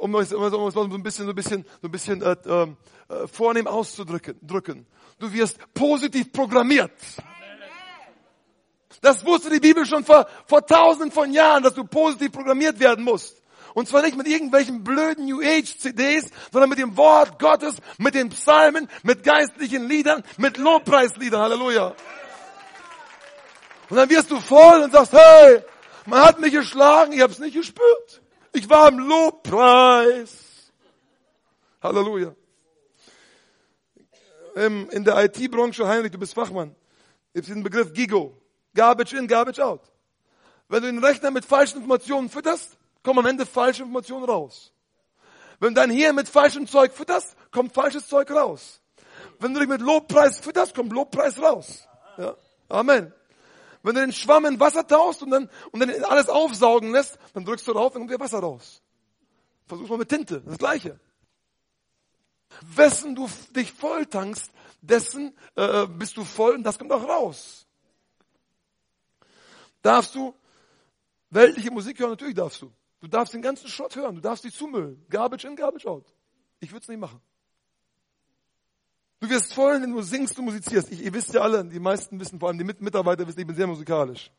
um 0.00 0.14
es 0.16 0.30
um, 0.34 0.42
um, 0.42 0.70
so 0.70 0.82
ein 0.82 1.02
bisschen, 1.02 1.24
so 1.24 1.32
ein 1.32 1.34
bisschen, 1.34 1.64
so 1.80 1.88
ein 1.88 1.90
bisschen 1.90 2.20
äh, 2.20 2.36
ähm, 2.44 2.76
äh, 3.08 3.26
vornehm 3.26 3.66
auszudrücken. 3.66 4.38
Drücken. 4.42 4.86
Du 5.18 5.32
wirst 5.32 5.58
positiv 5.72 6.32
programmiert. 6.32 6.92
Das 9.00 9.24
wusste 9.24 9.48
die 9.48 9.58
Bibel 9.58 9.86
schon 9.86 10.04
vor, 10.04 10.26
vor 10.46 10.66
tausenden 10.66 11.10
von 11.10 11.32
Jahren, 11.32 11.62
dass 11.62 11.72
du 11.72 11.84
positiv 11.84 12.30
programmiert 12.30 12.78
werden 12.78 13.04
musst. 13.04 13.40
Und 13.72 13.88
zwar 13.88 14.02
nicht 14.02 14.18
mit 14.18 14.28
irgendwelchen 14.28 14.84
blöden 14.84 15.24
New 15.24 15.40
Age 15.40 15.78
CDs, 15.78 16.26
sondern 16.52 16.68
mit 16.68 16.78
dem 16.78 16.94
Wort 16.98 17.38
Gottes, 17.38 17.76
mit 17.96 18.14
den 18.14 18.28
Psalmen, 18.28 18.86
mit 19.02 19.24
geistlichen 19.24 19.88
Liedern, 19.88 20.22
mit 20.36 20.58
Lobpreisliedern. 20.58 21.40
Halleluja. 21.40 21.94
Und 23.88 23.96
dann 23.96 24.10
wirst 24.10 24.30
du 24.30 24.40
voll 24.40 24.82
und 24.82 24.92
sagst, 24.92 25.14
hey, 25.14 25.62
man 26.04 26.22
hat 26.22 26.38
mich 26.38 26.52
geschlagen, 26.52 27.12
ich 27.12 27.22
habe 27.22 27.32
es 27.32 27.38
nicht 27.38 27.54
gespürt. 27.54 28.21
Ich 28.52 28.68
war 28.68 28.88
im 28.88 28.98
Lobpreis. 28.98 30.72
Halleluja. 31.82 32.34
In 34.54 35.04
der 35.04 35.24
IT-Branche, 35.24 35.88
Heinrich, 35.88 36.12
du 36.12 36.18
bist 36.18 36.34
Fachmann, 36.34 36.74
gibt 37.32 37.48
es 37.48 37.52
den 37.54 37.62
Begriff 37.62 37.92
GIGO. 37.92 38.36
Garbage 38.74 39.14
in, 39.14 39.26
Garbage 39.26 39.60
out. 39.60 39.80
Wenn 40.68 40.82
du 40.82 40.92
den 40.92 41.02
Rechner 41.02 41.30
mit 41.30 41.44
falschen 41.44 41.78
Informationen 41.78 42.28
fütterst, 42.28 42.76
kommen 43.02 43.20
am 43.20 43.26
Ende 43.26 43.46
falsche 43.46 43.82
Informationen 43.82 44.24
raus. 44.24 44.72
Wenn 45.58 45.74
du 45.74 45.80
dein 45.80 45.90
Hirn 45.90 46.16
mit 46.16 46.28
falschem 46.28 46.66
Zeug 46.66 46.92
fütterst, 46.92 47.36
kommt 47.50 47.72
falsches 47.72 48.06
Zeug 48.08 48.30
raus. 48.30 48.80
Wenn 49.38 49.54
du 49.54 49.60
dich 49.60 49.68
mit 49.68 49.80
Lobpreis 49.80 50.38
fütterst, 50.38 50.74
kommt 50.74 50.92
Lobpreis 50.92 51.40
raus. 51.40 51.86
Ja? 52.18 52.36
Amen. 52.68 53.12
Wenn 53.82 53.94
du 53.94 54.00
den 54.00 54.12
Schwamm 54.12 54.46
in 54.46 54.60
Wasser 54.60 54.86
tauchst 54.86 55.22
und 55.22 55.30
dann, 55.30 55.50
und 55.72 55.80
dann 55.80 55.90
alles 56.04 56.28
aufsaugen 56.28 56.92
lässt, 56.92 57.18
dann 57.34 57.44
drückst 57.44 57.66
du 57.66 57.72
drauf 57.72 57.94
und 57.94 58.02
kommt 58.02 58.10
wieder 58.10 58.20
Wasser 58.20 58.38
raus. 58.38 58.82
Versuch's 59.66 59.90
mal 59.90 59.98
mit 59.98 60.08
Tinte, 60.08 60.40
das 60.40 60.58
gleiche. 60.58 61.00
wessen 62.62 63.14
du 63.14 63.28
dich 63.56 63.72
voll 63.72 64.06
tankst, 64.06 64.52
dessen 64.80 65.36
äh, 65.56 65.86
bist 65.86 66.16
du 66.16 66.24
voll 66.24 66.54
und 66.54 66.62
das 66.62 66.78
kommt 66.78 66.92
auch 66.92 67.08
raus. 67.08 67.66
Darfst 69.80 70.14
du 70.14 70.34
weltliche 71.30 71.70
Musik 71.70 71.98
hören? 71.98 72.10
Natürlich 72.10 72.34
darfst 72.34 72.62
du. 72.62 72.72
Du 73.00 73.08
darfst 73.08 73.34
den 73.34 73.42
ganzen 73.42 73.68
Schrott 73.68 73.96
hören, 73.96 74.14
du 74.14 74.20
darfst 74.20 74.44
dich 74.44 74.54
zumüllen. 74.54 75.04
Garbage 75.08 75.44
in, 75.44 75.56
garbage 75.56 75.86
out. 75.86 76.06
Ich 76.60 76.70
würde 76.70 76.82
es 76.82 76.88
nicht 76.88 77.00
machen. 77.00 77.20
Du 79.22 79.30
wirst 79.30 79.54
voll, 79.54 79.80
wenn 79.80 79.92
du 79.92 80.02
singst 80.02 80.36
und 80.36 80.46
musizierst. 80.46 80.90
Ich, 80.90 81.00
ihr 81.00 81.14
wisst 81.14 81.32
ja 81.32 81.42
alle, 81.42 81.64
die 81.64 81.78
meisten 81.78 82.18
wissen, 82.18 82.40
vor 82.40 82.48
allem 82.48 82.58
die 82.58 82.64
Mitarbeiter 82.64 83.24
wissen, 83.24 83.38
ich 83.38 83.46
bin 83.46 83.54
sehr 83.54 83.68
musikalisch. 83.68 84.32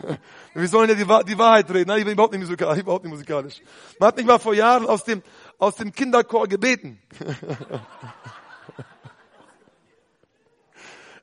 Wir 0.54 0.68
sollen 0.68 0.88
ja 0.88 0.94
die, 0.94 1.04
die 1.26 1.38
Wahrheit 1.38 1.70
reden. 1.70 1.88
Nein, 1.88 1.98
ich 1.98 2.04
bin 2.06 2.14
überhaupt 2.14 2.32
nicht 2.32 2.40
musikalisch. 2.40 2.80
Überhaupt 2.82 3.04
nicht 3.04 3.12
musikalisch. 3.12 3.60
Man 3.98 4.06
hat 4.06 4.16
mich 4.16 4.24
mal 4.24 4.38
vor 4.38 4.54
Jahren 4.54 4.86
aus 4.86 5.04
dem, 5.04 5.22
aus 5.58 5.74
dem 5.76 5.92
Kinderchor 5.92 6.48
gebeten. 6.48 6.98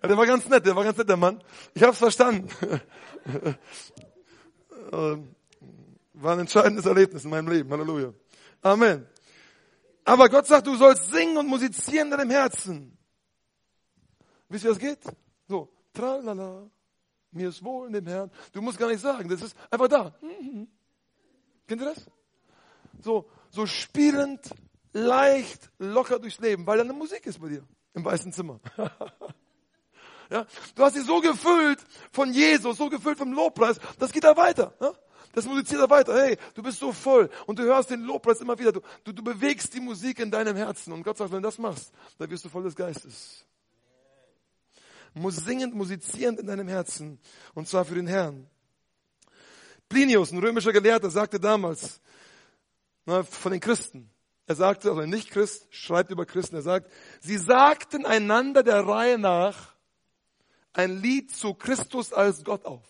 ja, 0.04 0.08
der 0.08 0.16
war 0.16 0.28
ganz 0.28 0.48
nett, 0.48 0.64
der 0.68 0.76
war 0.76 0.84
ganz 0.84 1.00
nett, 1.00 1.10
der 1.10 1.18
Mann. 1.18 1.44
Ich 1.74 1.82
hab's 1.82 1.98
verstanden. 1.98 2.48
Ähm, 4.92 5.36
war 6.14 6.34
ein 6.34 6.42
entscheidendes 6.42 6.86
Erlebnis 6.86 7.24
in 7.24 7.32
meinem 7.32 7.48
Leben. 7.48 7.72
Halleluja. 7.72 8.14
Amen. 8.62 9.08
Aber 10.06 10.30
Gott 10.30 10.48
sagt, 10.48 10.68
du 10.68 10.76
sollst 10.76 11.12
singen 11.12 11.38
und 11.38 11.48
musizieren 11.48 12.12
in 12.12 12.18
deinem 12.18 12.30
Herzen. 12.30 12.98
Wisst 14.50 14.66
ihr, 14.66 14.70
wie 14.70 14.74
das 14.74 14.80
geht? 14.80 15.16
So, 15.48 15.70
tralala, 15.94 16.70
mir 17.32 17.50
ist 17.50 17.64
wohl 17.64 17.88
in 17.88 17.94
dem 17.94 18.08
Herrn. 18.08 18.32
Du 18.52 18.62
musst 18.62 18.78
gar 18.78 18.90
nicht 18.90 19.02
sagen, 19.02 19.30
das 19.30 19.42
ist 19.42 19.56
einfach 19.72 19.88
da. 19.88 20.16
Mhm. 20.22 20.68
Kennt 21.68 21.82
ihr 21.82 21.94
das? 21.94 22.06
So, 23.02 23.30
so 23.50 23.66
spielend, 23.66 24.50
leicht, 24.92 25.72
locker 25.80 26.20
durchs 26.20 26.40
Leben, 26.40 26.68
weil 26.68 26.78
da 26.78 26.84
eine 26.84 26.94
Musik 26.94 27.26
ist 27.26 27.40
bei 27.40 27.50
dir 27.50 27.64
im 27.94 28.06
weißen 28.06 28.32
Zimmer. 28.32 28.60
ja, 30.30 30.46
du 30.76 30.84
hast 30.84 30.94
sie 30.94 31.02
so 31.02 31.20
gefüllt 31.22 31.80
von 32.12 32.32
Jesus, 32.34 32.78
so 32.78 32.90
gefüllt 32.90 33.18
vom 33.18 33.34
Lobpreis, 33.34 33.80
das 34.00 34.12
geht 34.12 34.24
da 34.24 34.36
weiter. 34.36 34.74
Ja? 34.80 34.94
Das 35.34 35.46
musiziert 35.46 35.82
da 35.82 35.90
weiter. 35.90 36.16
Hey, 36.16 36.38
du 36.54 36.64
bist 36.64 36.80
so 36.80 36.94
voll 36.94 37.30
und 37.46 37.60
du 37.60 37.64
hörst 37.64 37.90
den 37.90 38.02
Lobpreis 38.02 38.40
immer 38.40 38.58
wieder. 38.58 38.72
Du, 38.72 38.82
du, 39.04 39.12
du 39.12 39.24
bewegst 39.24 39.74
die 39.74 39.82
Musik 39.82 40.20
in 40.20 40.32
deinem 40.32 40.56
Herzen 40.56 40.94
und 40.94 41.04
Gott 41.04 41.18
sagt, 41.18 41.32
wenn 41.32 41.42
du 41.42 41.48
das 41.48 41.58
machst, 41.58 41.92
dann 42.18 42.30
wirst 42.30 42.46
du 42.46 42.50
voll 42.50 42.64
des 42.64 42.76
Geistes 42.76 43.46
muss 45.14 45.36
singend, 45.36 45.76
musizierend 45.76 46.40
in 46.40 46.48
deinem 46.48 46.68
Herzen. 46.68 47.20
Und 47.54 47.68
zwar 47.68 47.86
für 47.86 47.96
den 47.96 48.08
Herrn. 48.08 48.48
Plinius, 49.90 50.32
ein 50.32 50.40
römischer 50.40 50.74
Gelehrter, 50.74 51.10
sagte 51.10 51.40
damals 51.40 52.02
na, 53.06 53.24
von 53.24 53.52
den 53.52 53.62
Christen, 53.62 54.10
er 54.46 54.56
sagte, 54.56 54.90
also 54.90 55.02
ein 55.02 55.10
Nicht-Christ 55.10 55.68
schreibt 55.70 56.12
über 56.12 56.26
Christen, 56.26 56.56
er 56.56 56.62
sagt, 56.62 56.92
sie 57.22 57.38
sagten 57.38 58.06
einander 58.06 58.64
der 58.64 58.86
Reihe 58.88 59.18
nach 59.18 59.74
ein 60.74 61.02
Lied 61.02 61.36
zu 61.36 61.54
Christus 61.54 62.12
als 62.12 62.44
Gott 62.44 62.66
auf. 62.66 62.86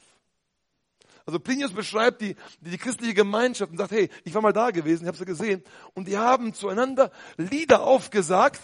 Also 1.26 1.40
Plinius 1.40 1.72
beschreibt 1.72 2.22
die, 2.22 2.36
die, 2.62 2.72
die 2.72 2.78
christliche 2.78 3.14
Gemeinschaft 3.14 3.72
und 3.72 3.78
sagt, 3.78 3.92
hey, 3.92 4.10
ich 4.24 4.34
war 4.34 4.42
mal 4.42 4.54
da 4.54 4.72
gewesen, 4.72 5.04
ich 5.04 5.08
habe 5.08 5.16
es 5.16 5.20
ja 5.20 5.26
gesehen. 5.26 5.64
Und 5.94 6.08
die 6.08 6.18
haben 6.18 6.54
zueinander 6.54 7.12
Lieder 7.38 7.84
aufgesagt, 7.84 8.60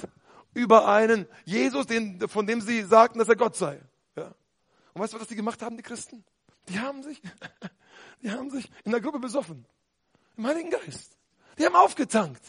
über 0.54 0.88
einen 0.88 1.28
Jesus, 1.46 1.86
den, 1.86 2.28
von 2.28 2.48
dem 2.48 2.62
sie 2.62 2.84
sagten, 2.84 3.20
dass 3.20 3.30
er 3.30 3.36
Gott 3.36 3.56
sei. 3.56 3.82
Ja. 4.16 4.34
Und 4.94 5.02
weißt 5.02 5.14
du, 5.14 5.20
was 5.20 5.28
die 5.28 5.36
gemacht 5.36 5.62
haben, 5.62 5.78
die 5.78 5.84
Christen? 5.84 6.26
Die 6.68 6.80
haben 6.80 7.04
sich, 7.04 7.22
die 8.22 8.32
haben 8.32 8.50
sich 8.50 8.70
in 8.84 8.92
der 8.92 9.02
Gruppe 9.02 9.20
besoffen. 9.20 9.66
Im 10.36 10.48
Heiligen 10.48 10.70
Geist. 10.70 11.18
Die 11.58 11.66
haben 11.66 11.76
aufgetankt. 11.76 12.42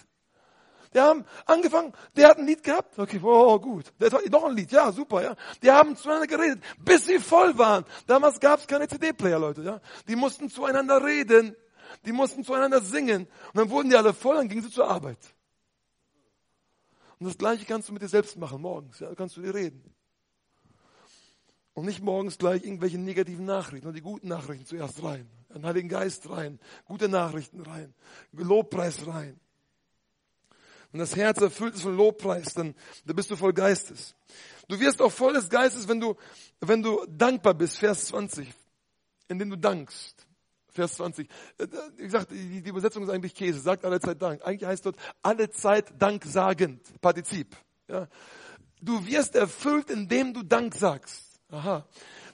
Die 0.93 0.99
haben 0.99 1.25
angefangen, 1.47 1.93
der 2.17 2.29
hat 2.29 2.39
ein 2.39 2.47
Lied 2.47 2.63
gehabt. 2.65 2.99
Okay, 2.99 3.21
oh, 3.23 3.59
gut. 3.61 3.93
Der 4.01 4.11
hat 4.11 4.31
noch 4.31 4.45
ein 4.45 4.57
Lied, 4.57 4.73
ja, 4.73 4.91
super, 4.91 5.23
ja. 5.23 5.37
Die 5.63 5.71
haben 5.71 5.97
zueinander 5.97 6.27
geredet, 6.27 6.63
bis 6.79 7.07
sie 7.07 7.21
voll 7.21 7.57
waren. 7.57 7.85
Damals 8.07 8.41
gab 8.41 8.61
es 8.61 8.67
keine 8.67 8.89
CD-Player, 8.89 9.39
Leute, 9.39 9.63
ja. 9.63 9.81
Die 10.09 10.17
mussten 10.17 10.51
zueinander 10.51 11.05
reden. 11.05 11.55
Die 12.05 12.13
mussten 12.13 12.45
zueinander 12.45 12.81
singen. 12.81 13.27
Und 13.53 13.57
dann 13.57 13.71
wurden 13.71 13.91
die 13.91 13.97
alle 13.97 14.15
voll, 14.15 14.37
dann 14.37 14.49
gingen 14.49 14.63
sie 14.63 14.71
zur 14.71 14.89
Arbeit. 14.89 15.19
Und 17.19 17.27
das 17.27 17.39
Gleiche 17.39 17.67
kannst 17.67 17.89
du 17.89 17.93
mit 17.93 18.03
dir 18.03 18.09
selbst 18.09 18.37
machen, 18.37 18.61
morgens. 18.63 18.99
Ja, 18.99 19.15
kannst 19.15 19.37
du 19.37 19.43
dir 19.43 19.55
reden. 19.55 19.83
Und 21.75 21.85
nicht 21.87 22.03
morgens 22.03 22.39
gleich 22.39 22.65
irgendwelche 22.65 22.99
negativen 22.99 23.45
Nachrichten, 23.45 23.85
sondern 23.85 23.95
die 23.95 24.03
guten 24.11 24.29
Nachrichten 24.29 24.67
zuerst 24.67 25.03
rein. 25.03 25.29
Den 25.55 25.65
Heiligen 25.65 25.89
Geist 25.89 26.29
rein, 26.31 26.59
gute 26.85 27.09
Nachrichten 27.09 27.61
rein, 27.61 27.95
Lobpreis 28.33 29.07
rein. 29.07 29.39
Und 30.93 30.99
das 30.99 31.15
Herz 31.15 31.41
erfüllt 31.41 31.75
ist 31.75 31.83
von 31.83 31.97
Lobpreis, 31.97 32.55
dann, 32.55 32.75
dann 33.05 33.17
bist 33.17 33.31
du 33.31 33.37
voll 33.37 33.53
Geistes. 33.53 34.15
Du 34.69 34.79
wirst 34.79 35.01
auch 35.01 35.13
voll 35.13 35.35
des 35.35 35.49
Geistes, 35.49 35.89
wenn 35.89 36.01
du, 36.01 36.17
wenn 36.61 36.83
du 36.83 37.05
dankbar 37.09 37.55
bist, 37.55 37.79
Vers 37.79 38.07
20, 38.07 38.49
indem 39.29 39.51
du 39.51 39.57
dankst. 39.57 40.27
Vers 40.69 40.95
20. 40.95 41.29
Äh, 41.59 41.67
wie 41.97 42.05
gesagt, 42.05 42.31
die, 42.31 42.63
die 42.63 42.71
Übersetzung 42.71 43.03
ist 43.03 43.11
eigentlich 43.11 43.35
Käse, 43.35 43.61
sagt 43.61 43.85
alle 43.85 44.01
Zeit 44.01 44.23
Dank. 44.23 44.45
Eigentlich 44.45 44.69
heißt 44.69 44.87
dort 44.87 44.97
alle 45.23 45.51
Zeit 45.51 45.93
Dank 45.99 46.25
sagend, 46.25 47.01
Partizip. 47.01 47.57
Ja. 47.89 48.09
Du 48.81 49.05
wirst 49.07 49.35
erfüllt, 49.35 49.91
indem 49.91 50.33
du 50.33 50.43
Dank 50.43 50.75
sagst. 50.75 51.41
Aha. 51.51 51.87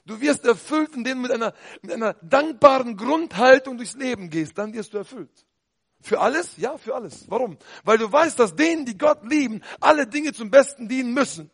Du 0.05 0.21
wirst 0.21 0.45
erfüllt, 0.45 0.95
indem 0.95 1.17
du 1.17 1.21
mit 1.23 1.31
einer, 1.31 1.53
mit 1.81 1.91
einer 1.91 2.13
dankbaren 2.13 2.95
Grundhaltung 2.95 3.77
durchs 3.77 3.95
Leben 3.95 4.29
gehst. 4.29 4.57
Dann 4.57 4.73
wirst 4.73 4.93
du 4.93 4.97
erfüllt. 4.99 5.46
Für 6.01 6.19
alles? 6.19 6.57
Ja, 6.57 6.77
für 6.77 6.95
alles. 6.95 7.25
Warum? 7.29 7.57
Weil 7.83 7.97
du 7.97 8.11
weißt, 8.11 8.39
dass 8.39 8.55
denen, 8.55 8.85
die 8.85 8.97
Gott 8.97 9.23
lieben, 9.23 9.61
alle 9.79 10.07
Dinge 10.07 10.33
zum 10.33 10.51
Besten 10.51 10.87
dienen 10.87 11.13
müssen. 11.13 11.49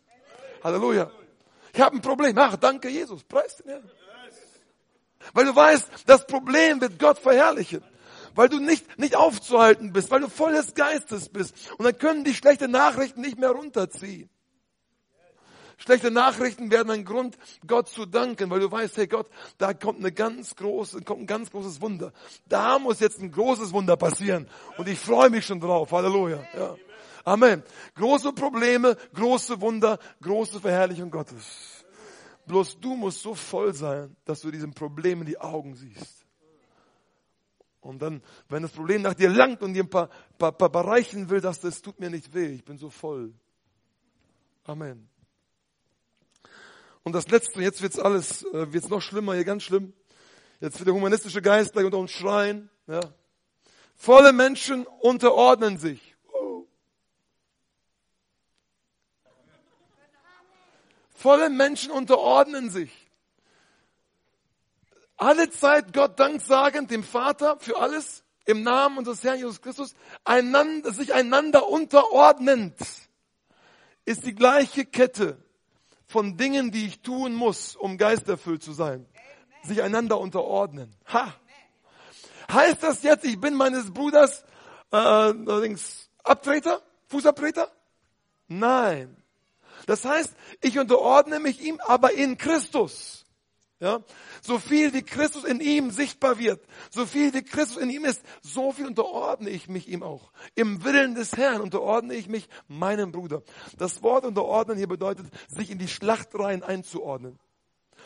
Halleluja. 0.63 1.09
Ich 1.73 1.81
habe 1.81 1.95
ein 1.95 2.01
Problem. 2.01 2.37
Ach, 2.37 2.55
danke 2.57 2.89
Jesus. 2.89 3.23
Preis 3.23 3.57
den 3.57 3.69
Herrn. 3.69 3.89
Weil 5.33 5.45
du 5.45 5.55
weißt, 5.55 5.89
das 6.05 6.27
Problem 6.27 6.81
wird 6.81 6.99
Gott 6.99 7.17
verherrlichen. 7.17 7.83
Weil 8.35 8.49
du 8.49 8.59
nicht, 8.59 8.97
nicht 8.97 9.15
aufzuhalten 9.15 9.93
bist, 9.93 10.11
weil 10.11 10.21
du 10.21 10.27
voll 10.27 10.53
des 10.53 10.73
Geistes 10.73 11.29
bist. 11.29 11.55
Und 11.77 11.85
dann 11.85 11.97
können 11.97 12.23
die 12.23 12.33
schlechten 12.33 12.71
Nachrichten 12.71 13.21
nicht 13.21 13.39
mehr 13.39 13.51
runterziehen. 13.51 14.29
Schlechte 15.83 16.11
Nachrichten 16.11 16.71
werden 16.71 16.91
ein 16.91 17.03
Grund, 17.03 17.37
Gott 17.67 17.89
zu 17.89 18.05
danken, 18.05 18.49
weil 18.49 18.61
du 18.61 18.71
weißt, 18.71 18.95
hey 18.95 19.05
Gott, 19.05 19.27
da 19.57 19.73
kommt 19.73 19.99
eine 19.99 20.13
ganz 20.13 20.55
große, 20.55 21.01
kommt 21.01 21.23
ein 21.23 21.27
ganz 21.27 21.51
großes 21.51 21.81
Wunder. 21.81 22.13
Da 22.47 22.79
muss 22.79 23.01
jetzt 23.01 23.19
ein 23.19 23.29
großes 23.29 23.73
Wunder 23.73 23.97
passieren. 23.97 24.47
Und 24.77 24.87
ich 24.87 24.97
freue 24.97 25.29
mich 25.29 25.45
schon 25.45 25.59
drauf. 25.59 25.91
Halleluja. 25.91 26.41
Ja. 26.55 26.77
Amen. 27.25 27.63
Große 27.95 28.31
Probleme, 28.31 28.95
große 29.13 29.59
Wunder, 29.59 29.99
große 30.21 30.61
Verherrlichung 30.61 31.11
Gottes. 31.11 31.83
Bloß 32.45 32.79
du 32.79 32.95
musst 32.95 33.21
so 33.21 33.35
voll 33.35 33.73
sein, 33.73 34.15
dass 34.23 34.39
du 34.39 34.51
diesem 34.51 34.73
Problem 34.73 35.19
in 35.19 35.27
die 35.27 35.37
Augen 35.37 35.75
siehst. 35.75 36.25
Und 37.81 38.01
dann, 38.01 38.23
wenn 38.47 38.63
das 38.63 38.71
Problem 38.71 39.01
nach 39.01 39.15
dir 39.15 39.29
langt 39.29 39.61
und 39.61 39.73
dir 39.73 39.83
ein 39.83 39.89
paar, 39.89 40.09
paar, 40.37 40.53
paar 40.53 40.69
bereichen 40.69 41.29
will, 41.29 41.41
dass 41.41 41.59
das 41.59 41.81
tut 41.81 41.99
mir 41.99 42.09
nicht 42.09 42.33
weh, 42.33 42.53
ich 42.53 42.63
bin 42.63 42.77
so 42.77 42.89
voll. 42.89 43.33
Amen. 44.63 45.09
Und 47.03 47.13
das 47.13 47.27
Letzte, 47.27 47.61
jetzt 47.61 47.81
wird's 47.81 47.99
alles, 47.99 48.43
äh, 48.45 48.71
wird's 48.71 48.89
noch 48.89 49.01
schlimmer, 49.01 49.33
hier 49.33 49.43
ganz 49.43 49.63
schlimm. 49.63 49.93
Jetzt 50.61 50.79
wird 50.79 50.87
der 50.87 50.95
humanistische 50.95 51.41
Geist 51.41 51.73
gleich 51.73 51.85
unter 51.85 51.97
uns 51.97 52.11
schreien. 52.11 52.69
Ja. 52.87 53.01
Volle 53.95 54.31
Menschen 54.31 54.85
unterordnen 54.85 55.77
sich. 55.77 56.15
Volle 61.09 61.49
Menschen 61.49 61.91
unterordnen 61.91 62.69
sich. 62.69 62.91
Alle 65.17 65.49
Zeit 65.49 65.93
Gott 65.93 66.19
Dank 66.19 66.41
sagen, 66.41 66.87
dem 66.87 67.03
Vater 67.03 67.57
für 67.59 67.77
alles, 67.77 68.23
im 68.45 68.63
Namen 68.63 68.97
unseres 68.97 69.23
Herrn 69.23 69.37
Jesus 69.37 69.61
Christus, 69.61 69.95
einander, 70.25 70.91
sich 70.91 71.13
einander 71.13 71.67
unterordnend, 71.67 72.75
ist 74.05 74.25
die 74.25 74.35
gleiche 74.35 74.85
Kette 74.85 75.42
von 76.07 76.37
Dingen, 76.37 76.71
die 76.71 76.85
ich 76.85 77.01
tun 77.01 77.33
muss, 77.33 77.75
um 77.75 77.97
geisterfüllt 77.97 78.63
zu 78.63 78.73
sein. 78.73 79.05
Sich 79.63 79.81
einander 79.81 80.19
unterordnen. 80.19 80.95
Ha! 81.07 81.33
Heißt 82.51 82.83
das 82.83 83.03
jetzt, 83.03 83.25
ich 83.25 83.39
bin 83.39 83.55
meines 83.55 83.91
Bruders 83.93 84.43
äh, 84.91 84.97
allerdings 84.97 86.09
Abtreter? 86.23 86.81
Fußabtreter? 87.07 87.71
Nein. 88.47 89.17
Das 89.85 90.05
heißt, 90.05 90.33
ich 90.61 90.79
unterordne 90.79 91.39
mich 91.39 91.61
ihm, 91.61 91.79
aber 91.81 92.13
in 92.13 92.37
Christus. 92.37 93.22
Ja? 93.83 93.99
So 94.41 94.59
viel 94.59 94.93
wie 94.93 95.01
Christus 95.01 95.43
in 95.43 95.59
ihm 95.59 95.91
sichtbar 95.91 96.39
wird, 96.39 96.65
so 96.89 97.05
viel 97.05 97.33
wie 97.33 97.43
Christus 97.43 97.75
in 97.75 97.89
ihm 97.89 98.05
ist, 98.05 98.23
so 98.41 98.71
viel 98.71 98.87
unterordne 98.87 99.49
ich 99.49 99.67
mich 99.67 99.89
ihm 99.89 100.03
auch. 100.03 100.31
Im 100.55 100.85
Willen 100.85 101.15
des 101.15 101.33
Herrn 101.35 101.59
unterordne 101.59 102.15
ich 102.15 102.29
mich 102.29 102.47
meinem 102.69 103.11
Bruder. 103.11 103.43
Das 103.77 104.01
Wort 104.01 104.23
unterordnen 104.23 104.77
hier 104.77 104.87
bedeutet, 104.87 105.25
sich 105.49 105.69
in 105.69 105.79
die 105.79 105.89
Schlachtreihen 105.89 106.63
einzuordnen. 106.63 107.37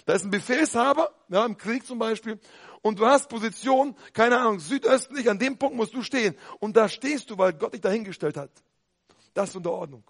Da 0.08 0.14
ist 0.14 0.26
ein 0.26 0.32
Befehlshaber, 0.32 1.12
ja, 1.30 1.46
im 1.46 1.58
Krieg 1.58 1.86
zum 1.86 2.00
Beispiel, 2.00 2.40
und 2.82 2.98
du 2.98 3.06
hast 3.06 3.30
Position, 3.30 3.96
keine 4.14 4.40
Ahnung, 4.40 4.60
südöstlich, 4.60 5.30
an 5.30 5.38
dem 5.38 5.60
Punkt 5.60 5.76
musst 5.76 5.94
du 5.94 6.02
stehen. 6.02 6.36
Und 6.60 6.76
da 6.76 6.90
stehst 6.90 7.30
du, 7.30 7.38
weil 7.38 7.54
Gott 7.54 7.74
dich 7.76 7.82
dahingestellt 7.82 8.36
hat. 8.36 8.50
Das 9.36 9.50
ist 9.50 9.56
Unterordnung. 9.56 10.04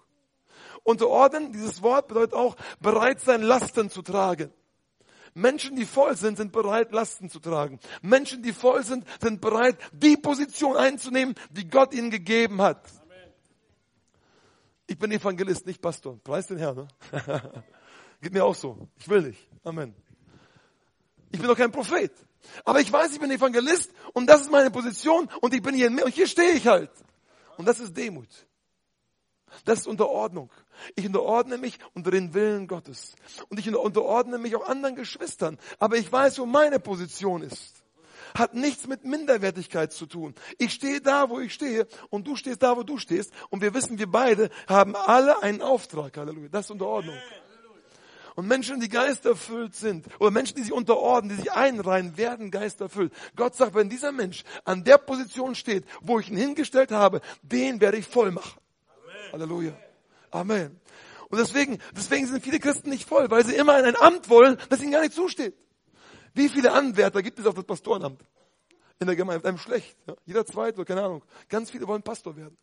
Unterordnen, 0.82 1.52
dieses 1.52 1.82
Wort 1.82 2.08
bedeutet 2.08 2.32
auch, 2.32 2.56
bereit 2.80 3.20
sein, 3.20 3.42
Lasten 3.42 3.90
zu 3.90 4.00
tragen. 4.00 4.50
Menschen, 5.34 5.76
die 5.76 5.84
voll 5.84 6.16
sind, 6.16 6.36
sind 6.38 6.52
bereit, 6.52 6.92
Lasten 6.92 7.30
zu 7.30 7.40
tragen. 7.40 7.80
Menschen, 8.02 8.42
die 8.42 8.52
voll 8.52 8.84
sind, 8.84 9.04
sind 9.20 9.40
bereit, 9.40 9.76
die 9.92 10.16
Position 10.16 10.76
einzunehmen, 10.76 11.34
die 11.50 11.68
Gott 11.68 11.94
ihnen 11.94 12.10
gegeben 12.10 12.60
hat. 12.62 12.82
Ich 14.86 14.98
bin 14.98 15.12
Evangelist, 15.12 15.66
nicht 15.66 15.82
Pastor. 15.82 16.18
Preis 16.24 16.46
den 16.46 16.56
Herrn. 16.56 16.76
Ne? 16.76 16.88
Geht 18.22 18.32
mir 18.32 18.44
auch 18.44 18.54
so. 18.54 18.88
Ich 18.98 19.08
will 19.08 19.22
nicht. 19.22 19.46
Amen. 19.62 19.94
Ich 21.30 21.38
bin 21.38 21.46
doch 21.46 21.56
kein 21.56 21.70
Prophet. 21.70 22.12
Aber 22.64 22.80
ich 22.80 22.90
weiß, 22.90 23.12
ich 23.12 23.20
bin 23.20 23.30
Evangelist 23.30 23.92
und 24.14 24.26
das 24.26 24.42
ist 24.42 24.50
meine 24.50 24.70
Position 24.70 25.28
und 25.40 25.52
ich 25.52 25.62
bin 25.62 25.74
hier 25.74 25.88
und 25.88 26.08
hier 26.08 26.26
stehe 26.26 26.52
ich 26.52 26.66
halt. 26.66 26.90
Und 27.58 27.66
das 27.66 27.80
ist 27.80 27.96
Demut. 27.96 28.28
Das 29.64 29.80
ist 29.80 29.86
Unterordnung. 29.86 30.50
Ich 30.94 31.06
unterordne 31.06 31.58
mich 31.58 31.78
unter 31.94 32.10
den 32.10 32.34
Willen 32.34 32.68
Gottes. 32.68 33.14
Und 33.48 33.58
ich 33.58 33.68
unterordne 33.68 34.38
mich 34.38 34.56
auch 34.56 34.66
anderen 34.66 34.96
Geschwistern. 34.96 35.58
Aber 35.78 35.96
ich 35.96 36.10
weiß, 36.10 36.38
wo 36.38 36.46
meine 36.46 36.78
Position 36.78 37.42
ist. 37.42 37.82
Hat 38.34 38.54
nichts 38.54 38.86
mit 38.86 39.04
Minderwertigkeit 39.04 39.92
zu 39.92 40.06
tun. 40.06 40.34
Ich 40.58 40.72
stehe 40.72 41.00
da, 41.00 41.30
wo 41.30 41.40
ich 41.40 41.54
stehe 41.54 41.86
und 42.10 42.26
du 42.26 42.36
stehst 42.36 42.62
da, 42.62 42.76
wo 42.76 42.82
du 42.82 42.98
stehst. 42.98 43.32
Und 43.50 43.62
wir 43.62 43.74
wissen, 43.74 43.98
wir 43.98 44.10
beide 44.10 44.50
haben 44.66 44.94
alle 44.94 45.42
einen 45.42 45.62
Auftrag. 45.62 46.16
Halleluja. 46.16 46.48
Das 46.48 46.66
ist 46.66 46.70
Unterordnung. 46.70 47.16
Und 48.38 48.46
Menschen, 48.46 48.78
die 48.78 48.88
geisterfüllt 48.88 49.74
sind, 49.74 50.06
oder 50.20 50.30
Menschen, 50.30 50.54
die 50.54 50.62
sich 50.62 50.72
unterordnen, 50.72 51.30
die 51.30 51.42
sich 51.42 51.52
einreihen, 51.52 52.16
werden 52.16 52.52
geisterfüllt. 52.52 53.12
Gott 53.34 53.56
sagt, 53.56 53.74
wenn 53.74 53.88
dieser 53.88 54.12
Mensch 54.12 54.44
an 54.64 54.84
der 54.84 54.98
Position 54.98 55.56
steht, 55.56 55.84
wo 56.02 56.20
ich 56.20 56.30
ihn 56.30 56.36
hingestellt 56.36 56.92
habe, 56.92 57.20
den 57.42 57.80
werde 57.80 57.96
ich 57.96 58.06
voll 58.06 58.30
machen. 58.30 58.60
Halleluja. 59.32 59.72
Amen. 60.30 60.80
Und 61.30 61.38
deswegen, 61.38 61.78
deswegen 61.96 62.26
sind 62.26 62.42
viele 62.42 62.58
Christen 62.58 62.90
nicht 62.90 63.06
voll, 63.06 63.30
weil 63.30 63.44
sie 63.44 63.54
immer 63.54 63.78
in 63.78 63.84
ein 63.84 63.96
Amt 63.96 64.28
wollen, 64.30 64.56
das 64.70 64.80
ihnen 64.80 64.92
gar 64.92 65.02
nicht 65.02 65.12
zusteht. 65.12 65.54
Wie 66.34 66.48
viele 66.48 66.72
Anwärter 66.72 67.22
gibt 67.22 67.38
es 67.38 67.46
auf 67.46 67.54
das 67.54 67.64
Pastorenamt? 67.64 68.22
In 69.00 69.06
der 69.06 69.16
Gemeinde, 69.16 69.46
einem 69.46 69.58
schlecht. 69.58 69.96
Ja? 70.06 70.14
Jeder 70.24 70.46
zweite, 70.46 70.84
keine 70.84 71.02
Ahnung. 71.02 71.22
Ganz 71.48 71.70
viele 71.70 71.86
wollen 71.86 72.02
Pastor 72.02 72.36
werden. 72.36 72.56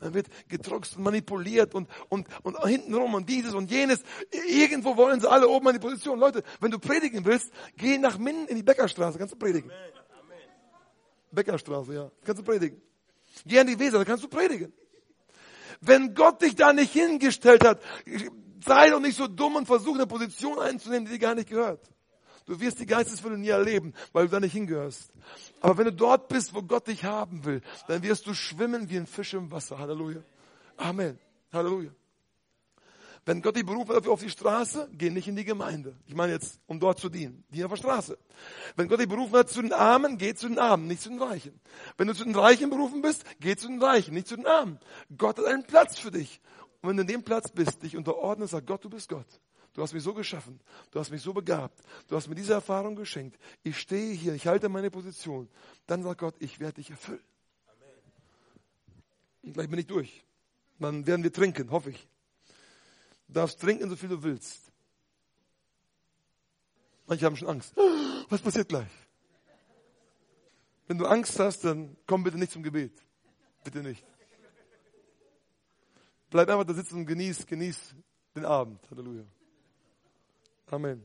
Dann 0.00 0.14
wird 0.14 0.28
gedruckst 0.48 0.96
und 0.96 1.02
manipuliert 1.02 1.74
und, 1.74 1.88
und, 2.08 2.28
und 2.44 2.64
hintenrum 2.64 3.14
und 3.14 3.28
dieses 3.28 3.54
und 3.54 3.68
jenes. 3.70 4.00
Irgendwo 4.46 4.96
wollen 4.96 5.20
sie 5.20 5.28
alle 5.28 5.48
oben 5.48 5.66
an 5.66 5.74
die 5.74 5.80
Position. 5.80 6.20
Leute, 6.20 6.44
wenn 6.60 6.70
du 6.70 6.78
predigen 6.78 7.24
willst, 7.24 7.52
geh 7.76 7.98
nach 7.98 8.16
Minden 8.16 8.46
in 8.46 8.56
die 8.56 8.62
Bäckerstraße, 8.62 9.18
kannst 9.18 9.34
du 9.34 9.38
predigen. 9.38 9.72
Bäckerstraße, 11.32 11.94
ja. 11.94 12.10
Kannst 12.24 12.40
du 12.40 12.44
predigen. 12.44 12.80
Geh 13.46 13.60
an 13.60 13.66
die 13.66 13.78
Weser, 13.78 13.98
da 13.98 14.04
kannst 14.04 14.24
du 14.24 14.28
predigen. 14.28 14.72
Wenn 15.80 16.14
Gott 16.14 16.42
dich 16.42 16.56
da 16.56 16.72
nicht 16.72 16.92
hingestellt 16.92 17.64
hat, 17.64 17.80
sei 18.64 18.90
doch 18.90 19.00
nicht 19.00 19.16
so 19.16 19.28
dumm 19.28 19.56
und 19.56 19.66
versuche 19.66 19.96
eine 19.96 20.06
Position 20.06 20.58
einzunehmen, 20.58 21.06
die 21.06 21.12
dir 21.12 21.18
gar 21.18 21.34
nicht 21.34 21.48
gehört. 21.48 21.88
Du 22.46 22.58
wirst 22.60 22.80
die 22.80 22.86
Geistesfülle 22.86 23.36
nie 23.36 23.48
erleben, 23.48 23.92
weil 24.12 24.24
du 24.24 24.30
da 24.30 24.40
nicht 24.40 24.52
hingehörst. 24.52 25.12
Aber 25.60 25.76
wenn 25.76 25.84
du 25.84 25.92
dort 25.92 26.28
bist, 26.28 26.54
wo 26.54 26.62
Gott 26.62 26.86
dich 26.86 27.04
haben 27.04 27.44
will, 27.44 27.60
dann 27.88 28.02
wirst 28.02 28.26
du 28.26 28.32
schwimmen 28.32 28.88
wie 28.88 28.96
ein 28.96 29.06
Fisch 29.06 29.34
im 29.34 29.50
Wasser. 29.50 29.78
Halleluja. 29.78 30.22
Amen. 30.78 31.18
Halleluja. 31.52 31.90
Wenn 33.28 33.42
Gott 33.42 33.56
dich 33.56 33.66
berufen 33.66 33.94
hat 33.94 34.08
auf 34.08 34.20
die 34.22 34.30
Straße, 34.30 34.88
geh 34.90 35.10
nicht 35.10 35.28
in 35.28 35.36
die 35.36 35.44
Gemeinde. 35.44 35.94
Ich 36.06 36.14
meine 36.14 36.32
jetzt, 36.32 36.62
um 36.66 36.80
dort 36.80 36.98
zu 36.98 37.10
dienen. 37.10 37.44
Diene 37.50 37.66
auf 37.66 37.72
der 37.72 37.76
Straße. 37.76 38.18
Wenn 38.74 38.88
Gott 38.88 39.00
dich 39.00 39.06
berufen 39.06 39.34
hat 39.34 39.50
zu 39.50 39.60
den 39.60 39.74
Armen, 39.74 40.16
geh 40.16 40.32
zu 40.32 40.48
den 40.48 40.58
Armen, 40.58 40.86
nicht 40.86 41.02
zu 41.02 41.10
den 41.10 41.20
Reichen. 41.20 41.60
Wenn 41.98 42.08
du 42.08 42.14
zu 42.14 42.24
den 42.24 42.34
Reichen 42.34 42.70
berufen 42.70 43.02
bist, 43.02 43.26
geh 43.38 43.54
zu 43.54 43.68
den 43.68 43.82
Reichen, 43.82 44.14
nicht 44.14 44.28
zu 44.28 44.36
den 44.36 44.46
Armen. 44.46 44.80
Gott 45.14 45.36
hat 45.36 45.44
einen 45.44 45.62
Platz 45.62 45.98
für 45.98 46.10
dich. 46.10 46.40
Und 46.80 46.88
wenn 46.88 46.96
du 46.96 47.02
in 47.02 47.06
dem 47.06 47.22
Platz 47.22 47.50
bist, 47.50 47.82
dich 47.82 47.98
unterordnest, 47.98 48.52
sag 48.52 48.64
Gott, 48.64 48.82
du 48.82 48.88
bist 48.88 49.10
Gott. 49.10 49.26
Du 49.74 49.82
hast 49.82 49.92
mich 49.92 50.02
so 50.02 50.14
geschaffen. 50.14 50.58
Du 50.90 50.98
hast 50.98 51.10
mich 51.10 51.20
so 51.20 51.34
begabt. 51.34 51.78
Du 52.06 52.16
hast 52.16 52.28
mir 52.28 52.34
diese 52.34 52.54
Erfahrung 52.54 52.96
geschenkt. 52.96 53.38
Ich 53.62 53.78
stehe 53.78 54.14
hier, 54.14 54.32
ich 54.32 54.46
halte 54.46 54.70
meine 54.70 54.90
Position. 54.90 55.50
Dann 55.86 56.02
sagt 56.02 56.20
Gott, 56.20 56.36
ich 56.38 56.60
werde 56.60 56.76
dich 56.76 56.88
erfüllen. 56.88 57.20
Und 59.42 59.52
gleich 59.52 59.68
bin 59.68 59.80
ich 59.80 59.86
durch. 59.86 60.24
Dann 60.78 61.06
werden 61.06 61.22
wir 61.22 61.32
trinken, 61.32 61.70
hoffe 61.70 61.90
ich. 61.90 62.08
Du 63.28 63.34
darfst 63.34 63.60
trinken, 63.60 63.88
so 63.88 63.96
viel 63.96 64.08
du 64.08 64.22
willst. 64.22 64.72
Manche 67.06 67.24
haben 67.24 67.36
schon 67.36 67.48
Angst. 67.48 67.74
Was 68.28 68.40
passiert 68.40 68.68
gleich? 68.68 68.90
Wenn 70.86 70.98
du 70.98 71.06
Angst 71.06 71.38
hast, 71.38 71.64
dann 71.64 71.96
komm 72.06 72.24
bitte 72.24 72.38
nicht 72.38 72.52
zum 72.52 72.62
Gebet. 72.62 72.92
Bitte 73.62 73.82
nicht. 73.82 74.04
Bleib 76.30 76.48
einfach 76.48 76.64
da 76.64 76.74
sitzen 76.74 76.96
und 76.96 77.06
genieß, 77.06 77.46
genieß 77.46 77.94
den 78.34 78.44
Abend. 78.44 78.80
Halleluja. 78.90 79.24
Amen. 80.66 81.02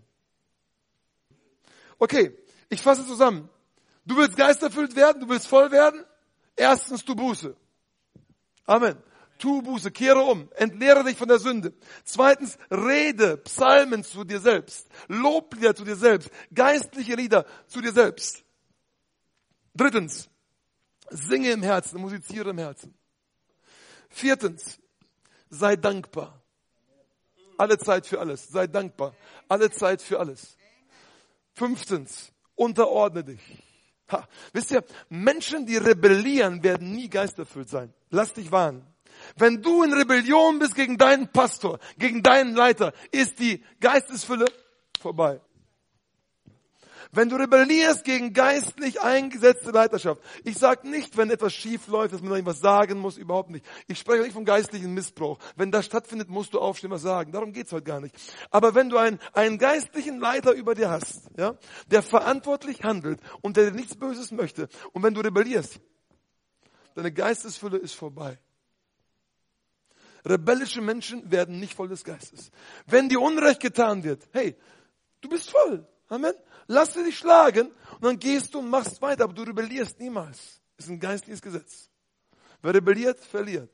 Okay, 1.97 2.38
ich 2.69 2.82
fasse 2.82 3.05
zusammen. 3.05 3.49
Du 4.05 4.17
willst 4.17 4.36
geisterfüllt 4.36 4.95
werden, 4.95 5.21
du 5.21 5.30
willst 5.30 5.47
voll 5.47 5.71
werden. 5.71 6.03
Erstens, 6.55 7.03
du 7.05 7.15
Buße. 7.15 7.55
Amen. 8.65 9.01
Tu 9.43 9.61
Buße, 9.61 9.91
kehre 9.91 10.21
um, 10.21 10.49
entleere 10.55 11.03
dich 11.03 11.17
von 11.17 11.27
der 11.27 11.37
Sünde. 11.37 11.73
Zweitens, 12.05 12.57
rede 12.71 13.35
Psalmen 13.35 14.01
zu 14.05 14.23
dir 14.23 14.39
selbst, 14.39 14.87
Loblieder 15.09 15.75
zu 15.75 15.83
dir 15.83 15.97
selbst, 15.97 16.29
geistliche 16.53 17.15
Lieder 17.15 17.45
zu 17.67 17.81
dir 17.81 17.91
selbst. 17.91 18.45
Drittens, 19.75 20.29
singe 21.09 21.51
im 21.51 21.61
Herzen, 21.61 21.99
musiziere 21.99 22.51
im 22.51 22.57
Herzen. 22.57 22.97
Viertens, 24.07 24.79
sei 25.49 25.75
dankbar. 25.75 26.41
Alle 27.57 27.77
Zeit 27.77 28.07
für 28.07 28.21
alles, 28.21 28.47
sei 28.47 28.67
dankbar. 28.67 29.13
Alle 29.49 29.69
Zeit 29.71 30.01
für 30.01 30.21
alles. 30.21 30.57
Fünftens, 31.51 32.31
unterordne 32.55 33.25
dich. 33.25 33.41
Ha. 34.09 34.25
Wisst 34.53 34.71
ihr, 34.71 34.85
Menschen, 35.09 35.65
die 35.65 35.75
rebellieren, 35.75 36.63
werden 36.63 36.93
nie 36.93 37.09
geisterfüllt 37.09 37.67
sein. 37.67 37.93
Lass 38.09 38.31
dich 38.31 38.49
warnen. 38.49 38.92
Wenn 39.38 39.61
du 39.61 39.84
in 39.84 39.93
Rebellion 39.93 40.59
bist 40.59 40.76
gegen 40.76 40.97
deinen 40.97 41.32
Pastor, 41.32 41.80
gegen 41.97 42.24
deinen 42.24 42.55
Leiter, 42.55 42.93
ist 43.11 43.39
die 43.39 43.63
Geistesfülle 43.80 44.45
vorbei. 44.99 45.41
Wenn 47.15 47.30
du 47.30 47.36
rebellierst 47.36 48.03
gegen 48.03 48.34
geistlich 48.34 48.99
eingesetzte 49.01 49.69
Leiterschaft. 49.69 50.19
Ich 50.43 50.57
sage 50.57 50.89
nicht, 50.89 51.15
wenn 51.15 51.30
etwas 51.30 51.53
schief 51.53 51.88
läuft, 51.88 52.11
dass 52.11 52.24
man 52.24 52.32
irgendwas 52.32 52.59
sagen 52.59 52.97
muss, 52.97 53.17
überhaupt 53.17 53.51
nicht. 53.51 53.63
Ich 53.88 53.99
spreche 53.99 54.24
nicht 54.24 54.34
vom 54.34 54.45
geistlichen 54.45 54.95
Missbrauch. 54.95 55.38
Wenn 55.55 55.69
das 55.69 55.86
stattfindet, 55.86 56.30
musst 56.30 56.55
du 56.55 56.59
aufstehen, 56.59 56.89
was 56.89 57.03
sagen. 57.03 57.32
Darum 57.32 57.53
geht's 57.53 57.71
heute 57.71 57.84
gar 57.84 57.99
nicht. 57.99 58.15
Aber 58.49 58.74
wenn 58.74 58.89
du 58.89 58.97
einen, 58.97 59.19
einen 59.34 59.59
geistlichen 59.59 60.19
Leiter 60.19 60.53
über 60.53 60.74
dir 60.74 60.89
hast, 60.89 61.30
ja, 61.38 61.55
der 61.91 62.01
verantwortlich 62.01 62.84
handelt 62.84 63.19
und 63.41 63.57
der 63.57 63.69
dir 63.69 63.78
nichts 63.78 63.95
Böses 63.95 64.32
möchte, 64.32 64.67
und 64.91 65.03
wenn 65.03 65.13
du 65.13 65.21
rebellierst, 65.21 65.80
deine 66.95 67.11
Geistesfülle 67.11 67.78
ist 67.78 67.93
vorbei. 67.93 68.39
Rebellische 70.26 70.82
Menschen 70.82 71.30
werden 71.32 71.59
nicht 71.59 71.74
voll 71.74 71.89
des 71.89 72.03
Geistes. 72.03 72.51
Wenn 72.86 73.09
dir 73.09 73.19
Unrecht 73.19 73.59
getan 73.59 74.03
wird, 74.03 74.28
hey, 74.32 74.55
du 75.21 75.30
bist 75.30 75.51
voll. 75.51 75.86
Amen. 76.07 76.34
Lass 76.67 76.93
dich 76.93 77.17
schlagen 77.17 77.67
und 77.95 78.03
dann 78.03 78.19
gehst 78.19 78.53
du 78.53 78.59
und 78.59 78.69
machst 78.69 79.01
weiter, 79.01 79.26
aber 79.26 79.34
du 79.34 79.43
rebellierst 79.43 79.99
niemals. 79.99 80.61
Das 80.78 80.86
ist 80.86 80.91
ein 80.91 80.99
geistliches 80.99 81.41
Gesetz. 81.41 81.89
Wer 82.61 82.74
rebelliert, 82.74 83.19
verliert. 83.19 83.71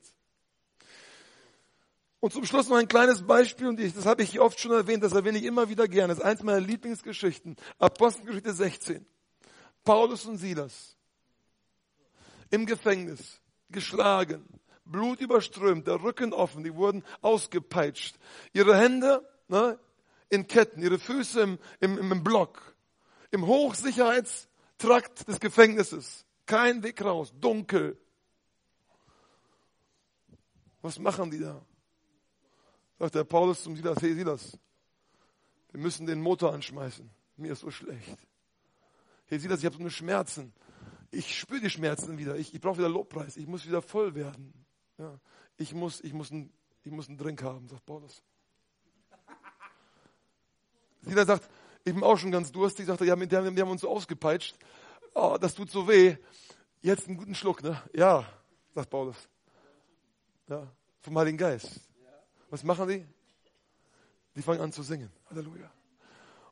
Und 2.19 2.33
zum 2.33 2.45
Schluss 2.45 2.67
noch 2.67 2.77
ein 2.77 2.87
kleines 2.87 3.25
Beispiel, 3.25 3.67
und 3.67 3.79
ich, 3.79 3.93
das 3.93 4.05
habe 4.05 4.23
ich 4.23 4.39
oft 4.39 4.59
schon 4.59 4.71
erwähnt, 4.71 5.03
das 5.03 5.13
erwähne 5.13 5.37
ich 5.37 5.45
immer 5.45 5.69
wieder 5.69 5.87
gerne. 5.87 6.09
Das 6.09 6.17
ist 6.17 6.25
eins 6.25 6.43
meiner 6.43 6.59
Lieblingsgeschichten. 6.59 7.55
Apostelgeschichte 7.77 8.53
16. 8.53 9.05
Paulus 9.83 10.25
und 10.25 10.37
Silas. 10.37 10.97
Im 12.49 12.65
Gefängnis. 12.65 13.39
Geschlagen. 13.69 14.45
Blut 14.91 15.21
überströmt, 15.21 15.87
der 15.87 16.01
Rücken 16.01 16.33
offen, 16.33 16.63
die 16.63 16.75
wurden 16.75 17.03
ausgepeitscht. 17.21 18.17
Ihre 18.53 18.77
Hände 18.77 19.27
ne, 19.47 19.79
in 20.29 20.47
Ketten, 20.47 20.81
ihre 20.81 20.99
Füße 20.99 21.41
im, 21.41 21.59
im, 21.79 22.11
im 22.11 22.23
Block, 22.23 22.75
im 23.31 23.45
Hochsicherheitstrakt 23.45 25.27
des 25.27 25.39
Gefängnisses. 25.39 26.25
Kein 26.45 26.83
Weg 26.83 27.03
raus, 27.03 27.33
dunkel. 27.39 27.97
Was 30.81 30.97
machen 30.97 31.29
die 31.29 31.39
da? 31.39 31.61
Sagt 32.97 33.15
der 33.15 33.23
Paulus 33.23 33.63
zum 33.63 33.75
Silas, 33.75 34.01
hey 34.01 34.13
Silas, 34.13 34.57
wir 35.71 35.79
müssen 35.79 36.05
den 36.05 36.21
Motor 36.21 36.53
anschmeißen. 36.53 37.09
Mir 37.37 37.53
ist 37.53 37.59
so 37.59 37.71
schlecht. 37.71 38.17
Hey 39.27 39.39
Silas, 39.39 39.59
ich 39.59 39.65
habe 39.65 39.75
so 39.75 39.81
eine 39.81 39.91
Schmerzen. 39.91 40.53
Ich 41.11 41.37
spüre 41.37 41.61
die 41.61 41.69
Schmerzen 41.69 42.17
wieder. 42.17 42.35
Ich, 42.35 42.53
ich 42.53 42.61
brauche 42.61 42.77
wieder 42.77 42.89
Lobpreis. 42.89 43.37
Ich 43.37 43.47
muss 43.47 43.65
wieder 43.65 43.81
voll 43.81 44.15
werden. 44.15 44.53
Ja, 44.99 45.17
ich, 45.57 45.73
muss, 45.73 46.01
ich, 46.01 46.13
muss 46.13 46.29
ein, 46.29 46.51
ich 46.83 46.91
muss 46.91 47.07
einen 47.07 47.17
Drink 47.17 47.41
haben, 47.41 47.67
sagt 47.69 47.85
Paulus. 47.85 48.21
Jeder 51.03 51.25
sagt, 51.25 51.49
ich 51.85 51.93
bin 51.93 52.03
auch 52.03 52.17
schon 52.17 52.31
ganz 52.31 52.51
durstig, 52.51 52.85
sagt 52.85 52.99
er, 52.99 53.07
ja, 53.07 53.15
die 53.15 53.35
haben, 53.35 53.55
die 53.55 53.61
haben 53.61 53.71
uns 53.71 53.81
so 53.81 53.89
ausgepeitscht. 53.89 54.57
Oh, 55.15 55.37
das 55.39 55.55
tut 55.55 55.71
so 55.71 55.87
weh. 55.87 56.17
Jetzt 56.81 57.07
einen 57.07 57.17
guten 57.17 57.33
Schluck, 57.33 57.63
ne? 57.63 57.81
Ja, 57.93 58.25
sagt 58.75 58.89
Paulus. 58.89 59.15
Ja, 60.47 60.67
vom 61.01 61.17
Heiligen 61.17 61.37
Geist. 61.37 61.79
Was 62.49 62.63
machen 62.63 62.87
die? 62.89 63.05
Die 64.35 64.41
fangen 64.41 64.59
an 64.59 64.73
zu 64.73 64.83
singen. 64.83 65.11
Halleluja. 65.29 65.71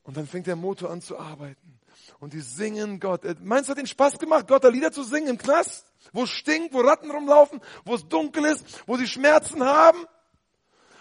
Und 0.07 0.15
dann 0.15 0.25
fängt 0.25 0.47
der 0.47 0.55
Motor 0.55 0.89
an 0.89 1.01
zu 1.01 1.19
arbeiten. 1.19 1.79
Und 2.21 2.31
die 2.31 2.39
singen 2.39 3.01
Gott. 3.01 3.25
Äh, 3.25 3.35
meinst 3.41 3.67
du, 3.67 3.71
hat 3.71 3.77
den 3.77 3.87
Spaß 3.87 4.17
gemacht, 4.19 4.47
Gott 4.47 4.63
da 4.63 4.69
Lieder 4.69 4.93
zu 4.93 5.03
singen 5.03 5.27
im 5.27 5.37
Knast? 5.37 5.85
Wo 6.13 6.23
es 6.23 6.29
stinkt, 6.29 6.73
wo 6.73 6.79
Ratten 6.79 7.11
rumlaufen, 7.11 7.59
wo 7.83 7.93
es 7.93 8.07
dunkel 8.07 8.45
ist, 8.45 8.87
wo 8.87 8.95
sie 8.95 9.05
Schmerzen 9.05 9.61
haben? 9.65 9.99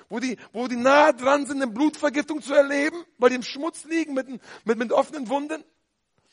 Wo 0.08 0.18
die, 0.18 0.36
wo 0.52 0.66
die 0.66 0.74
nahe 0.74 1.14
dran 1.14 1.46
sind, 1.46 1.62
eine 1.62 1.70
Blutvergiftung 1.70 2.42
zu 2.42 2.52
erleben, 2.52 2.96
weil 3.18 3.30
die 3.30 3.36
im 3.36 3.44
Schmutz 3.44 3.84
liegen 3.84 4.12
mit, 4.12 4.26
mit, 4.64 4.76
mit 4.76 4.92
offenen 4.92 5.28
Wunden? 5.28 5.62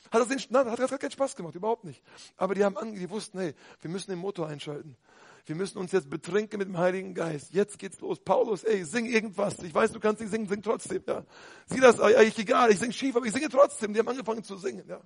Hat 0.10 0.22
das, 0.22 0.28
den, 0.28 0.42
nein, 0.50 0.72
hat, 0.72 0.80
hat 0.80 1.00
keinen 1.00 1.12
Spaß 1.12 1.36
gemacht, 1.36 1.54
überhaupt 1.54 1.84
nicht. 1.84 2.02
Aber 2.38 2.56
die 2.56 2.64
haben 2.64 2.76
ange, 2.76 2.98
die 2.98 3.10
wussten, 3.10 3.38
hey, 3.38 3.54
wir 3.82 3.92
müssen 3.92 4.10
den 4.10 4.20
Motor 4.20 4.48
einschalten. 4.48 4.98
Wir 5.46 5.56
müssen 5.56 5.78
uns 5.78 5.92
jetzt 5.92 6.10
betrinken 6.10 6.58
mit 6.58 6.70
dem 6.70 6.78
Heiligen 6.78 7.14
Geist. 7.14 7.54
Jetzt 7.54 7.78
geht's 7.78 8.00
los. 8.00 8.20
Paulus, 8.20 8.64
ey, 8.64 8.86
sing 8.86 9.06
irgendwas. 9.06 9.60
Ich 9.60 9.74
weiß, 9.74 9.92
du 9.92 10.00
kannst 10.00 10.22
nicht 10.22 10.32
singen, 10.32 10.48
sing 10.48 10.62
trotzdem, 10.62 11.04
ja. 11.06 11.26
Sieh 11.66 11.82
das, 11.82 12.00
eigentlich 12.00 12.38
egal, 12.40 12.72
ich 12.72 12.80
sing 12.80 12.92
schief, 12.94 13.16
aber 13.16 13.26
ich 13.26 13.34
singe 13.34 13.50
trotzdem. 13.50 13.94
Die 13.94 14.00
haben 14.00 14.08
angefangen 14.08 14.44
zu 14.44 14.58
singen, 14.58 14.86
ja. 14.88 15.02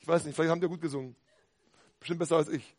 Ich 0.00 0.08
weiß 0.08 0.24
nicht, 0.24 0.34
vielleicht 0.34 0.50
haben 0.50 0.60
die 0.60 0.66
gut 0.66 0.80
gesungen. 0.80 1.14
Bestimmt 2.00 2.18
besser 2.18 2.36
als 2.36 2.48
ich. 2.48 2.76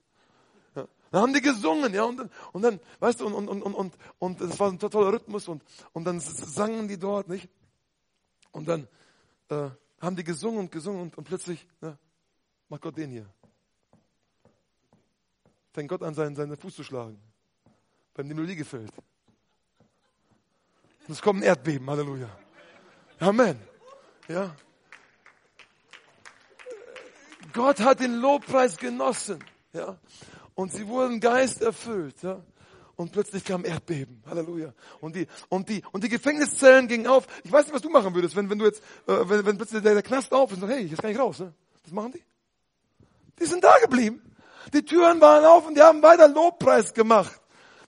Ja. 0.75 0.85
Dann 1.11 1.21
haben 1.21 1.33
die 1.33 1.41
gesungen, 1.41 1.93
ja, 1.93 2.03
und 2.03 2.17
dann, 2.17 2.29
und 2.51 2.61
dann 2.61 2.79
weißt 2.99 3.21
du, 3.21 3.27
und, 3.27 3.47
und, 3.47 3.61
und, 3.61 3.73
und, 3.73 3.93
und 4.19 4.41
das 4.41 4.59
war 4.59 4.69
ein 4.69 4.77
toller 4.77 5.13
Rhythmus 5.13 5.47
und, 5.47 5.63
und 5.93 6.03
dann 6.03 6.19
sangen 6.19 6.89
die 6.89 6.99
dort, 6.99 7.29
nicht? 7.29 7.49
Und 8.51 8.67
dann, 8.67 8.87
äh, 9.49 9.69
haben 10.01 10.15
die 10.15 10.23
gesungen 10.23 10.59
und 10.59 10.71
gesungen 10.71 11.01
und, 11.01 11.17
und 11.17 11.23
plötzlich, 11.23 11.65
na, 11.81 11.97
macht 12.69 12.81
Gott 12.81 12.97
den 12.97 13.11
hier 13.11 13.25
fängt 15.77 15.89
Gott 15.89 16.01
an, 16.01 16.15
seinen, 16.15 16.35
seinen 16.35 16.57
Fuß 16.57 16.75
zu 16.75 16.83
schlagen, 16.83 17.19
beim 18.15 18.27
die 18.27 18.33
Melodie 18.33 18.55
gefällt. 18.55 18.91
Und 21.07 21.13
es 21.13 21.21
kommt 21.21 21.41
ein 21.41 21.43
Erdbeben, 21.43 21.87
Halleluja. 21.87 22.35
Amen. 23.19 23.59
Ja. 24.27 24.55
Gott 27.53 27.79
hat 27.81 27.99
den 27.99 28.15
Lobpreis 28.15 28.77
genossen, 28.77 29.37
ja. 29.71 29.99
Und 30.55 30.71
sie 30.71 30.87
wurden 30.87 31.19
Geist 31.19 31.61
erfüllt, 31.61 32.23
ja. 32.23 32.43
Und 32.95 33.11
plötzlich 33.11 33.45
kam 33.45 33.63
Erdbeben. 33.63 34.23
Halleluja. 34.25 34.73
Und 34.99 35.15
die, 35.15 35.27
und 35.49 35.69
die, 35.69 35.83
und 35.91 36.03
die 36.03 36.09
Gefängniszellen 36.09 36.87
gingen 36.87 37.05
auf. 37.05 37.27
Ich 37.43 37.51
weiß 37.51 37.65
nicht, 37.65 37.75
was 37.75 37.83
du 37.83 37.91
machen 37.91 38.15
würdest, 38.15 38.35
wenn, 38.35 38.49
wenn 38.49 38.57
du 38.57 38.65
jetzt, 38.65 38.81
äh, 39.05 39.29
wenn, 39.29 39.45
wenn 39.45 39.57
plötzlich 39.57 39.83
der, 39.83 39.93
der 39.93 40.01
Knast 40.01 40.33
auf 40.33 40.49
ist 40.49 40.55
und 40.55 40.61
sagt, 40.61 40.73
hey, 40.73 40.87
jetzt 40.87 41.03
kann 41.03 41.11
ich 41.11 41.19
raus, 41.19 41.37
ne? 41.37 41.53
Was 41.83 41.93
machen 41.93 42.13
die? 42.13 42.23
Die 43.39 43.45
sind 43.45 43.63
da 43.63 43.77
geblieben. 43.77 44.23
Die 44.73 44.83
Türen 44.83 45.21
waren 45.21 45.45
auf 45.45 45.67
und 45.67 45.75
die 45.75 45.81
haben 45.81 46.01
weiter 46.01 46.27
Lobpreis 46.27 46.93
gemacht. 46.93 47.39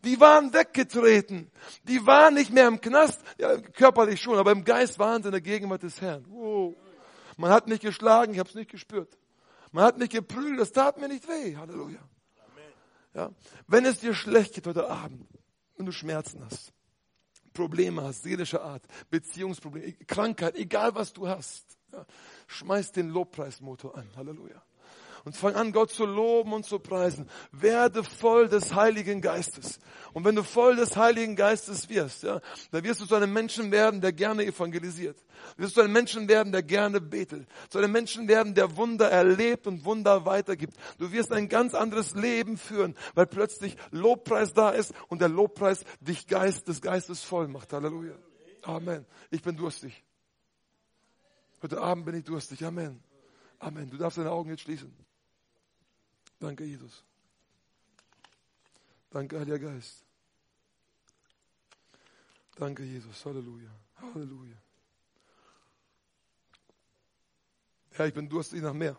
Die 0.04 0.20
waren 0.20 0.54
weggetreten. 0.54 1.52
Die 1.84 2.06
waren 2.06 2.34
nicht 2.34 2.52
mehr 2.52 2.68
im 2.68 2.80
Knast, 2.80 3.22
ja, 3.38 3.58
körperlich 3.58 4.22
schon, 4.22 4.38
aber 4.38 4.52
im 4.52 4.64
Geist 4.64 4.98
waren 4.98 5.22
sie 5.22 5.28
in 5.28 5.34
der 5.34 5.42
Gegenwart 5.42 5.84
des 5.84 6.00
Herrn. 6.00 6.26
Wow. 6.30 6.76
Man 7.38 7.52
hat 7.52 7.68
mich 7.68 7.82
geschlagen, 7.82 8.34
ich 8.34 8.40
habe 8.40 8.50
es 8.50 8.56
nicht 8.56 8.72
gespürt. 8.72 9.18
Man 9.72 9.84
hat 9.84 9.98
mich 9.98 10.10
geprügelt, 10.10 10.60
das 10.60 10.72
tat 10.72 11.00
mir 11.00 11.10
nicht 11.10 11.28
weh. 11.28 11.56
Halleluja. 11.56 12.00
Ja. 13.14 13.32
Wenn 13.68 13.86
es 13.86 14.00
dir 14.00 14.14
schlecht 14.14 14.54
geht 14.54 14.68
heute 14.68 14.90
Abend, 14.90 15.28
wenn 15.76 15.86
du 15.86 15.92
Schmerzen 15.92 16.44
hast, 16.46 16.72
Probleme 17.54 18.04
hast, 18.04 18.24
seelischer 18.24 18.64
Art, 18.64 18.84
Beziehungsprobleme, 19.10 19.94
Krankheit, 20.08 20.56
egal 20.56 20.96
was 20.96 21.12
du 21.12 21.28
hast, 21.28 21.66
ja, 21.92 22.06
schmeiß 22.48 22.92
den 22.92 23.10
Lobpreismotor 23.10 23.98
an. 23.98 24.08
Halleluja 24.16 24.62
und 25.26 25.36
fang 25.36 25.56
an, 25.56 25.72
Gott 25.72 25.92
zu 25.92 26.06
loben 26.06 26.54
und 26.54 26.66
zu 26.66 26.80
preisen. 26.80 27.30
Werde 27.52 28.04
voll 28.04 28.48
des 28.48 28.74
Heiligen 28.74 29.22
Geistes. 29.22 29.80
Und 30.14 30.26
wenn 30.26 30.36
du 30.36 30.44
voll 30.44 30.76
des 30.76 30.98
Heiligen 30.98 31.36
Geistes 31.36 31.90
wirst, 31.90 32.24
ja, 32.24 32.42
dann 32.72 32.84
wirst 32.84 33.02
du 33.02 33.06
zu 33.06 33.16
einem 33.16 33.32
Menschen 33.32 33.72
werden, 33.72 34.02
der 34.02 34.12
gerne 34.12 34.44
evangelisiert. 34.44 35.18
Du 35.58 35.64
wirst 35.64 35.76
zu 35.76 35.82
einem 35.82 35.94
Menschen 35.94 36.28
werden, 36.28 36.52
der 36.52 36.64
gerne 36.64 37.02
betet. 37.02 37.48
Zu 37.70 37.80
einem 37.80 37.92
Menschen 37.92 38.28
werden, 38.28 38.56
der 38.56 38.76
Wunder 38.76 39.10
erlebt 39.10 39.68
und 39.68 39.86
Wunder 39.86 40.26
weitergibt. 40.26 40.74
Du 40.98 41.12
wirst 41.12 41.32
ein 41.32 41.50
ganz 41.50 41.74
anderes 41.74 42.16
Leben 42.16 42.58
führen, 42.58 42.96
weil 43.14 43.28
plötzlich 43.28 43.76
Lobpreis 43.92 44.54
da 44.54 44.72
ist 44.72 44.94
und 45.08 45.22
der 45.22 45.30
Lobpreis 45.30 45.84
dich 46.00 46.28
Geist 46.28 46.68
des 46.68 46.82
Geistes 46.82 47.24
voll 47.24 47.48
macht. 47.48 47.74
Halleluja. 47.74 48.16
Amen. 48.64 49.06
Ich 49.32 49.42
bin 49.42 49.56
durstig. 49.56 50.04
Heute 51.62 51.82
Abend 51.82 52.06
bin 52.06 52.16
ich 52.16 52.24
durstig. 52.24 52.64
Amen. 52.64 53.04
Amen. 53.60 53.90
Du 53.90 53.98
darfst 53.98 54.18
deine 54.18 54.32
Augen 54.32 54.50
jetzt 54.50 54.62
schließen. 54.62 54.96
Danke, 56.40 56.64
Jesus. 56.64 57.04
Danke, 59.10 59.40
Heiliger 59.40 59.60
Geist. 59.60 60.06
Danke, 62.56 62.84
Jesus. 62.84 63.26
Halleluja. 63.26 63.70
Halleluja. 63.98 64.56
Herr, 67.92 68.08
ich 68.08 68.14
bin 68.14 68.30
durstig 68.30 68.62
nach 68.62 68.74
mehr. 68.74 68.98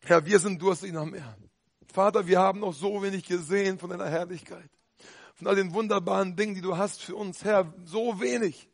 Herr, 0.00 0.24
wir 0.24 0.38
sind 0.38 0.62
durstig 0.62 0.92
nach 0.92 1.04
mehr. 1.04 1.36
Vater, 1.92 2.26
wir 2.26 2.38
haben 2.38 2.60
noch 2.60 2.74
so 2.74 3.02
wenig 3.02 3.24
gesehen 3.24 3.78
von 3.78 3.90
deiner 3.90 4.08
Herrlichkeit. 4.08 4.70
Von 5.34 5.48
all 5.48 5.56
den 5.56 5.72
wunderbaren 5.74 6.36
Dingen, 6.36 6.54
die 6.54 6.60
du 6.60 6.76
hast 6.76 7.02
für 7.02 7.16
uns. 7.16 7.44
Herr, 7.44 7.72
so 7.84 8.20
wenig. 8.20 8.68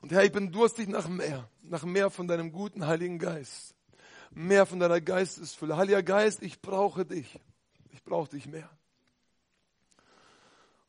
Und 0.00 0.12
Herr, 0.12 0.24
ich 0.24 0.32
bin 0.32 0.52
durstig 0.52 0.88
nach 0.88 1.08
mehr. 1.08 1.50
Nach 1.62 1.84
mehr 1.84 2.10
von 2.10 2.28
deinem 2.28 2.52
guten 2.52 2.86
Heiligen 2.86 3.18
Geist 3.18 3.74
mehr 4.30 4.66
von 4.66 4.80
deiner 4.80 5.00
Geistesfülle. 5.00 5.76
Heiliger 5.76 6.02
Geist, 6.02 6.42
ich 6.42 6.60
brauche 6.60 7.04
dich. 7.04 7.38
Ich 7.92 8.02
brauche 8.02 8.30
dich 8.30 8.46
mehr. 8.46 8.70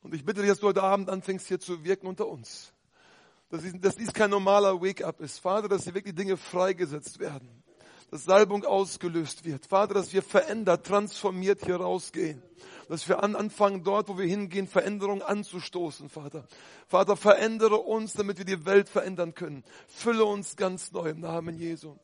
Und 0.02 0.16
ich 0.16 0.26
bitte 0.26 0.42
dich, 0.42 0.50
dass 0.50 0.60
du 0.60 0.68
heute 0.68 0.84
Abend 0.84 1.10
anfängst, 1.10 1.48
hier 1.48 1.60
zu 1.60 1.84
wirken 1.84 2.08
unter 2.08 2.28
uns. 2.28 2.74
Dass, 3.50 3.62
dies, 3.62 3.74
dass 3.80 3.96
dies 3.96 4.14
kein 4.14 4.30
normaler 4.30 4.82
Wake-up 4.82 5.20
ist. 5.20 5.40
Vater, 5.40 5.68
dass 5.68 5.84
hier 5.84 5.94
wirklich 5.94 6.16
Dinge 6.16 6.38
freigesetzt 6.38 7.20
werden. 7.20 7.64
Dass 8.10 8.24
Salbung 8.24 8.66
ausgelöst 8.66 9.46
wird. 9.46 9.66
Vater, 9.66 9.94
dass 9.94 10.12
wir 10.14 10.24
verändert, 10.24 10.86
transformiert 10.86 11.64
hier 11.66 11.78
rausgehen. 11.78 12.42
Dass 12.90 13.08
wir 13.08 13.24
an, 13.24 13.36
anfangen, 13.36 13.84
dort, 13.84 14.10
wo 14.10 14.18
wir 14.18 14.26
hingehen, 14.26 14.68
Veränderungen 14.68 15.22
anzustoßen, 15.22 16.10
Vater. 16.10 16.46
Vater, 16.88 17.16
verändere 17.16 17.78
uns, 17.78 18.14
damit 18.14 18.38
wir 18.38 18.46
die 18.46 18.66
Welt 18.66 18.90
verändern 18.90 19.34
können. 19.34 19.64
Fülle 19.88 20.26
uns 20.26 20.56
ganz 20.56 20.92
neu 20.92 21.10
im 21.10 21.20
Namen 21.20 21.58
Jesu. 21.58 21.98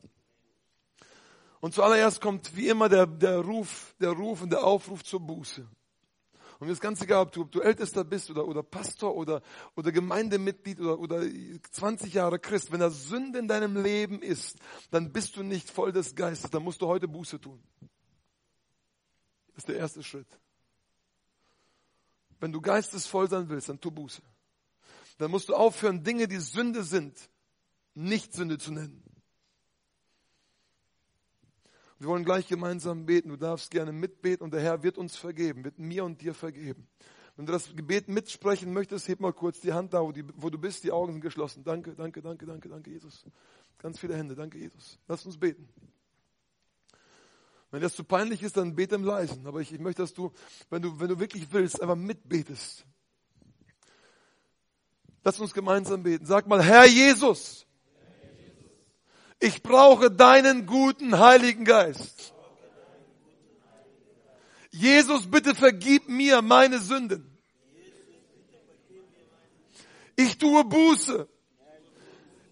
Und 1.60 1.74
zuallererst 1.74 2.20
kommt 2.20 2.56
wie 2.56 2.68
immer 2.68 2.88
der, 2.88 3.06
der 3.06 3.40
Ruf, 3.40 3.94
der 4.00 4.10
Ruf 4.10 4.42
und 4.42 4.50
der 4.50 4.64
Aufruf 4.64 5.02
zur 5.02 5.20
Buße. 5.20 5.68
Und 6.58 6.66
mir 6.66 6.72
ist 6.72 6.80
ganz 6.80 7.00
egal, 7.02 7.22
ob 7.22 7.32
du, 7.32 7.42
ob 7.42 7.52
du 7.52 7.60
Ältester 7.60 8.02
bist 8.02 8.30
oder, 8.30 8.46
oder 8.46 8.64
Pastor 8.64 9.14
oder, 9.14 9.42
oder 9.76 9.92
Gemeindemitglied 9.92 10.80
oder, 10.80 10.98
oder 10.98 11.22
20 11.70 12.12
Jahre 12.12 12.40
Christ. 12.40 12.72
Wenn 12.72 12.80
da 12.80 12.90
Sünde 12.90 13.38
in 13.38 13.46
deinem 13.46 13.80
Leben 13.80 14.22
ist, 14.22 14.56
dann 14.90 15.12
bist 15.12 15.36
du 15.36 15.44
nicht 15.44 15.70
voll 15.70 15.92
des 15.92 16.16
Geistes. 16.16 16.50
Dann 16.50 16.64
musst 16.64 16.82
du 16.82 16.88
heute 16.88 17.06
Buße 17.06 17.40
tun. 17.40 17.62
Das 19.54 19.58
ist 19.58 19.68
der 19.68 19.76
erste 19.76 20.02
Schritt. 20.02 20.26
Wenn 22.40 22.52
du 22.52 22.60
geistesvoll 22.60 23.28
sein 23.28 23.48
willst, 23.48 23.68
dann 23.68 23.80
tu 23.80 23.90
Buße. 23.90 24.22
Dann 25.18 25.30
musst 25.30 25.48
du 25.48 25.54
aufhören, 25.54 26.02
Dinge, 26.02 26.26
die 26.26 26.38
Sünde 26.38 26.82
sind, 26.82 27.16
nicht 27.94 28.32
Sünde 28.32 28.58
zu 28.58 28.72
nennen. 28.72 29.07
Wir 31.98 32.08
wollen 32.08 32.24
gleich 32.24 32.46
gemeinsam 32.46 33.06
beten. 33.06 33.28
Du 33.30 33.36
darfst 33.36 33.70
gerne 33.70 33.92
mitbeten 33.92 34.44
und 34.44 34.52
der 34.52 34.60
Herr 34.60 34.82
wird 34.82 34.98
uns 34.98 35.16
vergeben, 35.16 35.64
wird 35.64 35.78
mir 35.78 36.04
und 36.04 36.20
dir 36.20 36.34
vergeben. 36.34 36.86
Wenn 37.36 37.46
du 37.46 37.52
das 37.52 37.74
Gebet 37.74 38.08
mitsprechen 38.08 38.72
möchtest, 38.72 39.06
heb 39.06 39.20
mal 39.20 39.32
kurz 39.32 39.60
die 39.60 39.72
Hand 39.72 39.94
da, 39.94 40.02
wo, 40.02 40.10
die, 40.10 40.24
wo 40.34 40.50
du 40.50 40.58
bist. 40.58 40.82
Die 40.82 40.90
Augen 40.90 41.12
sind 41.12 41.20
geschlossen. 41.20 41.62
Danke, 41.62 41.94
danke, 41.94 42.20
danke, 42.20 42.46
danke, 42.46 42.68
danke, 42.68 42.90
Jesus. 42.90 43.24
Ganz 43.78 43.98
viele 43.98 44.16
Hände. 44.16 44.34
Danke, 44.34 44.58
Jesus. 44.58 44.98
Lass 45.06 45.24
uns 45.24 45.38
beten. 45.38 45.68
Wenn 47.70 47.80
das 47.80 47.94
zu 47.94 48.02
peinlich 48.02 48.42
ist, 48.42 48.56
dann 48.56 48.74
bete 48.74 48.96
im 48.96 49.04
Leisen. 49.04 49.46
Aber 49.46 49.60
ich, 49.60 49.72
ich 49.72 49.78
möchte, 49.78 50.02
dass 50.02 50.14
du, 50.14 50.32
wenn 50.70 50.82
du, 50.82 50.98
wenn 50.98 51.08
du 51.08 51.20
wirklich 51.20 51.52
willst, 51.52 51.80
einfach 51.80 51.94
mitbetest. 51.94 52.84
Lass 55.22 55.38
uns 55.38 55.52
gemeinsam 55.54 56.02
beten. 56.02 56.26
Sag 56.26 56.48
mal, 56.48 56.62
Herr 56.62 56.86
Jesus, 56.86 57.67
ich 59.40 59.62
brauche 59.62 60.10
deinen 60.10 60.66
guten 60.66 61.18
Heiligen 61.18 61.64
Geist. 61.64 62.34
Jesus, 64.70 65.30
bitte 65.30 65.54
vergib 65.54 66.08
mir 66.08 66.42
meine 66.42 66.78
Sünden. 66.78 67.38
Ich 70.16 70.36
tue 70.38 70.64
Buße. 70.64 71.28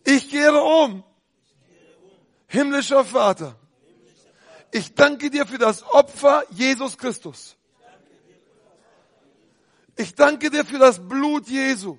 Ich 0.04 0.30
kehre 0.30 0.62
um. 0.62 1.02
Himmlischer 2.48 3.04
Vater, 3.04 3.58
ich 4.70 4.94
danke 4.94 5.30
dir 5.30 5.46
für 5.46 5.58
das 5.58 5.82
Opfer 5.82 6.44
Jesus 6.50 6.96
Christus. 6.96 7.56
Ich 9.96 10.14
danke 10.14 10.48
dir 10.50 10.64
für 10.64 10.78
das 10.78 11.06
Blut 11.06 11.48
Jesu. 11.48 11.98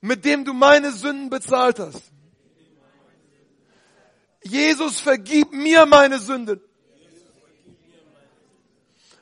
mit 0.00 0.24
dem 0.24 0.44
du 0.44 0.52
meine 0.52 0.92
Sünden 0.92 1.30
bezahlt 1.30 1.78
hast. 1.78 2.09
Jesus, 4.42 5.00
vergib 5.00 5.52
mir 5.52 5.86
meine 5.86 6.18
Sünden. 6.18 6.60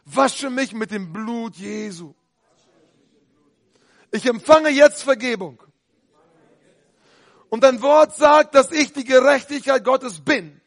Wasche 0.05 0.49
mich 0.49 0.73
mit 0.73 0.91
dem 0.91 1.13
Blut 1.13 1.57
Jesu. 1.57 2.15
Ich 4.11 4.25
empfange 4.27 4.71
jetzt 4.71 5.03
Vergebung. 5.03 5.63
Und 7.51 7.65
dein 7.65 7.83
Wort 7.83 8.17
sagt, 8.17 8.55
dass 8.55 8.71
ich 8.73 8.93
die 8.93 9.05
Gerechtigkeit 9.05 9.85
Gottes 9.85 10.21
bin. 10.21 10.61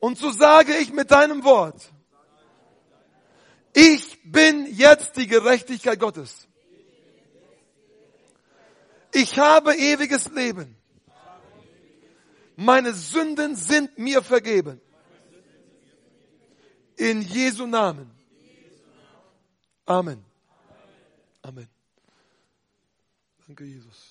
Und 0.00 0.18
so 0.18 0.30
sage 0.30 0.76
ich 0.76 0.92
mit 0.92 1.10
deinem 1.10 1.44
Wort, 1.44 1.92
ich 3.72 4.18
bin 4.24 4.66
jetzt 4.74 5.16
die 5.16 5.26
Gerechtigkeit 5.26 5.98
Gottes. 5.98 6.48
Ich 9.12 9.38
habe 9.38 9.76
ewiges 9.76 10.30
Leben. 10.30 10.77
Meine 12.60 12.92
Sünden 12.92 13.54
sind 13.54 13.98
mir 13.98 14.20
vergeben. 14.20 14.80
In 16.96 17.22
Jesu 17.22 17.66
Namen. 17.66 18.10
Amen. 19.86 20.24
Amen. 21.40 21.68
Danke, 23.46 23.62
Jesus. 23.62 24.07